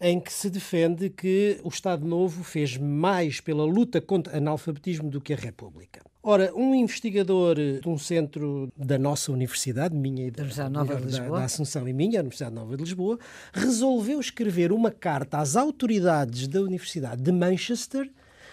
em 0.00 0.18
que 0.18 0.32
se 0.32 0.48
defende 0.48 1.10
que 1.10 1.60
o 1.62 1.68
Estado 1.68 2.06
Novo 2.06 2.42
fez 2.42 2.76
mais 2.76 3.40
pela 3.40 3.64
luta 3.64 4.00
contra 4.00 4.34
o 4.34 4.36
analfabetismo 4.36 5.10
do 5.10 5.20
que 5.20 5.34
a 5.34 5.36
República. 5.36 6.00
Ora, 6.22 6.52
um 6.54 6.74
investigador 6.74 7.54
de 7.56 7.88
um 7.88 7.96
centro 7.96 8.70
da 8.76 8.98
nossa 8.98 9.32
universidade, 9.32 9.94
minha 9.94 10.26
e 10.26 10.30
da, 10.30 10.44
da, 10.44 10.82
da 10.84 11.44
Assunção 11.44 11.88
e 11.88 11.92
minha, 11.92 12.20
a 12.20 12.22
Universidade 12.22 12.54
Nova 12.54 12.76
de 12.76 12.82
Lisboa, 12.82 13.18
resolveu 13.52 14.20
escrever 14.20 14.70
uma 14.70 14.90
carta 14.90 15.38
às 15.38 15.56
autoridades 15.56 16.46
da 16.46 16.60
Universidade 16.60 17.22
de 17.22 17.32
Manchester 17.32 18.10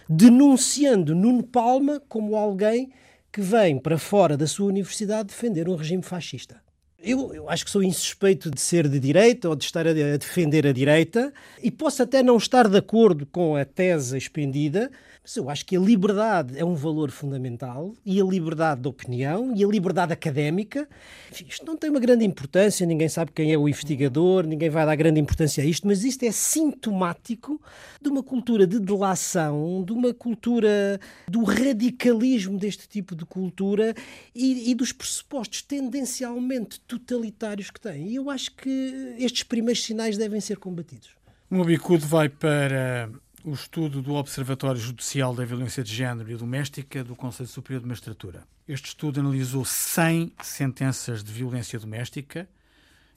denunciando 0.10 1.14
Nuno 1.14 1.44
Palma 1.44 2.02
como 2.08 2.38
alguém 2.38 2.92
que 3.32 3.42
vem 3.42 3.78
para 3.78 3.98
fora 3.98 4.38
da 4.38 4.48
sua 4.48 4.68
universidade 4.68 5.28
defender 5.28 5.68
um 5.68 5.76
regime 5.76 6.02
fascista. 6.02 6.62
Eu, 7.10 7.34
eu, 7.34 7.50
acho 7.50 7.64
que 7.64 7.72
sou 7.72 7.82
insuspeito 7.82 8.52
de 8.52 8.60
ser 8.60 8.88
de 8.88 9.00
direita 9.00 9.48
ou 9.48 9.56
de 9.56 9.64
estar 9.64 9.88
a, 9.88 9.92
a, 9.92 10.18
defender 10.18 10.68
a 10.68 10.74
direita 10.74 11.34
e 11.64 11.72
posso 11.72 12.04
até 12.04 12.22
não 12.22 12.36
estar 12.36 12.68
de 12.68 12.78
acordo 12.78 13.26
com 13.26 13.56
a 13.56 13.64
tese 13.64 14.18
expendida, 14.18 14.92
mas 15.28 15.36
eu 15.36 15.50
acho 15.50 15.66
que 15.66 15.76
a 15.76 15.80
liberdade 15.80 16.58
é 16.58 16.64
um 16.64 16.74
valor 16.74 17.12
fundamental 17.12 17.94
e 18.06 18.22
a 18.22 18.24
liberdade 18.24 18.80
de 18.80 18.88
opinião 18.88 19.54
e 19.54 19.62
a 19.62 19.68
liberdade 19.68 20.14
académica. 20.14 20.88
Enfim, 21.30 21.48
isto 21.50 21.66
não 21.66 21.76
tem 21.76 21.90
uma 21.90 22.00
grande 22.00 22.24
importância, 22.24 22.86
ninguém 22.86 23.10
sabe 23.10 23.34
quem 23.34 23.52
é 23.52 23.58
o 23.58 23.68
investigador, 23.68 24.46
ninguém 24.48 24.70
vai 24.70 24.86
dar 24.86 24.96
grande 24.96 25.20
importância 25.20 25.62
a 25.62 25.68
isto, 25.68 25.86
mas 25.86 26.06
isto 26.06 26.24
é 26.24 26.32
sintomático 26.32 27.62
de 28.02 28.08
uma 28.08 28.24
cultura 28.24 28.66
de 28.66 28.80
delação, 28.80 29.84
de 29.86 29.92
uma 29.92 30.14
cultura 30.14 30.98
do 31.28 31.44
radicalismo 31.44 32.58
deste 32.58 32.88
tipo 32.88 33.14
de 33.14 33.26
cultura 33.26 33.94
e, 34.34 34.72
e 34.72 34.76
dos 34.76 34.94
pressupostos 34.94 35.62
tendencialmente 35.62 36.80
totalitários 36.88 37.70
que 37.70 37.82
tem. 37.82 38.08
E 38.08 38.16
eu 38.16 38.30
acho 38.30 38.56
que 38.56 39.14
estes 39.20 39.44
primeiros 39.44 39.84
sinais 39.84 40.18
devem 40.18 40.40
ser 40.40 40.56
combatidos. 40.56 41.10
O 41.52 41.66
bicudo 41.66 42.06
vai 42.06 42.30
para 42.30 43.10
o 43.48 43.54
estudo 43.54 44.02
do 44.02 44.16
Observatório 44.16 44.78
Judicial 44.82 45.34
da 45.34 45.46
Violência 45.46 45.82
de 45.82 45.96
Género 45.96 46.30
e 46.30 46.36
Doméstica 46.36 47.02
do 47.02 47.16
Conselho 47.16 47.48
Superior 47.48 47.80
de 47.82 47.88
Magistratura. 47.88 48.46
Este 48.68 48.88
estudo 48.90 49.22
analisou 49.22 49.64
100 49.64 50.34
sentenças 50.44 51.24
de 51.24 51.32
violência 51.32 51.80
doméstica 51.80 52.50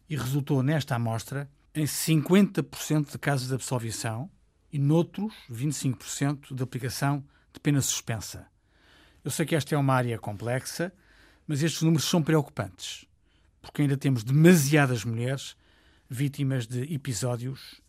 e 0.09 0.15
resultou 0.15 0.63
nesta 0.63 0.95
amostra 0.95 1.51
em 1.75 1.83
50% 1.83 3.11
de 3.11 3.19
casos 3.19 3.49
de 3.49 3.55
absolvição 3.55 4.31
e 4.73 4.79
noutros 4.79 5.35
25% 5.51 6.55
de 6.55 6.63
aplicação 6.63 7.25
de 7.53 7.59
pena 7.59 7.81
suspensa. 7.81 8.47
Eu 9.25 9.33
sei 9.33 9.45
que 9.45 9.57
esta 9.57 9.75
é 9.75 9.79
uma 9.79 9.95
área 9.95 10.17
complexa, 10.17 10.93
mas 11.45 11.61
estes 11.61 11.83
números 11.83 12.09
são 12.09 12.23
preocupantes, 12.23 13.05
porque 13.61 13.83
ainda 13.83 13.97
temos 13.97 14.23
demasiadas 14.23 15.05
mulheres 15.05 15.57
vítimas 16.09 16.69
de 16.69 16.83
episódios 16.95 17.81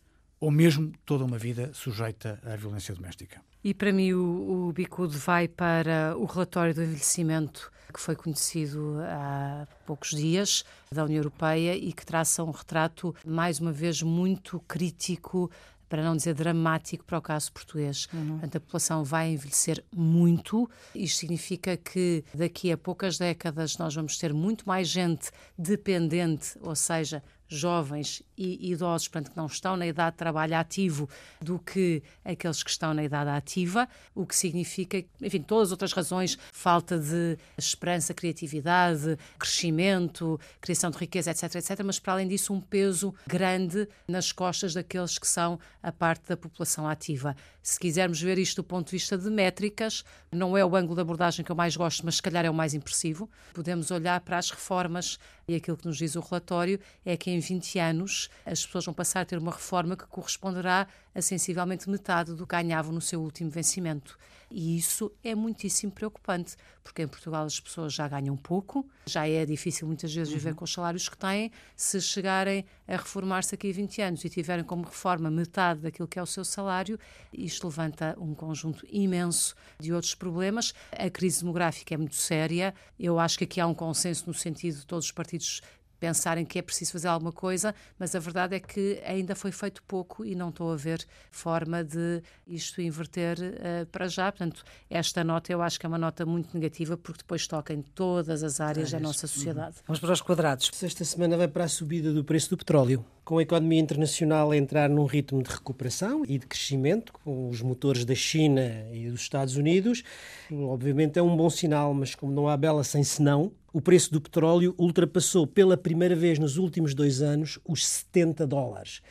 ou 0.42 0.50
mesmo 0.50 0.92
toda 1.06 1.24
uma 1.24 1.38
vida 1.38 1.70
sujeita 1.72 2.40
à 2.44 2.56
violência 2.56 2.92
doméstica. 2.92 3.40
E 3.62 3.72
para 3.72 3.92
mim 3.92 4.12
o, 4.12 4.68
o 4.68 4.72
bicudo 4.72 5.16
vai 5.16 5.46
para 5.46 6.16
o 6.18 6.24
relatório 6.24 6.74
do 6.74 6.82
envelhecimento 6.82 7.70
que 7.94 8.00
foi 8.00 8.16
conhecido 8.16 8.96
há 9.02 9.68
poucos 9.86 10.10
dias 10.10 10.64
da 10.90 11.04
União 11.04 11.18
Europeia 11.18 11.76
e 11.76 11.92
que 11.92 12.04
traça 12.04 12.42
um 12.42 12.50
retrato 12.50 13.14
mais 13.24 13.60
uma 13.60 13.70
vez 13.70 14.02
muito 14.02 14.58
crítico 14.66 15.48
para 15.88 16.02
não 16.02 16.16
dizer 16.16 16.34
dramático 16.34 17.04
para 17.04 17.18
o 17.18 17.22
caso 17.22 17.52
português. 17.52 18.08
Uhum. 18.12 18.30
Portanto, 18.30 18.56
a 18.56 18.60
população 18.60 19.04
vai 19.04 19.30
envelhecer 19.30 19.84
muito. 19.94 20.68
Isto 20.94 21.18
significa 21.18 21.76
que 21.76 22.24
daqui 22.34 22.72
a 22.72 22.78
poucas 22.78 23.18
décadas 23.18 23.76
nós 23.76 23.94
vamos 23.94 24.16
ter 24.16 24.32
muito 24.32 24.66
mais 24.66 24.88
gente 24.88 25.30
dependente, 25.56 26.58
ou 26.62 26.74
seja, 26.74 27.22
jovens 27.52 28.22
e 28.36 28.72
idosos, 28.72 29.08
portanto, 29.08 29.30
que 29.30 29.36
não 29.36 29.46
estão 29.46 29.76
na 29.76 29.86
idade 29.86 30.12
de 30.12 30.18
trabalho 30.18 30.56
ativo, 30.56 31.08
do 31.40 31.58
que 31.58 32.02
aqueles 32.24 32.62
que 32.62 32.70
estão 32.70 32.92
na 32.94 33.04
idade 33.04 33.30
ativa, 33.30 33.88
o 34.14 34.26
que 34.26 34.34
significa, 34.34 35.04
enfim, 35.20 35.42
todas 35.42 35.68
as 35.68 35.72
outras 35.72 35.92
razões, 35.92 36.38
falta 36.52 36.98
de 36.98 37.38
esperança, 37.56 38.14
criatividade, 38.14 39.18
crescimento, 39.38 40.40
criação 40.60 40.90
de 40.90 40.98
riqueza, 40.98 41.30
etc, 41.30 41.54
etc, 41.54 41.80
mas 41.84 41.98
para 41.98 42.14
além 42.14 42.28
disso, 42.28 42.52
um 42.52 42.60
peso 42.60 43.14
grande 43.26 43.88
nas 44.08 44.32
costas 44.32 44.74
daqueles 44.74 45.18
que 45.18 45.26
são 45.26 45.58
a 45.82 45.92
parte 45.92 46.28
da 46.28 46.36
população 46.36 46.88
ativa. 46.88 47.36
Se 47.62 47.78
quisermos 47.78 48.20
ver 48.20 48.38
isto 48.38 48.56
do 48.56 48.64
ponto 48.64 48.86
de 48.86 48.92
vista 48.92 49.16
de 49.16 49.30
métricas, 49.30 50.04
não 50.30 50.56
é 50.56 50.64
o 50.64 50.74
ângulo 50.74 50.96
de 50.96 51.00
abordagem 51.00 51.44
que 51.44 51.52
eu 51.52 51.56
mais 51.56 51.76
gosto, 51.76 52.04
mas 52.04 52.16
se 52.16 52.22
calhar 52.22 52.44
é 52.44 52.50
o 52.50 52.54
mais 52.54 52.74
impressivo. 52.74 53.30
Podemos 53.54 53.90
olhar 53.90 54.20
para 54.20 54.38
as 54.38 54.50
reformas 54.50 55.18
e 55.46 55.54
aquilo 55.54 55.76
que 55.76 55.86
nos 55.86 55.96
diz 55.96 56.14
o 56.16 56.20
relatório 56.20 56.78
é 57.04 57.16
que 57.16 57.30
em 57.30 57.38
20 57.38 57.78
anos 57.78 58.30
as 58.44 58.64
pessoas 58.64 58.84
vão 58.84 58.94
passar 58.94 59.20
a 59.20 59.24
ter 59.24 59.38
uma 59.38 59.52
reforma 59.52 59.96
que 59.96 60.06
corresponderá 60.06 60.86
a 61.14 61.22
sensivelmente 61.22 61.88
metade 61.90 62.34
do 62.34 62.46
que 62.46 62.56
ganhavam 62.56 62.92
no 62.92 63.00
seu 63.00 63.20
último 63.20 63.50
vencimento. 63.50 64.18
E 64.54 64.76
isso 64.76 65.10
é 65.24 65.34
muitíssimo 65.34 65.90
preocupante, 65.90 66.56
porque 66.84 67.02
em 67.02 67.08
Portugal 67.08 67.44
as 67.44 67.58
pessoas 67.58 67.94
já 67.94 68.06
ganham 68.06 68.36
pouco, 68.36 68.86
já 69.06 69.26
é 69.26 69.46
difícil 69.46 69.86
muitas 69.86 70.14
vezes 70.14 70.32
viver 70.32 70.50
uhum. 70.50 70.56
com 70.56 70.64
os 70.64 70.72
salários 70.72 71.08
que 71.08 71.16
têm. 71.16 71.50
Se 71.74 72.00
chegarem 72.00 72.64
a 72.86 72.96
reformar-se 72.96 73.54
aqui 73.54 73.70
a 73.70 73.72
20 73.72 74.02
anos 74.02 74.24
e 74.24 74.28
tiverem 74.28 74.64
como 74.64 74.84
reforma 74.84 75.30
metade 75.30 75.80
daquilo 75.80 76.06
que 76.06 76.18
é 76.18 76.22
o 76.22 76.26
seu 76.26 76.44
salário, 76.44 76.98
isto 77.32 77.66
levanta 77.66 78.14
um 78.18 78.34
conjunto 78.34 78.86
imenso 78.90 79.54
de 79.80 79.92
outros 79.92 80.14
problemas. 80.14 80.74
A 80.92 81.08
crise 81.08 81.40
demográfica 81.40 81.94
é 81.94 81.96
muito 81.96 82.16
séria. 82.16 82.74
Eu 82.98 83.18
acho 83.18 83.38
que 83.38 83.44
aqui 83.44 83.60
há 83.60 83.66
um 83.66 83.74
consenso 83.74 84.24
no 84.26 84.34
sentido 84.34 84.80
de 84.80 84.86
todos 84.86 85.06
os 85.06 85.12
partidos 85.12 85.62
pensarem 86.02 86.44
que 86.44 86.58
é 86.58 86.62
preciso 86.62 86.90
fazer 86.90 87.06
alguma 87.06 87.30
coisa, 87.30 87.72
mas 87.96 88.12
a 88.16 88.18
verdade 88.18 88.56
é 88.56 88.58
que 88.58 89.00
ainda 89.06 89.36
foi 89.36 89.52
feito 89.52 89.80
pouco 89.84 90.24
e 90.24 90.34
não 90.34 90.48
estou 90.48 90.72
a 90.72 90.76
ver 90.76 91.06
forma 91.30 91.84
de 91.84 92.20
isto 92.44 92.82
inverter 92.82 93.38
uh, 93.38 93.86
para 93.86 94.08
já. 94.08 94.32
Portanto, 94.32 94.64
esta 94.90 95.22
nota 95.22 95.52
eu 95.52 95.62
acho 95.62 95.78
que 95.78 95.86
é 95.86 95.88
uma 95.88 95.98
nota 95.98 96.26
muito 96.26 96.52
negativa 96.54 96.96
porque 96.96 97.18
depois 97.18 97.46
toca 97.46 97.72
em 97.72 97.82
todas 97.82 98.42
as 98.42 98.60
áreas 98.60 98.90
da 98.90 98.98
nossa 98.98 99.28
sociedade. 99.28 99.76
Vamos 99.86 100.00
para 100.00 100.12
os 100.12 100.20
quadrados. 100.20 100.72
Esta 100.82 101.04
semana 101.04 101.36
vai 101.36 101.46
para 101.46 101.62
a 101.62 101.68
subida 101.68 102.12
do 102.12 102.24
preço 102.24 102.50
do 102.50 102.56
petróleo. 102.56 103.04
Com 103.24 103.38
a 103.38 103.42
economia 103.42 103.80
internacional 103.80 104.50
a 104.50 104.56
entrar 104.56 104.90
num 104.90 105.04
ritmo 105.04 105.40
de 105.40 105.50
recuperação 105.50 106.24
e 106.26 106.36
de 106.36 106.48
crescimento, 106.48 107.12
com 107.12 107.48
os 107.48 107.62
motores 107.62 108.04
da 108.04 108.16
China 108.16 108.88
e 108.92 109.08
dos 109.08 109.20
Estados 109.20 109.56
Unidos, 109.56 110.02
obviamente 110.50 111.16
é 111.16 111.22
um 111.22 111.36
bom 111.36 111.48
sinal, 111.48 111.94
mas 111.94 112.16
como 112.16 112.32
não 112.32 112.48
há 112.48 112.56
bela 112.56 112.82
sem 112.82 113.04
senão, 113.04 113.52
o 113.72 113.80
preço 113.80 114.12
do 114.12 114.20
petróleo 114.20 114.74
ultrapassou 114.78 115.46
pela 115.46 115.76
primeira 115.76 116.14
vez 116.14 116.38
nos 116.38 116.56
últimos 116.56 116.94
dois 116.94 117.22
anos 117.22 117.58
os 117.64 117.86
70 117.86 118.46
dólares. 118.46 119.02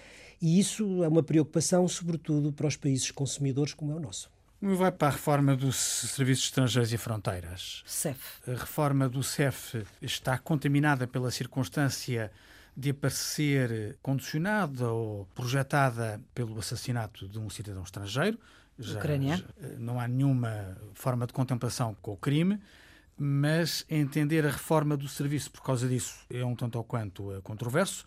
E 0.42 0.60
isso 0.60 1.04
é 1.04 1.08
uma 1.08 1.24
preocupação, 1.24 1.88
sobretudo 1.88 2.52
para 2.52 2.68
os 2.68 2.76
países 2.76 3.12
consumidores 3.12 3.74
como 3.74 3.92
é 3.92 3.96
o 3.96 4.00
nosso. 4.00 4.30
Vai 4.62 4.92
para 4.92 5.08
a 5.08 5.12
reforma 5.12 5.56
dos 5.56 5.76
Serviços 5.76 6.46
Estrangeiros 6.46 6.94
e 6.94 6.98
Fronteiras. 6.98 7.82
CEF. 7.86 8.20
A 8.48 8.52
reforma 8.52 9.10
do 9.10 9.24
CEF 9.24 9.84
está 10.02 10.38
contaminada 10.38 11.08
pela 11.08 11.32
circunstância 11.32 12.32
de 12.78 12.92
aparecer 12.92 13.98
condicionada 14.02 14.90
ou 14.90 15.28
projetada 15.34 16.22
pelo 16.34 16.58
assassinato 16.60 17.28
de 17.28 17.40
um 17.40 17.50
cidadão 17.50 17.84
estrangeiro. 17.84 18.40
Já, 18.78 19.00
já, 19.02 19.44
não 19.78 20.00
há 20.00 20.08
nenhuma 20.08 20.78
forma 20.94 21.28
de 21.28 21.34
contemplação 21.34 21.96
com 22.02 22.14
o 22.14 22.18
crime 22.18 22.60
mas 23.24 23.86
entender 23.88 24.44
a 24.48 24.50
reforma 24.50 24.98
do 24.98 25.08
serviço 25.08 25.52
por 25.52 25.62
causa 25.62 25.88
disso 25.88 26.26
é 26.28 26.44
um 26.44 26.56
tanto 26.56 26.80
ou 26.80 26.84
quanto 26.84 27.32
eh, 27.32 27.40
controverso. 27.44 28.04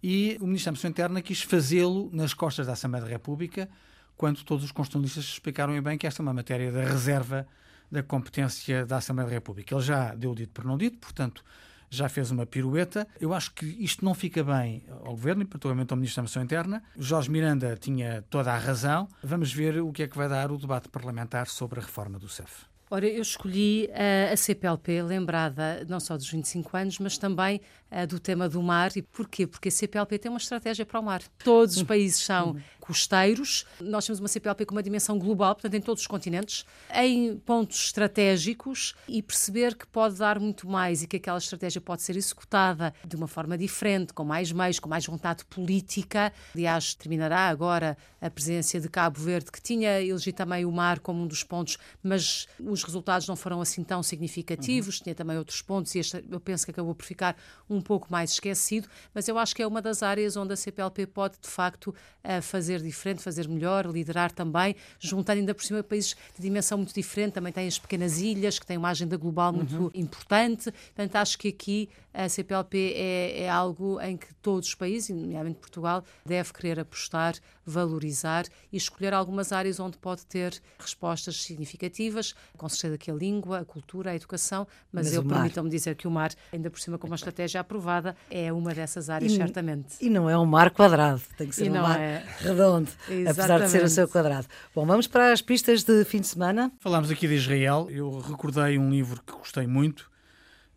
E 0.00 0.38
o 0.40 0.46
Ministro 0.46 0.66
da 0.66 0.70
Administração 0.70 0.90
Interna 0.90 1.20
quis 1.20 1.42
fazê-lo 1.42 2.08
nas 2.12 2.32
costas 2.32 2.64
da 2.68 2.74
Assembleia 2.74 3.04
da 3.04 3.10
República, 3.10 3.68
quando 4.16 4.44
todos 4.44 4.64
os 4.64 4.70
constitucionalistas 4.70 5.24
explicaram 5.24 5.82
bem 5.82 5.98
que 5.98 6.06
esta 6.06 6.20
é 6.20 6.22
uma 6.22 6.32
matéria 6.32 6.70
da 6.70 6.84
reserva 6.84 7.48
da 7.90 8.00
competência 8.00 8.86
da 8.86 8.98
Assembleia 8.98 9.28
da 9.28 9.34
República. 9.34 9.74
Ele 9.74 9.82
já 9.82 10.14
deu 10.14 10.32
dito 10.36 10.52
por 10.52 10.64
não 10.64 10.78
dito, 10.78 10.98
portanto, 10.98 11.44
já 11.90 12.08
fez 12.08 12.30
uma 12.30 12.46
pirueta. 12.46 13.08
Eu 13.20 13.34
acho 13.34 13.52
que 13.54 13.66
isto 13.66 14.04
não 14.04 14.14
fica 14.14 14.44
bem 14.44 14.84
ao 15.02 15.16
Governo 15.16 15.42
e, 15.42 15.46
particularmente, 15.46 15.92
ao 15.92 15.96
Ministro 15.96 16.22
da 16.22 16.26
Administração 16.26 16.44
Interna. 16.44 16.80
Jorge 16.96 17.28
Miranda 17.28 17.76
tinha 17.76 18.22
toda 18.30 18.52
a 18.52 18.58
razão. 18.58 19.08
Vamos 19.20 19.52
ver 19.52 19.82
o 19.82 19.90
que 19.90 20.04
é 20.04 20.06
que 20.06 20.16
vai 20.16 20.28
dar 20.28 20.52
o 20.52 20.58
debate 20.58 20.88
parlamentar 20.88 21.48
sobre 21.48 21.80
a 21.80 21.82
reforma 21.82 22.20
do 22.20 22.28
CEF. 22.28 22.72
Ora, 22.90 23.06
eu 23.06 23.22
escolhi 23.22 23.88
uh, 23.90 24.32
a 24.32 24.36
CPLP, 24.36 25.02
lembrada 25.02 25.84
não 25.88 25.98
só 25.98 26.16
dos 26.16 26.30
25 26.30 26.76
anos, 26.76 26.98
mas 26.98 27.16
também 27.16 27.60
do 28.06 28.18
tema 28.18 28.48
do 28.48 28.62
mar. 28.62 28.90
E 28.96 29.02
porquê? 29.02 29.46
Porque 29.46 29.68
a 29.68 29.72
CPLP 29.72 30.18
tem 30.18 30.30
uma 30.30 30.38
estratégia 30.38 30.84
para 30.84 30.98
o 30.98 31.02
mar. 31.02 31.22
Todos 31.44 31.76
os 31.76 31.82
hum. 31.82 31.86
países 31.86 32.24
são 32.24 32.52
hum. 32.52 32.60
costeiros. 32.80 33.64
Nós 33.80 34.04
temos 34.04 34.18
uma 34.18 34.28
CPLP 34.28 34.66
com 34.66 34.74
uma 34.74 34.82
dimensão 34.82 35.18
global, 35.18 35.54
portanto, 35.54 35.74
em 35.74 35.80
todos 35.80 36.02
os 36.02 36.06
continentes, 36.06 36.66
em 36.94 37.36
pontos 37.36 37.84
estratégicos 37.84 38.94
e 39.06 39.22
perceber 39.22 39.76
que 39.76 39.86
pode 39.86 40.16
dar 40.16 40.40
muito 40.40 40.68
mais 40.68 41.02
e 41.02 41.06
que 41.06 41.16
aquela 41.16 41.38
estratégia 41.38 41.80
pode 41.80 42.02
ser 42.02 42.16
executada 42.16 42.92
de 43.04 43.14
uma 43.14 43.28
forma 43.28 43.56
diferente, 43.56 44.12
com 44.12 44.24
mais 44.24 44.50
meios, 44.50 44.80
com 44.80 44.88
mais 44.88 45.06
vontade 45.06 45.44
política. 45.44 46.32
Aliás, 46.54 46.94
terminará 46.94 47.48
agora 47.48 47.96
a 48.20 48.30
presidência 48.30 48.80
de 48.80 48.88
Cabo 48.88 49.20
Verde, 49.20 49.52
que 49.52 49.60
tinha 49.60 50.00
elegido 50.00 50.36
também 50.36 50.64
o 50.64 50.72
mar 50.72 50.98
como 50.98 51.22
um 51.22 51.26
dos 51.26 51.44
pontos, 51.44 51.78
mas 52.02 52.48
os 52.58 52.82
resultados 52.82 53.28
não 53.28 53.36
foram 53.36 53.60
assim 53.60 53.84
tão 53.84 54.02
significativos. 54.02 54.98
Uhum. 54.98 55.04
Tinha 55.04 55.14
também 55.14 55.36
outros 55.36 55.62
pontos 55.62 55.94
e 55.94 55.98
este, 55.98 56.24
eu 56.28 56.40
penso 56.40 56.64
que 56.64 56.70
acabou 56.70 56.94
por 56.94 57.04
ficar 57.04 57.36
um 57.68 57.80
pouco 57.84 58.08
mais 58.10 58.32
esquecido, 58.32 58.88
mas 59.14 59.28
eu 59.28 59.38
acho 59.38 59.54
que 59.54 59.62
é 59.62 59.66
uma 59.66 59.80
das 59.80 60.02
áreas 60.02 60.36
onde 60.36 60.52
a 60.52 60.56
CPLP 60.56 61.06
pode, 61.06 61.36
de 61.40 61.48
facto, 61.48 61.88
uh, 62.24 62.42
fazer 62.42 62.80
diferente, 62.80 63.22
fazer 63.22 63.46
melhor, 63.46 63.86
liderar 63.86 64.32
também, 64.32 64.74
juntando 64.98 65.38
ainda 65.38 65.54
por 65.54 65.62
cima 65.62 65.82
países 65.82 66.16
de 66.34 66.42
dimensão 66.42 66.78
muito 66.78 66.92
diferente. 66.92 67.34
Também 67.34 67.52
tem 67.52 67.68
as 67.68 67.78
pequenas 67.78 68.18
ilhas, 68.18 68.58
que 68.58 68.66
têm 68.66 68.76
uma 68.76 68.88
agenda 68.88 69.16
global 69.16 69.52
muito 69.52 69.76
uhum. 69.76 69.90
importante. 69.94 70.72
Portanto, 70.72 71.16
acho 71.16 71.38
que 71.38 71.48
aqui 71.48 71.88
a 72.14 72.28
CPLP 72.28 72.94
é, 72.96 73.42
é 73.42 73.50
algo 73.50 74.00
em 74.00 74.16
que 74.16 74.32
todos 74.34 74.68
os 74.68 74.74
países, 74.74 75.10
nomeadamente 75.10 75.58
Portugal, 75.58 76.04
deve 76.24 76.52
querer 76.52 76.78
apostar, 76.78 77.34
valorizar 77.66 78.44
e 78.72 78.76
escolher 78.76 79.12
algumas 79.12 79.52
áreas 79.52 79.80
onde 79.80 79.98
pode 79.98 80.24
ter 80.26 80.60
respostas 80.78 81.42
significativas, 81.42 82.34
com 82.56 82.68
certeza 82.68 82.98
que 82.98 83.10
a 83.10 83.14
língua, 83.14 83.60
a 83.60 83.64
cultura, 83.64 84.12
a 84.12 84.14
educação, 84.14 84.66
mas, 84.92 85.06
mas 85.06 85.14
eu 85.14 85.24
permitam-me 85.24 85.68
dizer 85.68 85.96
que 85.96 86.06
o 86.06 86.10
mar, 86.10 86.30
ainda 86.52 86.70
por 86.70 86.78
cima 86.78 86.96
com 86.96 87.06
uma 87.08 87.16
estratégia 87.16 87.60
aprovada, 87.74 88.16
é 88.30 88.52
uma 88.52 88.72
dessas 88.72 89.10
áreas, 89.10 89.32
e, 89.32 89.36
certamente. 89.36 89.96
E 90.00 90.08
não 90.08 90.30
é 90.30 90.38
um 90.38 90.46
mar 90.46 90.70
quadrado, 90.70 91.20
tem 91.36 91.48
que 91.48 91.54
ser 91.54 91.66
e 91.66 91.70
um 91.70 91.74
mar 91.74 91.98
é. 91.98 92.24
redondo, 92.38 92.88
Exatamente. 93.08 93.28
apesar 93.30 93.60
de 93.60 93.68
ser 93.68 93.84
o 93.84 93.88
seu 93.88 94.08
quadrado. 94.08 94.46
Bom, 94.74 94.86
vamos 94.86 95.06
para 95.06 95.32
as 95.32 95.42
pistas 95.42 95.82
de 95.82 96.04
fim 96.04 96.20
de 96.20 96.28
semana. 96.28 96.72
Falámos 96.78 97.10
aqui 97.10 97.26
de 97.26 97.34
Israel, 97.34 97.88
eu 97.90 98.20
recordei 98.20 98.78
um 98.78 98.90
livro 98.90 99.20
que 99.26 99.32
gostei 99.32 99.66
muito, 99.66 100.10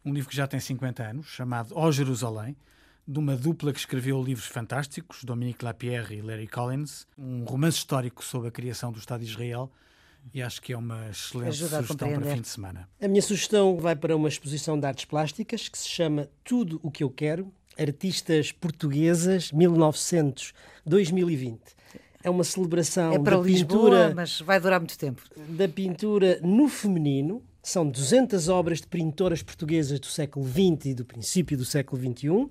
um 0.04 0.14
livro 0.14 0.30
que 0.30 0.36
já 0.36 0.48
tem 0.48 0.60
50 0.60 1.04
anos, 1.04 1.28
chamado 1.28 1.74
Ó 1.76 1.92
Jerusalém, 1.92 2.56
de 3.08 3.20
uma 3.20 3.36
dupla 3.36 3.72
que 3.72 3.80
escreveu 3.80 4.22
livros 4.22 4.48
fantásticos, 4.48 5.24
Dominique 5.24 5.64
Lapierre 5.64 6.18
e 6.18 6.22
Larry 6.22 6.48
Collins, 6.48 7.08
um 7.18 7.44
romance 7.44 7.78
histórico 7.78 8.24
sobre 8.24 8.50
a 8.50 8.52
criação 8.52 8.92
do 8.92 9.00
Estado 9.00 9.24
de 9.24 9.30
Israel, 9.30 9.72
e 10.34 10.42
acho 10.42 10.62
que 10.62 10.74
é 10.74 10.78
uma 10.78 11.10
excelente 11.10 11.50
Ajuda 11.50 11.82
sugestão 11.82 12.14
para 12.14 12.34
fim 12.34 12.42
de 12.42 12.48
semana. 12.48 12.90
A 13.02 13.08
minha 13.08 13.22
sugestão 13.22 13.78
vai 13.78 13.96
para 13.96 14.16
uma 14.16 14.28
exposição 14.28 14.80
de 14.80 14.86
artes 14.86 15.06
plásticas 15.06 15.70
que 15.70 15.78
se 15.78 15.88
chama 15.88 16.30
Tudo 16.44 16.80
o 16.84 16.92
que 16.92 17.04
eu 17.04 17.10
quero, 17.10 17.52
Artistas 17.78 18.52
Portuguesas 18.52 19.52
1900-2020. 19.52 21.60
É 22.24 22.30
uma 22.30 22.44
celebração 22.44 23.14
é 23.14 23.20
para 23.20 23.38
da 23.38 23.44
Lisboa, 23.44 23.80
pintura, 23.80 24.14
mas 24.16 24.42
vai 24.42 24.60
durar 24.60 24.80
muito 24.80 24.98
tempo. 24.98 25.22
Da 25.50 25.68
pintura 25.68 26.40
no 26.42 26.68
feminino, 26.68 27.44
são 27.62 27.88
200 27.88 28.50
obras 28.50 28.82
de 28.82 28.88
pintoras 28.88 29.44
portuguesas 29.44 30.00
do 30.00 30.08
século 30.08 30.46
XX 30.46 30.88
e 30.88 30.94
do 30.94 31.06
princípio 31.06 31.58
do 31.58 31.66
século 31.66 32.02
XXI. 32.02 32.50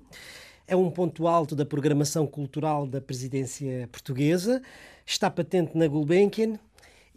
é 0.67 0.75
um 0.75 0.91
ponto 0.91 1.27
alto 1.27 1.55
da 1.55 1.65
programação 1.65 2.27
cultural 2.27 2.85
da 2.85 2.99
presidência 2.99 3.87
portuguesa, 3.91 4.61
está 5.05 5.29
patente 5.29 5.77
na 5.77 5.87
Gulbenkian 5.87 6.59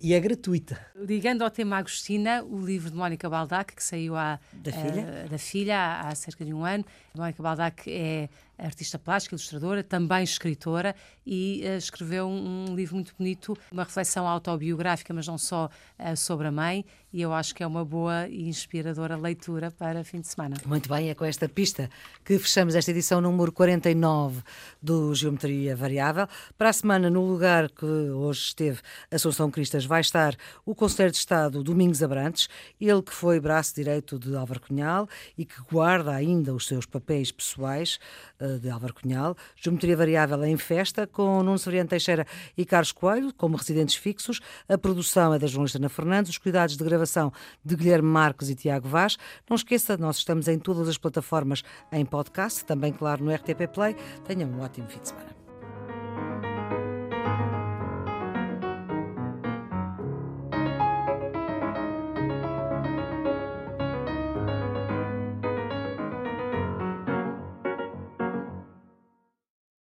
e 0.00 0.14
é 0.14 0.20
gratuita. 0.20 0.80
Ligando 0.96 1.42
ao 1.42 1.50
tema 1.50 1.76
Agostina, 1.76 2.42
o 2.42 2.64
livro 2.64 2.90
de 2.90 2.96
Mónica 2.96 3.28
Baldac, 3.28 3.74
que 3.74 3.84
saiu 3.84 4.16
à, 4.16 4.40
da 4.52 4.72
filha, 4.72 5.24
uh, 5.26 5.28
da 5.28 5.38
filha 5.38 5.78
há, 5.78 6.08
há, 6.08 6.14
cerca 6.14 6.44
de 6.44 6.54
um 6.54 6.64
ano. 6.64 6.84
Mónica 7.14 7.42
Baldac 7.42 7.90
é 7.90 8.28
artista 8.60 8.98
plástica, 8.98 9.34
ilustradora, 9.34 9.82
também 9.82 10.22
escritora 10.22 10.94
e 11.26 11.62
uh, 11.64 11.76
escreveu 11.76 12.26
um, 12.26 12.70
um, 12.70 12.74
livro 12.74 12.94
muito 12.94 13.14
bonito, 13.16 13.56
uma 13.70 13.84
reflexão 13.84 14.26
autobiográfica, 14.26 15.12
mas 15.14 15.26
não 15.26 15.38
só 15.38 15.70
uh, 15.98 16.16
sobre 16.16 16.48
a 16.48 16.52
mãe, 16.52 16.84
e 17.12 17.20
eu 17.22 17.32
acho 17.32 17.54
que 17.54 17.62
é 17.62 17.66
uma 17.66 17.84
boa 17.84 18.28
e 18.28 18.48
inspiradora 18.48 19.16
leitura 19.16 19.70
para 19.70 20.04
fim 20.04 20.20
de 20.20 20.28
semana. 20.28 20.56
Muito 20.64 20.88
bem, 20.88 21.10
é 21.10 21.14
com 21.14 21.24
esta 21.24 21.48
pista 21.48 21.90
que 22.24 22.38
fechamos 22.38 22.74
esta 22.74 22.90
edição 22.90 23.20
número 23.20 23.50
49 23.50 24.42
do 24.80 25.14
Geometria 25.14 25.74
Variável. 25.74 26.28
Para 26.56 26.68
a 26.68 26.72
semana, 26.72 27.10
no 27.10 27.24
lugar 27.26 27.68
que 27.70 27.84
hoje 27.84 28.40
esteve 28.40 28.80
Assunção 29.10 29.50
Cristas, 29.50 29.84
vai 29.84 30.00
estar 30.00 30.36
o 30.64 30.74
Conselheiro 30.74 31.12
de 31.12 31.18
Estado 31.18 31.62
Domingos 31.64 32.02
Abrantes, 32.02 32.48
ele 32.80 33.02
que 33.02 33.12
foi 33.12 33.40
braço 33.40 33.74
direito 33.74 34.18
de 34.18 34.36
Álvaro 34.36 34.60
Cunhal 34.60 35.08
e 35.36 35.44
que 35.44 35.60
guarda 35.70 36.12
ainda 36.12 36.54
os 36.54 36.66
seus 36.66 36.86
papéis 36.86 37.32
pessoais 37.32 37.98
uh, 38.40 38.49
de 38.58 38.70
Álvaro 38.70 38.94
Cunhal. 38.94 39.36
Geometria 39.56 39.96
Variável 39.96 40.44
em 40.44 40.56
festa, 40.56 41.06
com 41.06 41.42
Nuno 41.42 41.58
Severiano 41.58 41.88
Teixeira 41.88 42.26
e 42.56 42.64
Carlos 42.64 42.92
Coelho, 42.92 43.32
como 43.34 43.56
residentes 43.56 43.94
fixos. 43.94 44.40
A 44.68 44.76
produção 44.76 45.34
é 45.34 45.38
da 45.38 45.46
jornalista 45.46 45.78
Ana 45.78 45.88
Fernandes, 45.88 46.30
os 46.30 46.38
cuidados 46.38 46.76
de 46.76 46.84
gravação 46.84 47.32
de 47.64 47.76
Guilherme 47.76 48.08
Marques 48.08 48.48
e 48.48 48.54
Tiago 48.54 48.88
Vaz. 48.88 49.16
Não 49.48 49.54
esqueça, 49.54 49.96
nós 49.96 50.16
estamos 50.16 50.48
em 50.48 50.58
todas 50.58 50.88
as 50.88 50.98
plataformas 50.98 51.62
em 51.92 52.04
podcast, 52.04 52.64
também, 52.64 52.92
claro, 52.92 53.24
no 53.24 53.34
RTP 53.34 53.68
Play. 53.72 53.96
Tenham 54.26 54.50
um 54.50 54.60
ótimo 54.60 54.88
fim 54.88 55.00
de 55.00 55.08
semana. 55.08 55.39